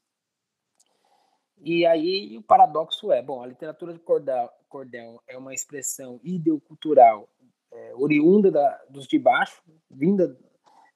E 1.57 1.86
aí 1.86 2.38
o 2.38 2.41
paradoxo 2.41 3.11
é, 3.11 3.22
bom, 3.22 3.41
a 3.41 3.47
literatura 3.47 3.93
de 3.93 3.99
cordel, 3.99 4.49
cordel 4.68 5.22
é 5.28 5.38
uma 5.38 5.53
expressão 5.53 6.20
ideocultural 6.24 7.30
é, 7.72 7.93
oriunda 7.95 8.51
da, 8.51 8.84
dos 8.89 9.07
de 9.07 9.20
baixo, 9.20 9.61
vinda 9.89 10.38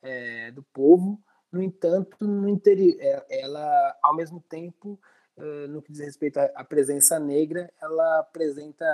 é, 0.01 0.51
do 0.51 0.63
povo, 0.63 1.19
no 1.51 1.61
entanto, 1.61 2.25
no 2.25 2.47
interior, 2.47 2.95
é, 2.99 3.41
ela, 3.41 3.97
ao 4.03 4.15
mesmo 4.15 4.41
tempo, 4.41 4.99
é, 5.37 5.67
no 5.67 5.81
que 5.81 5.91
diz 5.91 6.01
respeito 6.01 6.37
à 6.37 6.63
presença 6.63 7.19
negra, 7.19 7.71
ela 7.81 8.19
apresenta 8.19 8.85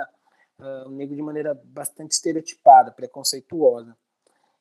uh, 0.58 0.88
o 0.88 0.90
negro 0.90 1.16
de 1.16 1.22
maneira 1.22 1.54
bastante 1.64 2.12
estereotipada, 2.12 2.90
preconceituosa. 2.90 3.96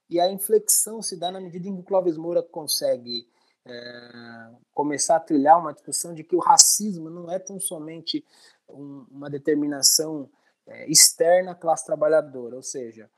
E 0.10 0.20
a 0.20 0.30
inflexão 0.30 1.02
se 1.02 1.18
dá 1.18 1.32
na 1.32 1.40
medida 1.40 1.68
em 1.68 1.76
que 1.76 1.82
o 1.82 1.84
Clóvis 1.84 2.18
Moura 2.18 2.44
consegue 2.44 3.28
é, 3.66 4.50
começar 4.74 5.16
a 5.16 5.20
trilhar 5.20 5.60
uma 5.60 5.74
discussão 5.74 6.14
de 6.14 6.24
que 6.24 6.36
o 6.36 6.40
racismo 6.40 7.10
não 7.10 7.32
é 7.32 7.40
tão 7.40 7.60
somente 7.60 8.26
um, 8.68 9.06
uma 9.10 9.30
determinação 9.30 10.30
é, 10.68 10.90
externa 10.90 11.52
à 11.52 11.56
classe 11.56 11.86
trabalhadora, 11.86 12.56
ou 12.56 12.62
seja, 12.62 13.10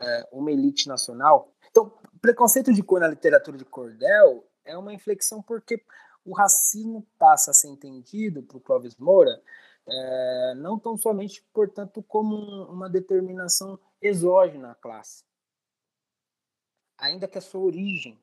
é, 0.00 0.28
uma 0.32 0.52
elite 0.52 0.88
nacional. 0.88 1.52
Então, 1.70 1.92
preconceito 2.20 2.72
de 2.72 2.82
cor 2.82 3.00
na 3.00 3.08
literatura 3.08 3.58
de 3.58 3.64
Cordel 3.64 4.44
é 4.64 4.76
uma 4.76 4.94
inflexão 4.94 5.42
porque 5.42 5.82
o 6.24 6.32
racismo 6.32 7.06
passa 7.18 7.50
a 7.50 7.54
ser 7.54 7.68
entendido 7.68 8.42
por 8.42 8.60
Clóvis 8.60 8.96
Moura 8.96 9.40
é, 9.90 10.54
não 10.56 10.78
tão 10.78 10.96
somente, 10.96 11.42
portanto, 11.52 12.02
como 12.02 12.36
uma 12.64 12.90
determinação 12.90 13.78
exógena 14.00 14.72
à 14.72 14.74
classe. 14.74 15.24
Ainda 16.98 17.28
que 17.28 17.38
a 17.38 17.40
sua 17.40 17.60
origem 17.60 18.18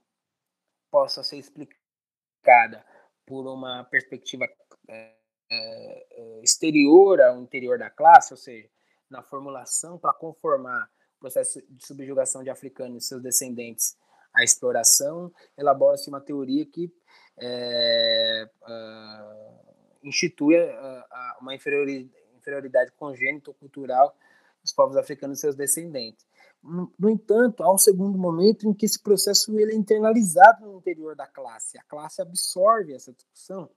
possa 0.91 1.23
ser 1.23 1.37
explicada 1.37 2.85
por 3.25 3.47
uma 3.47 3.83
perspectiva 3.85 4.45
é, 4.87 5.15
é, 5.49 6.41
exterior 6.43 7.19
ao 7.21 7.39
interior 7.39 7.79
da 7.79 7.89
classe, 7.89 8.33
ou 8.33 8.37
seja, 8.37 8.69
na 9.09 9.23
formulação 9.23 9.97
para 9.97 10.13
conformar 10.13 10.89
o 11.17 11.19
processo 11.19 11.61
de 11.69 11.85
subjugação 11.85 12.43
de 12.43 12.49
africanos 12.49 13.03
e 13.03 13.07
seus 13.07 13.21
descendentes 13.21 13.97
à 14.33 14.43
exploração, 14.43 15.33
elabora-se 15.57 16.09
uma 16.09 16.21
teoria 16.21 16.65
que 16.65 16.93
é, 17.37 18.49
uh, 18.61 19.64
institui 20.05 20.57
a, 20.57 21.37
uma 21.41 21.53
inferioridade 21.55 22.91
congênita 22.97 23.49
ou 23.49 23.53
cultural 23.55 24.15
dos 24.61 24.73
povos 24.73 24.95
africanos 24.97 25.37
e 25.37 25.41
seus 25.41 25.55
descendentes. 25.55 26.25
No, 26.63 26.91
no, 26.97 27.09
entanto, 27.09 27.63
há 27.63 27.71
um 27.71 27.77
segundo 27.77 28.17
momento 28.17 28.67
em 28.67 28.73
que 28.73 28.85
esse 28.85 29.01
processo 29.01 29.57
ele 29.59 29.73
é 29.73 29.75
internalizado 29.75 30.65
no 30.65 30.77
interior 30.77 31.15
da 31.15 31.27
classe. 31.27 31.77
A 31.77 31.83
classe 31.83 32.21
absorve 32.21 32.93
essa 32.93 33.13
discussão 33.13 33.69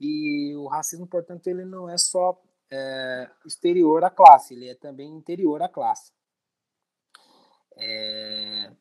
e 0.00 0.54
o 0.56 0.66
racismo, 0.66 1.06
portanto, 1.06 1.46
ele 1.46 1.64
não 1.64 1.88
é 1.88 1.96
só 1.96 2.40
é, 2.70 3.30
exterior 3.46 4.02
à 4.02 4.10
classe, 4.10 4.54
ele 4.54 4.68
é 4.68 4.74
também 4.74 5.08
interior 5.08 5.62
à 5.62 5.68
classe. 5.68 6.12
É... 7.76 8.72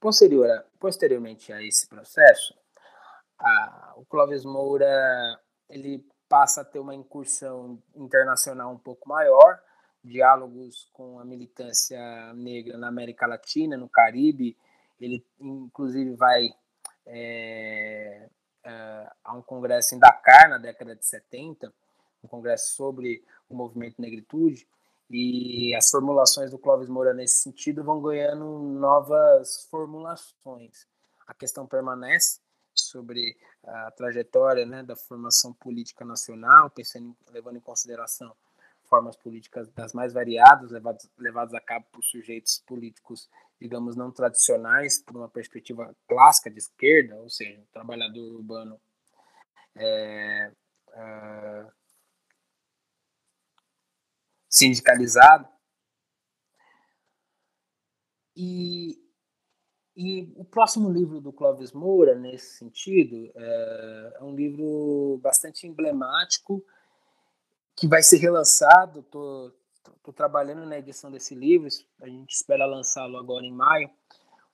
Posterior 0.00 0.64
posteriormente 0.78 1.52
a 1.52 1.62
esse 1.62 1.88
processo, 1.88 2.54
a, 3.38 3.94
o 3.96 4.04
Clóvis 4.04 4.44
Moura 4.44 5.40
ele 5.68 6.04
passa 6.28 6.60
a 6.60 6.64
ter 6.64 6.78
uma 6.78 6.94
incursão 6.94 7.82
internacional 7.94 8.72
um 8.72 8.78
pouco 8.78 9.08
maior, 9.08 9.60
diálogos 10.02 10.88
com 10.92 11.18
a 11.18 11.24
militância 11.24 12.32
negra 12.34 12.76
na 12.76 12.88
América 12.88 13.26
Latina, 13.26 13.76
no 13.76 13.88
Caribe. 13.88 14.56
Ele, 15.00 15.24
inclusive, 15.40 16.14
vai 16.14 16.50
é, 17.06 18.28
é, 18.64 19.12
a 19.24 19.34
um 19.34 19.42
congresso 19.42 19.94
em 19.94 19.98
Dakar, 19.98 20.48
na 20.48 20.58
década 20.58 20.94
de 20.94 21.04
70, 21.04 21.72
um 22.22 22.28
congresso 22.28 22.74
sobre 22.74 23.24
o 23.48 23.54
movimento 23.54 24.00
negritude, 24.00 24.68
e 25.10 25.74
as 25.74 25.90
formulações 25.90 26.50
do 26.50 26.58
Clóvis 26.58 26.88
Moura 26.88 27.14
nesse 27.14 27.38
sentido 27.38 27.82
vão 27.82 28.02
ganhando 28.02 28.44
novas 28.44 29.66
formulações. 29.70 30.86
A 31.26 31.32
questão 31.32 31.66
permanece, 31.66 32.40
sobre 32.80 33.36
a 33.64 33.90
trajetória 33.90 34.64
né, 34.64 34.82
da 34.82 34.96
formação 34.96 35.52
política 35.52 36.04
nacional, 36.04 36.70
pensando, 36.70 37.16
levando 37.30 37.56
em 37.56 37.60
consideração 37.60 38.34
formas 38.88 39.16
políticas 39.16 39.68
das 39.68 39.92
mais 39.92 40.12
variadas, 40.12 40.70
levadas, 40.70 41.10
levadas 41.18 41.54
a 41.54 41.60
cabo 41.60 41.86
por 41.92 42.02
sujeitos 42.02 42.58
políticos, 42.66 43.28
digamos, 43.60 43.94
não 43.94 44.10
tradicionais, 44.10 45.00
por 45.00 45.16
uma 45.16 45.28
perspectiva 45.28 45.94
clássica 46.08 46.50
de 46.50 46.58
esquerda, 46.58 47.16
ou 47.16 47.28
seja, 47.28 47.62
trabalhador 47.72 48.34
urbano 48.34 48.80
é, 49.76 50.50
é, 50.92 51.66
sindicalizado. 54.48 55.48
E 58.34 59.07
e 60.00 60.32
o 60.36 60.44
próximo 60.44 60.88
livro 60.88 61.20
do 61.20 61.32
Clóvis 61.32 61.72
Moura, 61.72 62.14
nesse 62.14 62.56
sentido, 62.58 63.32
é, 63.34 64.16
é 64.20 64.22
um 64.22 64.32
livro 64.32 65.18
bastante 65.20 65.66
emblemático, 65.66 66.64
que 67.74 67.88
vai 67.88 68.00
ser 68.00 68.18
relançado. 68.18 69.00
Estou 69.00 69.52
trabalhando 70.14 70.64
na 70.64 70.78
edição 70.78 71.10
desse 71.10 71.34
livro, 71.34 71.66
a 72.00 72.06
gente 72.06 72.32
espera 72.32 72.64
lançá-lo 72.64 73.16
agora 73.18 73.44
em 73.44 73.50
maio. 73.50 73.90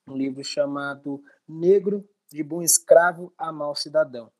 Um 0.08 0.16
livro 0.16 0.42
chamado 0.42 1.22
Negro 1.46 2.08
de 2.32 2.42
Bom 2.42 2.62
Escravo 2.62 3.30
a 3.36 3.52
Mal 3.52 3.76
Cidadão, 3.76 4.32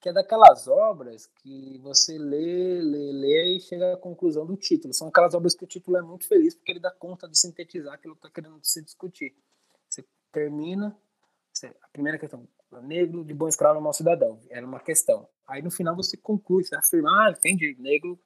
que 0.00 0.08
é 0.08 0.14
daquelas 0.14 0.66
obras 0.66 1.26
que 1.26 1.78
você 1.82 2.16
lê, 2.16 2.80
lê, 2.80 3.12
lê 3.12 3.56
e 3.58 3.60
chega 3.60 3.92
à 3.92 3.96
conclusão 3.98 4.46
do 4.46 4.56
título. 4.56 4.94
São 4.94 5.08
aquelas 5.08 5.34
obras 5.34 5.54
que 5.54 5.64
o 5.64 5.68
título 5.68 5.98
é 5.98 6.02
muito 6.02 6.26
feliz, 6.26 6.54
porque 6.54 6.72
ele 6.72 6.80
dá 6.80 6.90
conta 6.90 7.28
de 7.28 7.38
sintetizar 7.38 7.92
aquilo 7.92 8.14
que 8.14 8.26
está 8.26 8.30
querendo 8.30 8.58
se 8.62 8.82
discutir 8.82 9.34
termina. 10.32 10.96
A 11.82 11.88
primeira 11.92 12.18
questão, 12.18 12.48
negro 12.82 13.24
de 13.24 13.34
bom 13.34 13.46
escravo 13.46 13.78
é 13.78 13.82
mau 13.82 13.92
cidadão. 13.92 14.40
Era 14.50 14.66
uma 14.66 14.80
questão. 14.80 15.28
Aí 15.46 15.60
no 15.62 15.70
final 15.70 15.94
você 15.94 16.16
conclui, 16.16 16.64
você 16.64 16.74
afirma, 16.74 17.10
ah, 17.10 17.30
entendi, 17.30 17.76
negro 17.78 18.18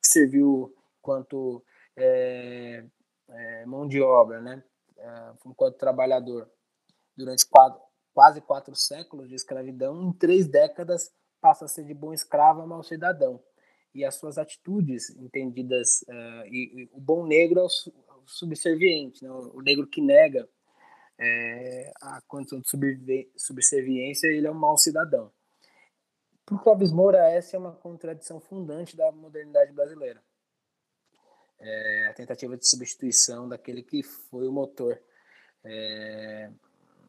serviu 0.00 0.74
quanto 1.02 1.62
é, 1.96 2.84
é, 3.28 3.66
mão 3.66 3.86
de 3.86 4.00
obra, 4.00 4.40
né? 4.40 4.62
É, 4.96 5.32
enquanto 5.46 5.76
trabalhador 5.76 6.50
durante 7.16 7.46
quatro, 7.46 7.80
quase 8.14 8.40
quatro 8.40 8.74
séculos 8.74 9.28
de 9.28 9.34
escravidão, 9.34 10.02
em 10.02 10.12
três 10.12 10.46
décadas 10.46 11.12
passa 11.40 11.64
a 11.64 11.68
ser 11.68 11.84
de 11.84 11.94
bom 11.94 12.12
escravo 12.12 12.62
a 12.62 12.66
mau 12.66 12.82
cidadão. 12.82 13.42
E 13.94 14.04
as 14.04 14.14
suas 14.14 14.38
atitudes 14.38 15.10
entendidas, 15.16 16.02
uh, 16.02 16.46
e, 16.46 16.82
e, 16.82 16.90
o 16.92 17.00
bom 17.00 17.26
negro 17.26 17.60
é 17.60 17.62
o, 17.64 17.66
o 17.66 18.26
subserviente, 18.26 19.24
né? 19.24 19.30
o 19.30 19.60
negro 19.60 19.86
que 19.86 20.00
nega 20.00 20.48
é, 21.20 21.92
a 22.00 22.20
condição 22.22 22.60
de 22.60 23.30
subserviência, 23.36 24.28
ele 24.28 24.46
é 24.46 24.50
um 24.50 24.54
mau 24.54 24.78
cidadão. 24.78 25.30
Para 26.46 26.56
o 26.56 26.58
Clóvis 26.58 26.90
Moura, 26.90 27.18
essa 27.28 27.56
é 27.56 27.58
uma 27.58 27.72
contradição 27.72 28.40
fundante 28.40 28.96
da 28.96 29.12
modernidade 29.12 29.70
brasileira. 29.72 30.22
É 31.60 32.06
a 32.08 32.14
tentativa 32.14 32.56
de 32.56 32.66
substituição 32.66 33.46
daquele 33.46 33.82
que 33.82 34.02
foi 34.02 34.48
o 34.48 34.52
motor 34.52 34.98
é, 35.62 36.50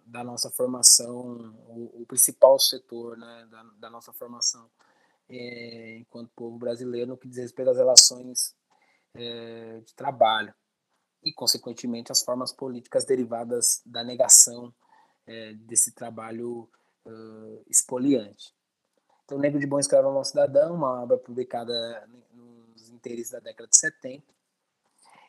da 0.05 0.25
nossa 0.25 0.51
formação, 0.51 1.55
o, 1.69 2.01
o 2.01 2.05
principal 2.05 2.59
setor 2.59 3.17
né, 3.17 3.47
da, 3.49 3.63
da 3.79 3.89
nossa 3.89 4.11
formação 4.11 4.69
é, 5.29 5.97
enquanto 5.99 6.29
povo 6.35 6.57
brasileiro 6.57 7.07
no 7.07 7.17
que 7.17 7.29
diz 7.29 7.37
respeito 7.37 7.71
às 7.71 7.77
relações 7.77 8.53
é, 9.15 9.79
de 9.79 9.95
trabalho 9.95 10.53
e, 11.23 11.33
consequentemente, 11.33 12.11
as 12.11 12.21
formas 12.21 12.51
políticas 12.51 13.05
derivadas 13.05 13.81
da 13.85 14.03
negação 14.03 14.73
é, 15.25 15.53
desse 15.53 15.93
trabalho 15.93 16.69
uh, 17.05 17.63
expoliante. 17.69 18.53
Então, 19.25 19.37
Negro 19.37 19.59
de 19.59 19.67
Bom 19.67 19.79
Escravo 19.79 20.09
é 20.09 20.19
um 20.19 20.23
Cidadão, 20.23 20.75
uma 20.75 21.03
obra 21.03 21.17
publicada 21.17 21.73
nos 22.33 22.89
interesses 22.89 23.31
da 23.31 23.39
década 23.39 23.69
de 23.69 23.77
70. 23.77 24.23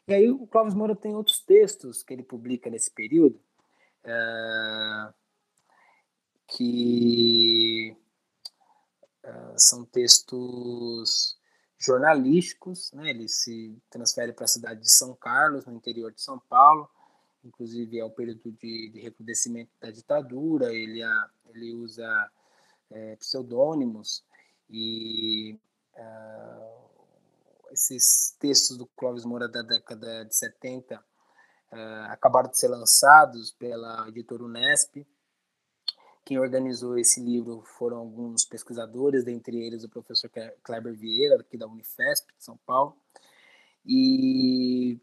E 0.09 0.15
aí 0.15 0.31
o 0.31 0.47
Clóvis 0.47 0.75
Moura 0.75 0.97
tem 0.97 1.15
outros 1.15 1.41
textos 1.41 2.03
que 2.03 2.13
ele 2.13 2.25
publica 2.25 2.69
nesse 2.69 2.91
período, 2.91 3.41
uh, 4.05 5.15
que 6.49 7.97
uh, 9.25 9.55
são 9.57 9.85
textos 9.85 11.39
jornalísticos, 11.85 12.93
né? 12.93 13.11
Ele 13.11 13.29
se 13.29 13.77
transfere 13.91 14.33
para 14.33 14.45
a 14.45 14.49
cidade 14.49 14.81
de 14.81 14.91
São 14.91 15.15
Carlos, 15.15 15.65
no 15.67 15.75
interior 15.75 16.13
de 16.13 16.23
São 16.23 16.39
Paulo, 16.39 16.89
inclusive 17.45 17.99
é 17.99 18.05
o 18.05 18.11
período 18.11 18.53
de, 18.53 18.91
de 18.91 19.01
recrudescimento 19.01 19.71
da 19.81 19.91
ditadura. 19.91 20.73
Ele, 20.73 21.03
a, 21.03 21.31
ele 21.49 21.75
usa 21.75 22.31
é, 22.91 23.17
pseudônimos 23.17 24.25
e 24.71 25.59
uh, 25.97 26.83
esses 27.73 28.37
textos 28.39 28.77
do 28.77 28.87
Clóvis 28.87 29.25
Moura 29.25 29.49
da 29.49 29.63
década 29.63 30.25
de 30.25 30.37
70 30.37 30.97
uh, 30.97 31.03
acabaram 32.11 32.51
de 32.51 32.59
ser 32.59 32.69
lançados 32.69 33.51
pela 33.53 34.09
editora 34.09 34.45
Unesp 34.45 35.07
quem 36.25 36.39
organizou 36.39 36.97
esse 36.99 37.21
livro 37.21 37.63
foram 37.63 37.99
alguns 37.99 38.45
pesquisadores, 38.45 39.25
dentre 39.25 39.57
eles 39.59 39.85
o 39.85 39.89
professor 39.89 40.31
Kleber 40.63 40.95
Vieira, 40.95 41.41
aqui 41.41 41.57
da 41.59 41.67
Unifesp, 41.67 42.33
de 42.37 42.45
São 42.45 42.57
Paulo. 42.65 42.97
E 43.85 45.01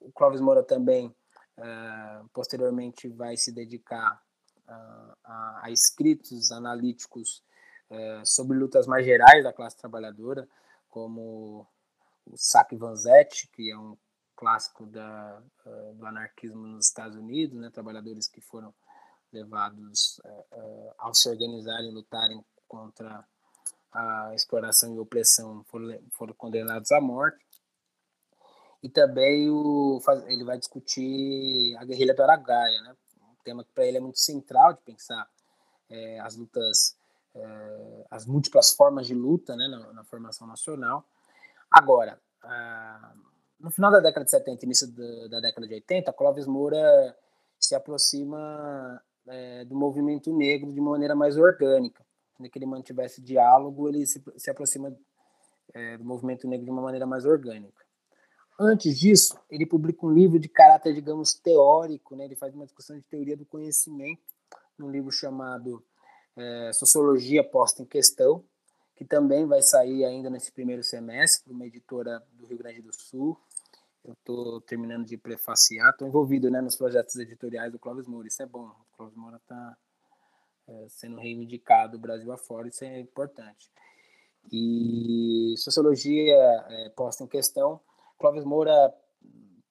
o 0.00 0.12
Clóvis 0.12 0.40
Moura 0.40 0.62
também, 0.62 1.06
uh, 1.06 2.28
posteriormente, 2.32 3.08
vai 3.08 3.36
se 3.36 3.52
dedicar 3.52 4.22
uh, 4.68 5.16
a, 5.24 5.60
a, 5.64 5.70
escritos 5.70 6.52
analíticos 6.52 7.42
uh, 7.90 8.24
sobre 8.24 8.58
lutas 8.58 8.86
mais 8.86 9.04
gerais 9.04 9.42
da 9.42 9.52
classe 9.52 9.78
trabalhadora, 9.78 10.46
como 10.90 11.66
o 12.26 12.36
Saque 12.36 12.76
Vanzetti, 12.76 13.48
que 13.48 13.70
é 13.70 13.78
um 13.78 13.96
clássico 14.36 14.86
da, 14.86 15.42
do 15.94 16.06
anarquismo 16.06 16.66
nos 16.66 16.88
Estados 16.88 17.16
Unidos, 17.16 17.58
né, 17.58 17.70
trabalhadores 17.70 18.26
que 18.26 18.40
foram 18.40 18.74
levados 19.34 20.18
uh, 20.24 20.94
ao 20.98 21.14
se 21.14 21.28
organizarem, 21.28 21.92
lutarem 21.92 22.44
contra 22.68 23.24
a 23.92 24.32
exploração 24.34 24.94
e 24.94 24.98
opressão, 24.98 25.64
foram, 25.64 25.98
foram 26.12 26.34
condenados 26.34 26.90
à 26.92 27.00
morte. 27.00 27.44
E 28.82 28.88
também 28.88 29.48
o, 29.50 30.00
ele 30.26 30.44
vai 30.44 30.58
discutir 30.58 31.76
a 31.78 31.84
guerrilha 31.84 32.14
do 32.14 32.22
Aragaia, 32.22 32.80
né? 32.82 32.96
um 33.22 33.42
tema 33.42 33.64
que 33.64 33.72
para 33.72 33.86
ele 33.86 33.96
é 33.96 34.00
muito 34.00 34.18
central 34.18 34.74
de 34.74 34.80
pensar 34.82 35.28
é, 35.88 36.20
as 36.20 36.36
lutas, 36.36 36.96
é, 37.34 38.06
as 38.10 38.26
múltiplas 38.26 38.74
formas 38.74 39.06
de 39.06 39.14
luta 39.14 39.56
né, 39.56 39.68
na, 39.68 39.92
na 39.92 40.04
formação 40.04 40.46
nacional. 40.46 41.04
Agora, 41.70 42.20
no 43.58 43.70
final 43.70 43.90
da 43.90 44.00
década 44.00 44.24
de 44.24 44.30
70, 44.30 44.64
início 44.64 44.86
da, 44.88 45.28
da 45.28 45.40
década 45.40 45.66
de 45.66 45.74
80, 45.74 46.12
Clóvis 46.12 46.46
Moura 46.46 47.16
se 47.58 47.74
aproxima 47.74 49.02
é, 49.28 49.64
do 49.64 49.74
movimento 49.74 50.32
negro 50.36 50.72
de 50.72 50.80
maneira 50.80 51.14
mais 51.14 51.36
orgânica. 51.36 52.04
Quando 52.34 52.50
que 52.50 52.58
ele 52.58 52.66
mantivesse 52.66 53.20
diálogo, 53.20 53.88
ele 53.88 54.06
se, 54.06 54.22
se 54.36 54.50
aproxima 54.50 54.96
é, 55.72 55.96
do 55.96 56.04
movimento 56.04 56.48
negro 56.48 56.64
de 56.64 56.70
uma 56.70 56.82
maneira 56.82 57.06
mais 57.06 57.24
orgânica. 57.24 57.84
Antes 58.58 58.98
disso, 58.98 59.36
ele 59.50 59.66
publica 59.66 60.06
um 60.06 60.12
livro 60.12 60.38
de 60.38 60.48
caráter, 60.48 60.94
digamos, 60.94 61.34
teórico, 61.34 62.14
né? 62.14 62.24
ele 62.24 62.36
faz 62.36 62.54
uma 62.54 62.64
discussão 62.64 62.96
de 62.96 63.02
teoria 63.02 63.36
do 63.36 63.44
conhecimento, 63.44 64.22
num 64.78 64.90
livro 64.90 65.10
chamado 65.10 65.84
é, 66.36 66.70
Sociologia 66.72 67.42
Posta 67.42 67.82
em 67.82 67.86
Questão, 67.86 68.44
que 68.94 69.04
também 69.04 69.44
vai 69.44 69.60
sair 69.60 70.04
ainda 70.04 70.30
nesse 70.30 70.52
primeiro 70.52 70.84
semestre, 70.84 71.52
uma 71.52 71.66
editora 71.66 72.22
do 72.32 72.46
Rio 72.46 72.58
Grande 72.58 72.80
do 72.80 72.92
Sul, 72.92 73.36
eu 74.04 74.12
estou 74.12 74.60
terminando 74.60 75.06
de 75.06 75.16
prefaciar, 75.16 75.90
estou 75.90 76.06
envolvido 76.06 76.50
né, 76.50 76.60
nos 76.60 76.76
projetos 76.76 77.16
editoriais 77.16 77.72
do 77.72 77.78
Clóvis 77.78 78.06
Moura, 78.06 78.28
isso 78.28 78.42
é 78.42 78.46
bom. 78.46 78.70
Clóvis 78.96 79.16
Moura 79.16 79.36
está 79.36 79.76
é, 80.68 80.86
sendo 80.88 81.16
reivindicado 81.18 81.98
Brasil 81.98 82.30
afora, 82.32 82.68
isso 82.68 82.84
é 82.84 83.00
importante. 83.00 83.70
E 84.52 85.54
sociologia 85.58 86.34
é, 86.68 86.88
posta 86.90 87.24
em 87.24 87.26
questão, 87.26 87.80
Clóvis 88.18 88.44
Moura 88.44 88.94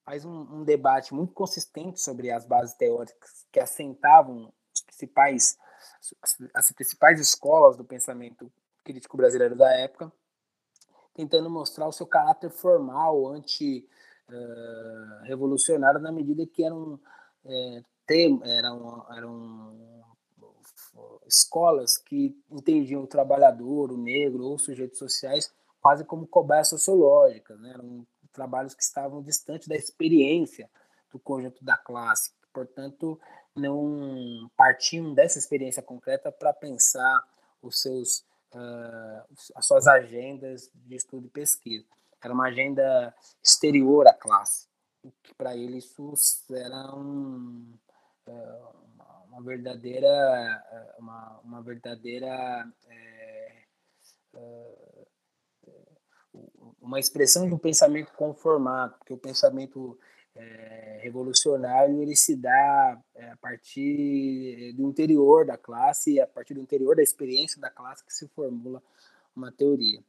faz 0.04 0.24
um, 0.24 0.60
um, 0.60 0.64
debate 0.64 1.14
muito 1.14 1.32
consistente 1.32 2.00
sobre 2.00 2.30
as 2.30 2.44
bases 2.44 2.74
teóricas 2.76 3.46
que 3.50 3.58
assentavam 3.58 4.52
os 4.74 4.82
principais, 4.82 5.56
as, 6.22 6.36
as 6.52 6.72
principais 6.72 7.20
escolas 7.20 7.76
do 7.76 7.84
pensamento 7.84 8.52
crítico 8.82 9.16
brasileiro 9.16 9.56
da 9.56 9.72
época, 9.72 10.12
tentando 11.14 11.48
mostrar 11.48 11.86
o 11.86 11.92
seu 11.92 12.06
caráter 12.06 12.50
formal, 12.50 13.28
anti 13.28 13.88
uh, 14.28 16.00
na 16.00 16.12
medida 16.12 16.46
que 16.46 16.64
eram, 16.64 17.00
é, 17.44 17.82
tem, 18.06 18.40
eram, 18.44 19.06
eram 19.10 20.04
escolas 21.26 21.96
que 21.98 22.36
entendiam 22.50 23.02
o 23.02 23.06
trabalhador, 23.06 23.92
o 23.92 23.96
negro 23.96 24.44
ou 24.44 24.58
sujeitos 24.58 24.98
sociais 24.98 25.52
quase 25.80 26.04
como 26.04 26.26
cobaias 26.26 26.68
sociológicas, 26.68 27.60
né? 27.60 27.72
eram 27.74 28.06
trabalhos 28.32 28.74
que 28.74 28.82
estavam 28.82 29.22
distantes 29.22 29.68
da 29.68 29.76
experiência 29.76 30.70
do 31.12 31.18
conjunto 31.18 31.62
da 31.64 31.76
classe, 31.76 32.32
portanto 32.52 33.20
não 33.54 34.50
partiam 34.56 35.14
dessa 35.14 35.38
experiência 35.38 35.82
concreta 35.82 36.32
para 36.32 36.52
pensar 36.52 37.22
os 37.62 37.80
seus 37.80 38.24
uh, 38.54 39.34
as 39.54 39.66
suas 39.66 39.86
agendas 39.86 40.70
de 40.74 40.96
estudo 40.96 41.26
e 41.26 41.30
pesquisa. 41.30 41.86
Era 42.22 42.32
uma 42.32 42.48
agenda 42.48 43.14
exterior 43.42 44.08
à 44.08 44.14
classe. 44.14 44.66
Para 45.36 45.54
ele 45.54 45.78
isso 45.78 46.14
era 46.50 46.94
um, 46.94 47.74
uma 48.26 49.42
verdadeira 49.42 50.94
uma, 50.98 51.40
uma 51.44 51.62
verdadeira 51.62 52.66
é, 52.88 53.64
é, 54.36 54.84
uma 56.80 56.98
expressão 56.98 57.46
de 57.46 57.54
um 57.54 57.58
pensamento 57.58 58.12
conformado, 58.12 58.96
porque 58.98 59.12
o 59.12 59.18
pensamento 59.18 59.98
é, 60.34 61.00
revolucionário 61.02 62.02
ele 62.02 62.16
se 62.16 62.36
dá 62.36 63.00
é, 63.14 63.30
a 63.30 63.36
partir 63.36 64.72
do 64.74 64.88
interior 64.88 65.46
da 65.46 65.56
classe 65.56 66.14
e 66.14 66.20
a 66.20 66.26
partir 66.26 66.54
do 66.54 66.60
interior 66.60 66.96
da 66.96 67.02
experiência 67.02 67.60
da 67.60 67.70
classe 67.70 68.04
que 68.04 68.12
se 68.12 68.28
formula 68.28 68.82
uma 69.34 69.52
teoria 69.52 70.02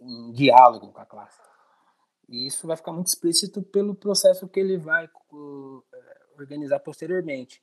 um, 0.00 0.32
diálogo 0.32 0.92
com 0.92 1.00
a 1.00 1.06
classe. 1.06 1.38
E 2.28 2.46
isso 2.46 2.66
vai 2.66 2.76
ficar 2.76 2.92
muito 2.92 3.06
explícito 3.06 3.62
pelo 3.62 3.94
processo 3.94 4.48
que 4.48 4.60
ele 4.60 4.76
vai 4.76 5.08
organizar 6.42 6.80
posteriormente. 6.80 7.62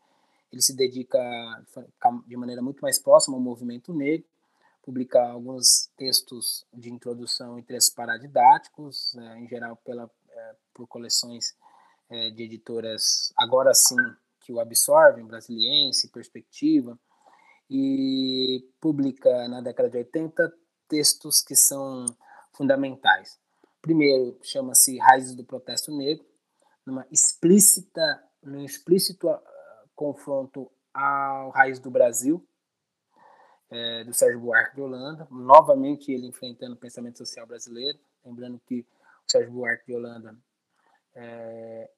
Ele 0.51 0.61
se 0.61 0.75
dedica 0.75 1.19
de 2.27 2.37
maneira 2.37 2.61
muito 2.61 2.81
mais 2.81 2.99
próxima 2.99 3.35
ao 3.35 3.41
movimento 3.41 3.93
negro, 3.93 4.27
publica 4.81 5.19
alguns 5.19 5.89
textos 5.97 6.65
de 6.71 6.91
introdução 6.91 7.57
e 7.57 7.63
textos 7.63 7.93
paradidáticos, 7.93 9.15
é, 9.15 9.39
em 9.39 9.47
geral 9.47 9.75
pela, 9.77 10.09
é, 10.29 10.55
por 10.73 10.87
coleções 10.87 11.55
é, 12.09 12.29
de 12.29 12.43
editoras, 12.43 13.33
agora 13.35 13.73
sim, 13.73 13.97
que 14.41 14.53
o 14.53 14.59
absorvem, 14.59 15.25
Brasiliense, 15.25 16.09
Perspectiva, 16.09 16.97
e 17.69 18.63
publica 18.79 19.47
na 19.47 19.59
década 19.59 19.89
de 19.89 19.97
80 19.97 20.53
textos 20.87 21.41
que 21.41 21.55
são 21.55 22.05
fundamentais. 22.53 23.39
Primeiro, 23.81 24.37
chama-se 24.43 24.97
Raízes 24.99 25.35
do 25.35 25.43
Protesto 25.43 25.95
Negro, 25.95 26.25
numa 26.85 27.07
explícita, 27.11 28.23
num 28.45 28.63
explícito 28.63 29.27
uh, 29.27 29.39
confronto 29.95 30.71
ao 30.93 31.49
Raiz 31.49 31.79
do 31.79 31.91
Brasil, 31.91 32.45
é, 33.69 34.03
do 34.03 34.13
Sérgio 34.13 34.39
Buarque 34.39 34.75
de 34.75 34.81
Holanda, 34.81 35.27
novamente 35.29 36.11
ele 36.11 36.27
enfrentando 36.27 36.75
o 36.75 36.77
pensamento 36.77 37.17
social 37.17 37.45
brasileiro, 37.45 37.99
lembrando 38.23 38.59
que 38.65 38.85
o 39.27 39.31
Sérgio 39.31 39.51
Buarque 39.51 39.87
de 39.87 39.95
Holanda 39.95 40.37
é, 41.15 41.89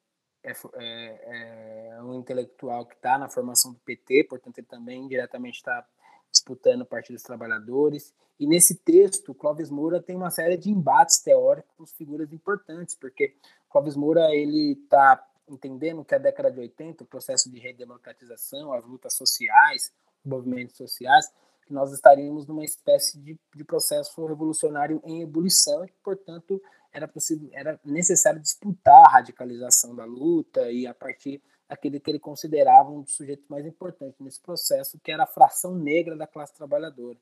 é, 0.42 0.52
é, 0.74 1.94
é 1.96 2.02
um 2.02 2.14
intelectual 2.14 2.86
que 2.86 2.94
está 2.94 3.18
na 3.18 3.28
formação 3.28 3.72
do 3.72 3.78
PT, 3.80 4.24
portanto 4.24 4.58
ele 4.58 4.66
também 4.66 5.06
diretamente 5.06 5.58
está 5.58 5.86
disputando 6.30 6.82
o 6.82 6.86
Partido 6.86 7.14
dos 7.14 7.22
Trabalhadores. 7.22 8.14
E 8.38 8.46
nesse 8.46 8.76
texto, 8.76 9.34
Clóvis 9.34 9.70
Moura 9.70 10.00
tem 10.00 10.16
uma 10.16 10.30
série 10.30 10.56
de 10.56 10.70
embates 10.70 11.20
teóricos 11.20 11.74
com 11.76 11.86
figuras 11.86 12.32
importantes, 12.32 12.94
porque 12.94 13.36
Clóvis 13.68 13.96
Moura 13.96 14.32
ele 14.34 14.72
está 14.72 15.24
entendendo 15.48 16.04
que 16.04 16.14
a 16.14 16.18
década 16.18 16.50
de 16.50 16.60
80, 16.60 17.04
o 17.04 17.06
processo 17.06 17.50
de 17.50 17.58
redemocratização, 17.58 18.72
as 18.72 18.84
lutas 18.84 19.14
sociais, 19.14 19.92
os 20.24 20.30
movimentos 20.30 20.76
sociais, 20.76 21.26
que 21.66 21.72
nós 21.72 21.92
estaríamos 21.92 22.46
numa 22.46 22.64
espécie 22.64 23.18
de, 23.18 23.38
de 23.54 23.64
processo 23.64 24.26
revolucionário 24.26 25.00
em 25.04 25.22
ebulição 25.22 25.84
e 25.84 25.92
portanto, 26.02 26.60
era 26.92 27.06
possível, 27.06 27.48
era 27.52 27.78
necessário 27.84 28.40
disputar 28.40 29.04
a 29.04 29.10
radicalização 29.10 29.94
da 29.94 30.04
luta 30.04 30.70
e 30.70 30.86
a 30.86 30.94
partir 30.94 31.42
daquele 31.68 32.00
que 32.00 32.10
ele 32.10 32.18
considerava 32.18 32.90
um 32.90 33.02
dos 33.02 33.14
sujeitos 33.14 33.46
mais 33.48 33.66
importantes 33.66 34.18
nesse 34.18 34.40
processo, 34.40 34.98
que 35.02 35.12
era 35.12 35.24
a 35.24 35.26
fração 35.26 35.74
negra 35.74 36.16
da 36.16 36.26
classe 36.26 36.54
trabalhadora. 36.54 37.18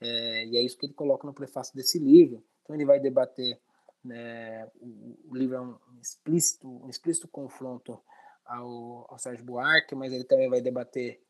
É, 0.00 0.46
e 0.46 0.56
é 0.56 0.62
isso 0.62 0.76
que 0.76 0.86
ele 0.86 0.92
coloca 0.92 1.26
no 1.26 1.32
prefácio 1.32 1.74
desse 1.74 1.98
livro. 1.98 2.44
Então 2.62 2.76
ele 2.76 2.84
vai 2.84 3.00
debater, 3.00 3.58
né, 4.04 4.66
o, 4.76 5.18
o, 5.30 5.36
livro 5.36 5.56
é 5.56 5.60
um 5.60 5.78
explícito, 6.00 6.68
um 6.68 6.88
explícito 6.88 7.28
confronto 7.28 8.00
ao, 8.44 9.06
ao 9.10 9.18
Sérgio 9.18 9.44
Buarque, 9.44 9.94
mas 9.94 10.12
ele 10.12 10.24
também 10.24 10.48
vai 10.48 10.60
debater 10.60 11.20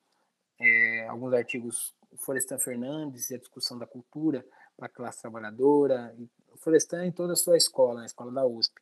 é, 0.61 1.07
alguns 1.09 1.33
artigos 1.33 1.95
Florestan 2.19 2.59
Fernandes 2.59 3.31
e 3.31 3.35
a 3.35 3.39
discussão 3.39 3.79
da 3.79 3.87
cultura 3.87 4.45
para 4.77 4.87
a 4.87 4.91
classe 4.91 5.21
trabalhadora, 5.21 6.15
Florestan 6.57 7.07
em 7.07 7.13
toda 7.13 7.33
a 7.33 7.37
sua 7.37 7.57
escola, 7.57 8.01
na 8.01 8.07
escola 8.07 8.33
da 8.33 8.47
USP. 8.47 8.81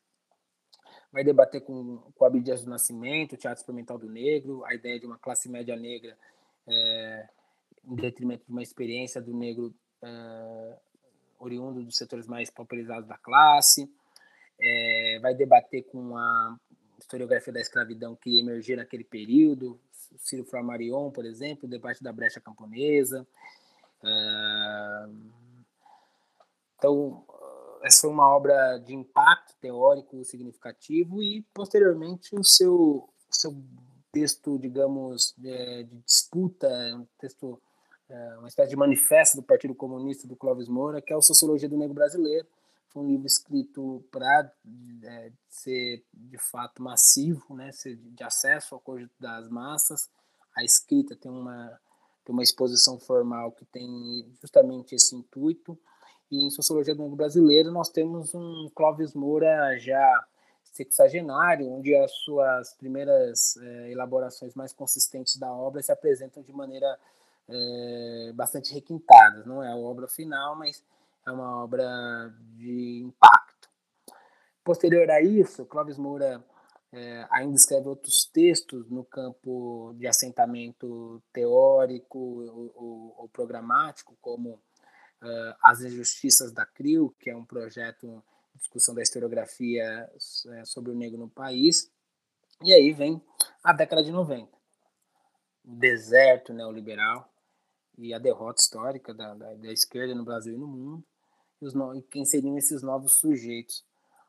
Vai 1.13 1.25
debater 1.25 1.63
com, 1.63 1.99
com 2.15 2.25
Abdias 2.25 2.63
do 2.63 2.71
Nascimento, 2.71 3.35
o 3.35 3.37
Teatro 3.39 3.61
Experimental 3.61 3.99
do 3.99 4.09
Negro, 4.09 4.65
a 4.65 4.75
ideia 4.75 5.01
de 5.01 5.07
uma 5.07 5.19
classe 5.19 5.49
média 5.49 5.77
negra 5.77 6.17
é, 6.67 7.29
em 7.85 7.95
detrimento 7.95 8.45
de 8.45 8.53
uma 8.53 8.63
experiência 8.63 9.21
do 9.21 9.35
negro 9.35 9.75
é, 10.03 10.79
oriundo 11.39 11.83
dos 11.83 11.97
setores 11.97 12.27
mais 12.27 12.51
pauperizados 12.51 13.09
da 13.09 13.17
classe. 13.17 13.91
É, 14.61 15.19
vai 15.21 15.35
debater 15.35 15.85
com 15.85 16.17
a 16.17 16.57
historiografia 16.99 17.53
da 17.53 17.61
escravidão 17.61 18.17
que 18.17 18.39
emergiu 18.39 18.77
naquele 18.77 19.05
período, 19.05 19.79
Ciro 20.19 20.45
Flamarion, 20.45 21.11
por 21.11 21.25
exemplo, 21.25 21.67
o 21.67 21.71
debate 21.71 22.03
da 22.03 22.13
brecha 22.13 22.41
camponesa. 22.41 23.27
É, 24.05 25.09
então, 26.79 27.25
essa 27.83 28.03
foi 28.03 28.11
uma 28.11 28.35
obra 28.35 28.79
de 28.79 28.95
impacto 28.95 29.55
teórico 29.61 30.25
significativo 30.25 31.23
e, 31.23 31.43
posteriormente, 31.55 32.35
o 32.35 32.45
seu, 32.45 32.75
o 32.75 33.11
seu 33.31 33.57
texto, 34.13 34.59
digamos, 34.59 35.35
de, 35.37 35.85
de 35.85 35.97
disputa, 36.01 36.69
um 36.95 37.07
texto, 37.19 37.61
é, 38.09 38.39
uma 38.39 38.49
espécie 38.49 38.71
de 38.71 38.77
manifesto 38.77 39.37
do 39.37 39.43
Partido 39.43 39.75
Comunista 39.75 40.27
do 40.29 40.37
Clóvis 40.37 40.69
Moura, 40.69 41.03
que 41.03 41.13
é 41.13 41.17
o 41.17 41.23
Sociologia 41.23 41.69
do 41.69 41.77
Negro 41.77 41.95
Brasileiro. 41.95 42.47
Foi 42.89 43.03
um 43.03 43.09
livro 43.09 43.27
escrito 43.27 44.05
para 44.11 44.51
é, 45.03 45.33
ser, 45.49 46.05
de 46.15 46.39
fato, 46.39 46.83
massivo, 46.83 47.55
né, 47.55 47.73
ser 47.73 47.97
de 47.97 48.23
acesso 48.23 48.75
ao 48.75 48.81
conjunto 48.81 49.15
das 49.19 49.49
massas. 49.49 50.09
A 50.55 50.65
escrita 50.65 51.17
tem 51.17 51.31
uma, 51.31 51.79
tem 52.25 52.33
uma 52.33 52.43
exposição 52.43 52.99
formal 52.99 53.53
que 53.53 53.65
tem 53.67 54.27
justamente 54.41 54.95
esse 54.95 55.15
intuito. 55.15 55.79
E 56.31 56.45
em 56.45 56.51
Sociologia 56.51 56.95
do 56.95 57.03
Mundo 57.03 57.17
Brasileiro 57.17 57.71
nós 57.71 57.89
temos 57.89 58.35
um 58.35 58.71
Clóvis 58.75 59.15
Moura 59.15 59.79
já 59.79 60.25
sexagenário, 60.63 61.71
onde 61.71 61.95
as 61.97 62.13
suas 62.13 62.75
primeiras 62.75 63.57
é, 63.57 63.91
elaborações 63.91 64.55
mais 64.55 64.73
consistentes 64.73 65.37
da 65.37 65.53
obra 65.53 65.83
se 65.83 65.91
apresentam 65.91 66.43
de 66.43 66.53
maneira 66.53 66.99
é, 67.49 68.33
bastante 68.35 68.73
requintada. 68.73 69.45
Não 69.45 69.63
é 69.63 69.71
a 69.71 69.77
obra 69.77 70.09
final, 70.09 70.57
mas 70.57 70.85
é 71.27 71.31
uma 71.31 71.63
obra 71.63 72.33
de 72.55 73.03
impacto. 73.05 73.69
Posterior 74.65 75.09
a 75.11 75.21
isso, 75.21 75.65
Clóvis 75.67 75.99
Moura 75.99 76.45
é, 76.93 77.27
ainda 77.31 77.55
escreve 77.55 77.89
outros 77.89 78.25
textos 78.33 78.89
no 78.91 79.05
campo 79.05 79.95
de 79.97 80.07
assentamento 80.07 81.23
teórico 81.33 82.19
ou, 82.19 82.73
ou, 82.75 83.15
ou 83.19 83.29
programático, 83.29 84.17
como 84.21 84.51
uh, 85.23 85.55
As 85.63 85.83
Injustiças 85.83 86.53
da 86.53 86.65
CRIO, 86.65 87.15
que 87.19 87.31
é 87.31 87.37
um 87.37 87.45
projeto 87.45 88.23
de 88.55 88.61
discussão 88.61 88.95
da 88.95 89.03
historiografia 89.03 90.11
uh, 90.15 90.67
sobre 90.67 90.91
o 90.91 90.95
negro 90.95 91.19
no 91.19 91.29
país. 91.29 91.91
E 92.63 92.73
aí 92.73 92.93
vem 92.93 93.23
a 93.63 93.73
década 93.73 94.03
de 94.03 94.11
90, 94.11 94.51
o 95.65 95.75
deserto 95.75 96.53
neoliberal 96.53 97.31
e 97.97 98.13
a 98.13 98.19
derrota 98.19 98.61
histórica 98.61 99.15
da, 99.15 99.35
da, 99.35 99.55
da 99.55 99.73
esquerda 99.73 100.15
no 100.15 100.25
Brasil 100.25 100.55
e 100.55 100.59
no 100.59 100.67
mundo, 100.67 101.05
e, 101.61 101.67
os 101.67 101.75
no, 101.75 101.95
e 101.95 102.03
quem 102.03 102.25
seriam 102.25 102.57
esses 102.57 102.83
novos 102.83 103.15
sujeitos. 103.19 103.85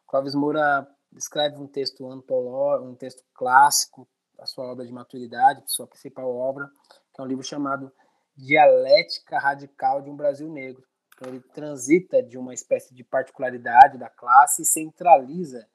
Clóvis 0.07 0.35
Moura 0.35 0.87
escreve 1.15 1.57
um 1.57 1.67
texto 1.67 2.09
antológico, 2.09 2.89
um 2.89 2.95
texto 2.95 3.23
clássico, 3.33 4.07
a 4.39 4.45
sua 4.45 4.65
obra 4.65 4.85
de 4.85 4.91
maturidade, 4.93 5.63
sua 5.65 5.87
principal 5.87 6.33
obra, 6.33 6.69
que 7.13 7.21
é 7.21 7.23
um 7.23 7.27
livro 7.27 7.43
chamado 7.43 7.91
dialética 8.35 9.39
radical 9.39 10.01
de 10.01 10.09
um 10.09 10.15
Brasil 10.15 10.49
negro. 10.49 10.83
Então, 11.15 11.33
ele 11.33 11.41
transita 11.53 12.21
de 12.21 12.37
uma 12.37 12.53
espécie 12.53 12.93
de 12.93 13.03
particularidade 13.03 13.97
da 13.97 14.09
classe 14.09 14.61
e 14.61 14.65
centraliza, 14.65 15.67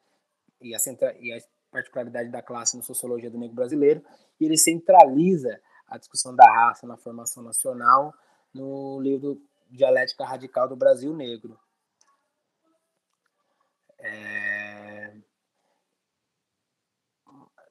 e 0.61 0.74
a, 0.74 0.78
centra, 0.78 1.16
e 1.18 1.32
a 1.32 1.38
particularidade 1.70 2.30
da 2.30 2.40
classe 2.40 2.76
na 2.76 2.82
sociologia 2.82 3.28
do 3.28 3.38
negro 3.38 3.57
brasileiro, 3.57 4.05
e 4.40 4.45
ele 4.45 4.57
centraliza 4.57 5.61
a 5.93 5.99
discussão 5.99 6.34
da 6.34 6.45
raça 6.45 6.86
na 6.86 6.97
formação 6.97 7.43
nacional 7.43 8.14
no 8.53 8.99
livro 9.01 9.40
Dialética 9.70 10.24
Radical 10.24 10.68
do 10.68 10.76
Brasil 10.76 11.14
Negro. 11.14 11.59
É... 13.99 15.14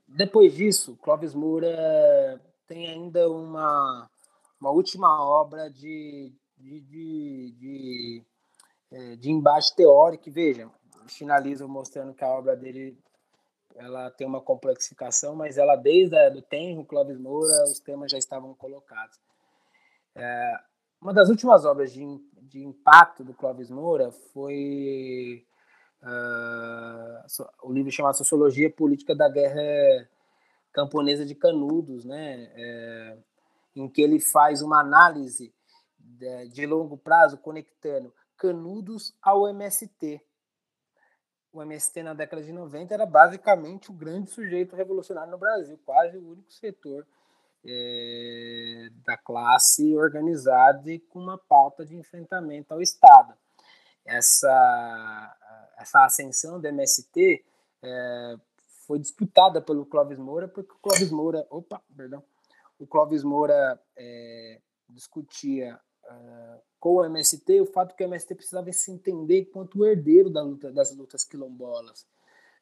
Depois 0.07 0.53
disso, 0.53 0.97
Clóvis 0.97 1.33
Moura 1.33 2.39
tem 2.67 2.87
ainda 2.87 3.29
uma 3.29 4.09
uma 4.59 4.69
última 4.69 5.25
obra 5.25 5.71
de, 5.71 6.31
de, 6.55 6.81
de, 6.81 7.51
de, 7.57 8.25
é, 8.91 9.15
de 9.15 9.31
embate 9.31 9.75
teórico. 9.75 10.31
Veja, 10.31 10.69
finalizo 11.07 11.67
mostrando 11.67 12.13
que 12.13 12.23
a 12.23 12.29
obra 12.29 12.55
dele 12.55 12.95
ela 13.75 14.09
tem 14.11 14.25
uma 14.27 14.41
complexificação, 14.41 15.35
mas 15.35 15.57
ela 15.57 15.75
desde 15.75 16.15
o 16.37 16.41
Tenro, 16.41 16.85
Clóvis 16.85 17.17
Moura, 17.17 17.63
os 17.63 17.79
temas 17.79 18.11
já 18.11 18.17
estavam 18.17 18.53
colocados. 18.53 19.19
É, 20.15 20.59
uma 21.01 21.13
das 21.13 21.29
últimas 21.29 21.65
obras 21.65 21.91
de, 21.91 22.05
de 22.41 22.63
impacto 22.63 23.23
do 23.23 23.33
Clóvis 23.33 23.69
Moura 23.69 24.11
foi 24.33 25.45
uh, 26.03 27.47
o 27.63 27.73
livro 27.73 27.91
chamado 27.91 28.17
Sociologia 28.17 28.69
Política 28.69 29.15
da 29.15 29.27
Guerra 29.29 30.07
Camponesa 30.71 31.25
de 31.25 31.35
Canudos, 31.35 32.05
né? 32.05 32.51
É, 32.55 33.17
em 33.75 33.87
que 33.87 34.01
ele 34.01 34.19
faz 34.19 34.61
uma 34.61 34.81
análise 34.81 35.53
de, 35.97 36.49
de 36.49 36.65
longo 36.65 36.97
prazo 36.97 37.37
conectando 37.37 38.13
Canudos 38.37 39.15
ao 39.21 39.47
MST. 39.47 40.21
O 41.53 41.61
MST 41.61 42.03
na 42.03 42.13
década 42.13 42.41
de 42.41 42.51
90 42.51 42.93
era 42.93 43.05
basicamente 43.05 43.91
o 43.91 43.93
grande 43.93 44.29
sujeito 44.29 44.75
revolucionário 44.75 45.31
no 45.31 45.37
Brasil, 45.37 45.77
quase 45.85 46.17
o 46.17 46.31
único 46.31 46.51
setor 46.51 47.05
é, 47.65 48.89
da 49.05 49.17
classe 49.17 49.95
organizada 49.95 50.91
e 50.91 50.99
com 50.99 51.19
uma 51.19 51.37
pauta 51.37 51.85
de 51.85 51.95
enfrentamento 51.95 52.73
ao 52.73 52.81
Estado. 52.81 53.33
Essa, 54.05 55.37
essa 55.77 56.05
ascensão 56.05 56.59
do 56.59 56.67
MST 56.67 57.43
é, 57.83 58.35
foi 58.87 58.99
disputada 58.99 59.61
pelo 59.61 59.85
Clóvis 59.85 60.17
Moura, 60.17 60.47
porque 60.47 60.71
o 60.71 60.79
Clóvis 60.79 61.11
Moura, 61.11 61.45
opa, 61.49 61.81
perdão, 61.95 62.23
o 62.79 62.87
Clóvis 62.87 63.23
Moura 63.23 63.79
é, 63.95 64.59
discutia 64.89 65.79
com 66.79 66.95
o 66.95 67.05
MST 67.05 67.61
o 67.61 67.65
fato 67.65 67.95
que 67.95 68.03
o 68.03 68.07
MST 68.07 68.33
precisava 68.35 68.71
se 68.73 68.91
entender 68.91 69.41
enquanto 69.41 69.85
herdeiro 69.85 70.29
da 70.29 70.41
luta, 70.41 70.71
das 70.71 70.95
lutas 70.95 71.23
quilombolas. 71.23 72.05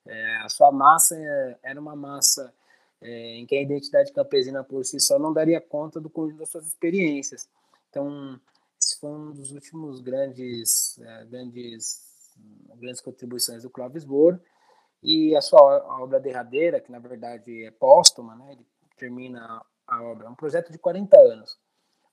É, 0.05 0.37
a 0.37 0.49
sua 0.49 0.71
massa 0.71 1.15
era 1.63 1.79
uma 1.79 1.95
massa 1.95 2.53
é, 3.01 3.37
em 3.37 3.45
que 3.45 3.55
a 3.55 3.61
identidade 3.61 4.11
campesina 4.11 4.63
por 4.63 4.83
si 4.85 4.99
só 4.99 5.17
não 5.17 5.31
daria 5.31 5.61
conta 5.61 6.01
do 6.01 6.09
conjunto 6.09 6.39
das 6.39 6.49
suas 6.49 6.67
experiências. 6.67 7.49
Então, 7.89 8.39
esse 8.79 8.99
foi 8.99 9.09
um 9.09 9.31
dos 9.31 9.51
últimos 9.51 10.01
grandes, 10.01 10.99
é, 10.99 11.25
grandes, 11.25 12.35
grandes 12.75 13.01
contribuições 13.01 13.63
do 13.63 13.69
Clóvis 13.69 14.03
Boro. 14.03 14.39
E 15.01 15.33
a 15.35 15.41
sua 15.41 16.01
obra 16.01 16.19
derradeira, 16.19 16.81
que 16.81 16.91
na 16.91 16.99
verdade 16.99 17.63
é 17.63 17.71
póstuma, 17.71 18.35
né? 18.35 18.51
ele 18.51 18.65
termina 18.97 19.65
a 19.87 20.03
obra, 20.03 20.27
é 20.27 20.29
um 20.29 20.35
projeto 20.35 20.71
de 20.71 20.77
40 20.77 21.17
anos, 21.17 21.57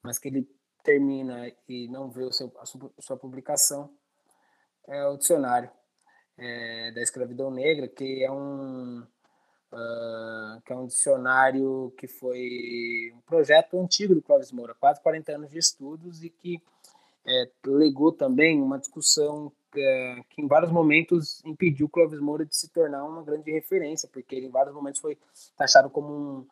mas 0.02 0.20
que 0.20 0.28
ele 0.28 0.48
termina 0.86 1.52
e 1.68 1.88
não 1.88 2.08
vê 2.08 2.22
o 2.22 2.32
seu, 2.32 2.52
a, 2.60 2.64
sua, 2.64 3.16
publicação, 3.16 3.90
é 4.86 5.04
o 5.06 5.16
dicionário 5.16 5.68
é, 6.38 6.92
da 6.92 7.02
escravidão 7.02 7.50
negra, 7.50 7.88
que 7.88 8.22
é 8.22 8.30
um 8.30 9.00
uh, 9.00 10.62
que 10.64 10.72
é 10.72 10.76
um 10.76 10.86
dicionário 10.86 11.92
que 11.98 12.06
foi 12.06 13.12
um 13.14 13.20
projeto 13.22 13.80
antigo 13.80 14.14
do 14.14 14.22
Clóvis 14.22 14.52
Moura, 14.52 14.76
quase 14.78 15.02
40 15.02 15.32
anos 15.32 15.50
de 15.50 15.58
estudos 15.58 16.22
e 16.22 16.30
que 16.30 16.62
é, 17.26 17.50
legou 17.66 18.12
também 18.12 18.62
uma 18.62 18.78
discussão 18.78 19.52
é, 19.74 20.20
que 20.30 20.40
em 20.40 20.46
vários 20.46 20.70
momentos 20.70 21.44
impediu 21.44 21.88
Clóvis 21.88 22.20
Moura 22.20 22.46
de 22.46 22.56
se 22.56 22.68
tornar 22.68 23.04
uma 23.04 23.24
grande 23.24 23.50
referência, 23.50 24.08
porque 24.12 24.36
ele 24.36 24.46
em 24.46 24.50
vários 24.50 24.72
momentos 24.72 25.00
foi 25.00 25.18
taxado 25.56 25.90
como 25.90 26.08
um, 26.12 26.46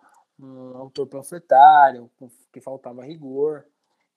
um 0.44 0.76
autor 0.76 1.06
panfletário, 1.06 2.10
que 2.52 2.60
faltava 2.60 3.04
rigor, 3.04 3.64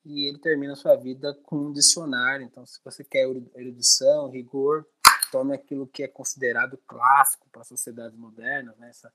e 0.07 0.29
ele 0.29 0.37
termina 0.37 0.73
sua 0.73 0.95
vida 0.95 1.37
com 1.43 1.57
um 1.57 1.71
dicionário. 1.71 2.45
Então, 2.45 2.65
se 2.65 2.79
você 2.83 3.03
quer 3.03 3.27
erudição, 3.55 4.29
rigor, 4.29 4.87
tome 5.29 5.53
aquilo 5.53 5.85
que 5.85 6.01
é 6.01 6.07
considerado 6.07 6.79
clássico 6.87 7.49
para 7.51 7.65
sociedades 7.65 8.17
modernas, 8.17 8.77
né? 8.77 8.89
Essa, 8.89 9.11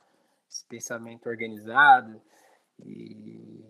esse 0.51 0.67
pensamento 0.67 1.31
organizado. 1.31 2.21
E, 2.79 3.65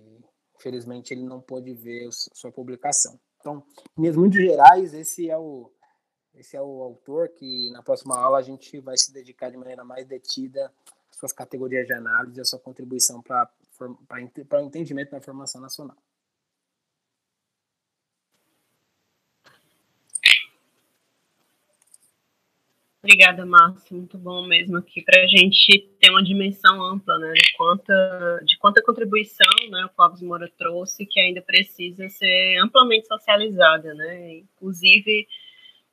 infelizmente, 0.57 1.15
ele 1.15 1.23
não 1.23 1.41
pôde 1.41 1.73
ver 1.73 2.09
sua 2.11 2.51
publicação. 2.51 3.21
Então, 3.39 3.65
em 3.97 4.11
muito 4.11 4.37
gerais, 4.37 4.93
esse 4.93 5.31
é 5.31 5.39
o 5.39 5.71
esse 6.35 6.57
é 6.57 6.63
o 6.63 6.83
autor 6.83 7.29
que 7.29 7.71
na 7.73 7.83
próxima 7.83 8.17
aula 8.17 8.39
a 8.39 8.43
gente 8.43 8.81
vai 8.81 8.97
se 8.97 9.13
dedicar 9.13 9.51
de 9.51 9.57
maneira 9.59 9.85
mais 9.85 10.07
detida 10.07 10.73
às 11.11 11.19
suas 11.19 11.31
categorias 11.31 11.87
de 11.87 11.93
análise 11.93 12.39
e 12.39 12.41
a 12.41 12.45
sua 12.45 12.59
contribuição 12.59 13.23
para 13.23 13.51
o 13.79 14.61
entendimento 14.65 15.11
da 15.11 15.21
formação 15.21 15.61
nacional. 15.61 15.97
Obrigada, 23.05 23.45
Márcio. 23.45 23.97
Muito 23.97 24.17
bom 24.17 24.47
mesmo 24.47 24.77
aqui 24.77 25.03
para 25.03 25.25
a 25.25 25.27
gente 25.27 25.91
ter 25.99 26.11
uma 26.11 26.23
dimensão 26.23 26.81
ampla, 26.81 27.19
né, 27.19 27.33
de 27.33 27.53
quanta, 27.57 28.41
de 28.45 28.57
quanta 28.59 28.81
contribuição, 28.81 29.51
né, 29.71 29.85
o 29.85 29.89
Clóvis 29.89 30.23
Moura 30.23 30.49
trouxe 30.57 31.05
que 31.05 31.19
ainda 31.19 31.43
precisa 31.43 32.09
ser 32.09 32.59
amplamente 32.59 33.09
socializada, 33.09 33.93
né, 33.95 34.37
inclusive 34.39 35.27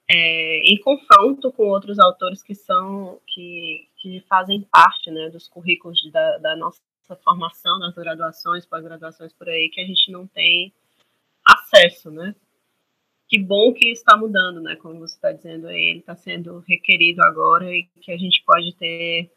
é, 0.08 0.60
em 0.72 0.80
confronto 0.82 1.52
com 1.52 1.64
outros 1.64 1.98
autores 1.98 2.44
que 2.44 2.54
são 2.54 3.20
que, 3.26 3.88
que 3.98 4.24
fazem 4.30 4.62
parte, 4.72 5.10
né, 5.10 5.32
dos 5.32 5.48
currículos 5.48 6.00
de, 6.00 6.12
da, 6.12 6.38
da 6.38 6.56
nossa 6.56 6.80
formação, 7.24 7.80
nas 7.80 7.96
graduações, 7.96 8.68
pós-graduações 8.68 9.34
por 9.34 9.50
aí, 9.50 9.68
que 9.74 9.82
a 9.82 9.86
gente 9.86 10.12
não 10.12 10.28
tem 10.28 10.72
acesso, 11.44 12.12
né 12.12 12.36
que 13.30 13.38
bom 13.38 13.72
que 13.72 13.92
está 13.92 14.18
mudando, 14.18 14.60
né? 14.60 14.76
Como 14.78 15.00
você 15.00 15.14
está 15.14 15.32
dizendo 15.32 15.70
ele 15.70 16.00
está 16.00 16.16
sendo 16.16 16.64
requerido 16.68 17.22
agora 17.24 17.72
e 17.72 17.88
que 18.02 18.12
a 18.12 18.18
gente 18.18 18.44
pode 18.44 18.76
ter 18.76 19.30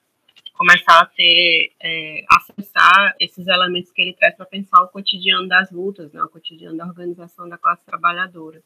começar 0.54 1.00
a 1.00 1.06
ter 1.06 1.72
é, 1.78 2.24
acessar 2.30 3.14
esses 3.20 3.46
elementos 3.46 3.92
que 3.92 4.00
ele 4.00 4.14
traz 4.14 4.34
para 4.34 4.46
pensar 4.46 4.82
o 4.82 4.88
cotidiano 4.88 5.46
das 5.46 5.70
lutas, 5.70 6.10
né? 6.12 6.22
O 6.22 6.28
cotidiano 6.30 6.76
da 6.78 6.86
organização 6.86 7.46
da 7.46 7.58
classe 7.58 7.84
trabalhadora. 7.84 8.62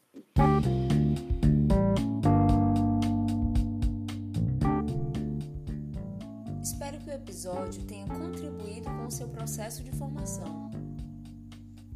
Espero 6.63 6.99
que 6.99 7.09
o 7.09 7.13
episódio 7.13 7.85
tenha 7.85 8.07
contribuído 8.07 8.85
com 8.85 9.07
o 9.07 9.11
seu 9.11 9.27
processo 9.27 9.83
de 9.83 9.91
formação. 9.91 10.71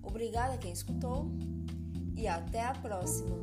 Obrigada 0.03 0.55
a 0.55 0.57
quem 0.57 0.73
escutou 0.73 1.31
e 2.21 2.27
até 2.27 2.63
a 2.63 2.73
próxima! 2.73 3.35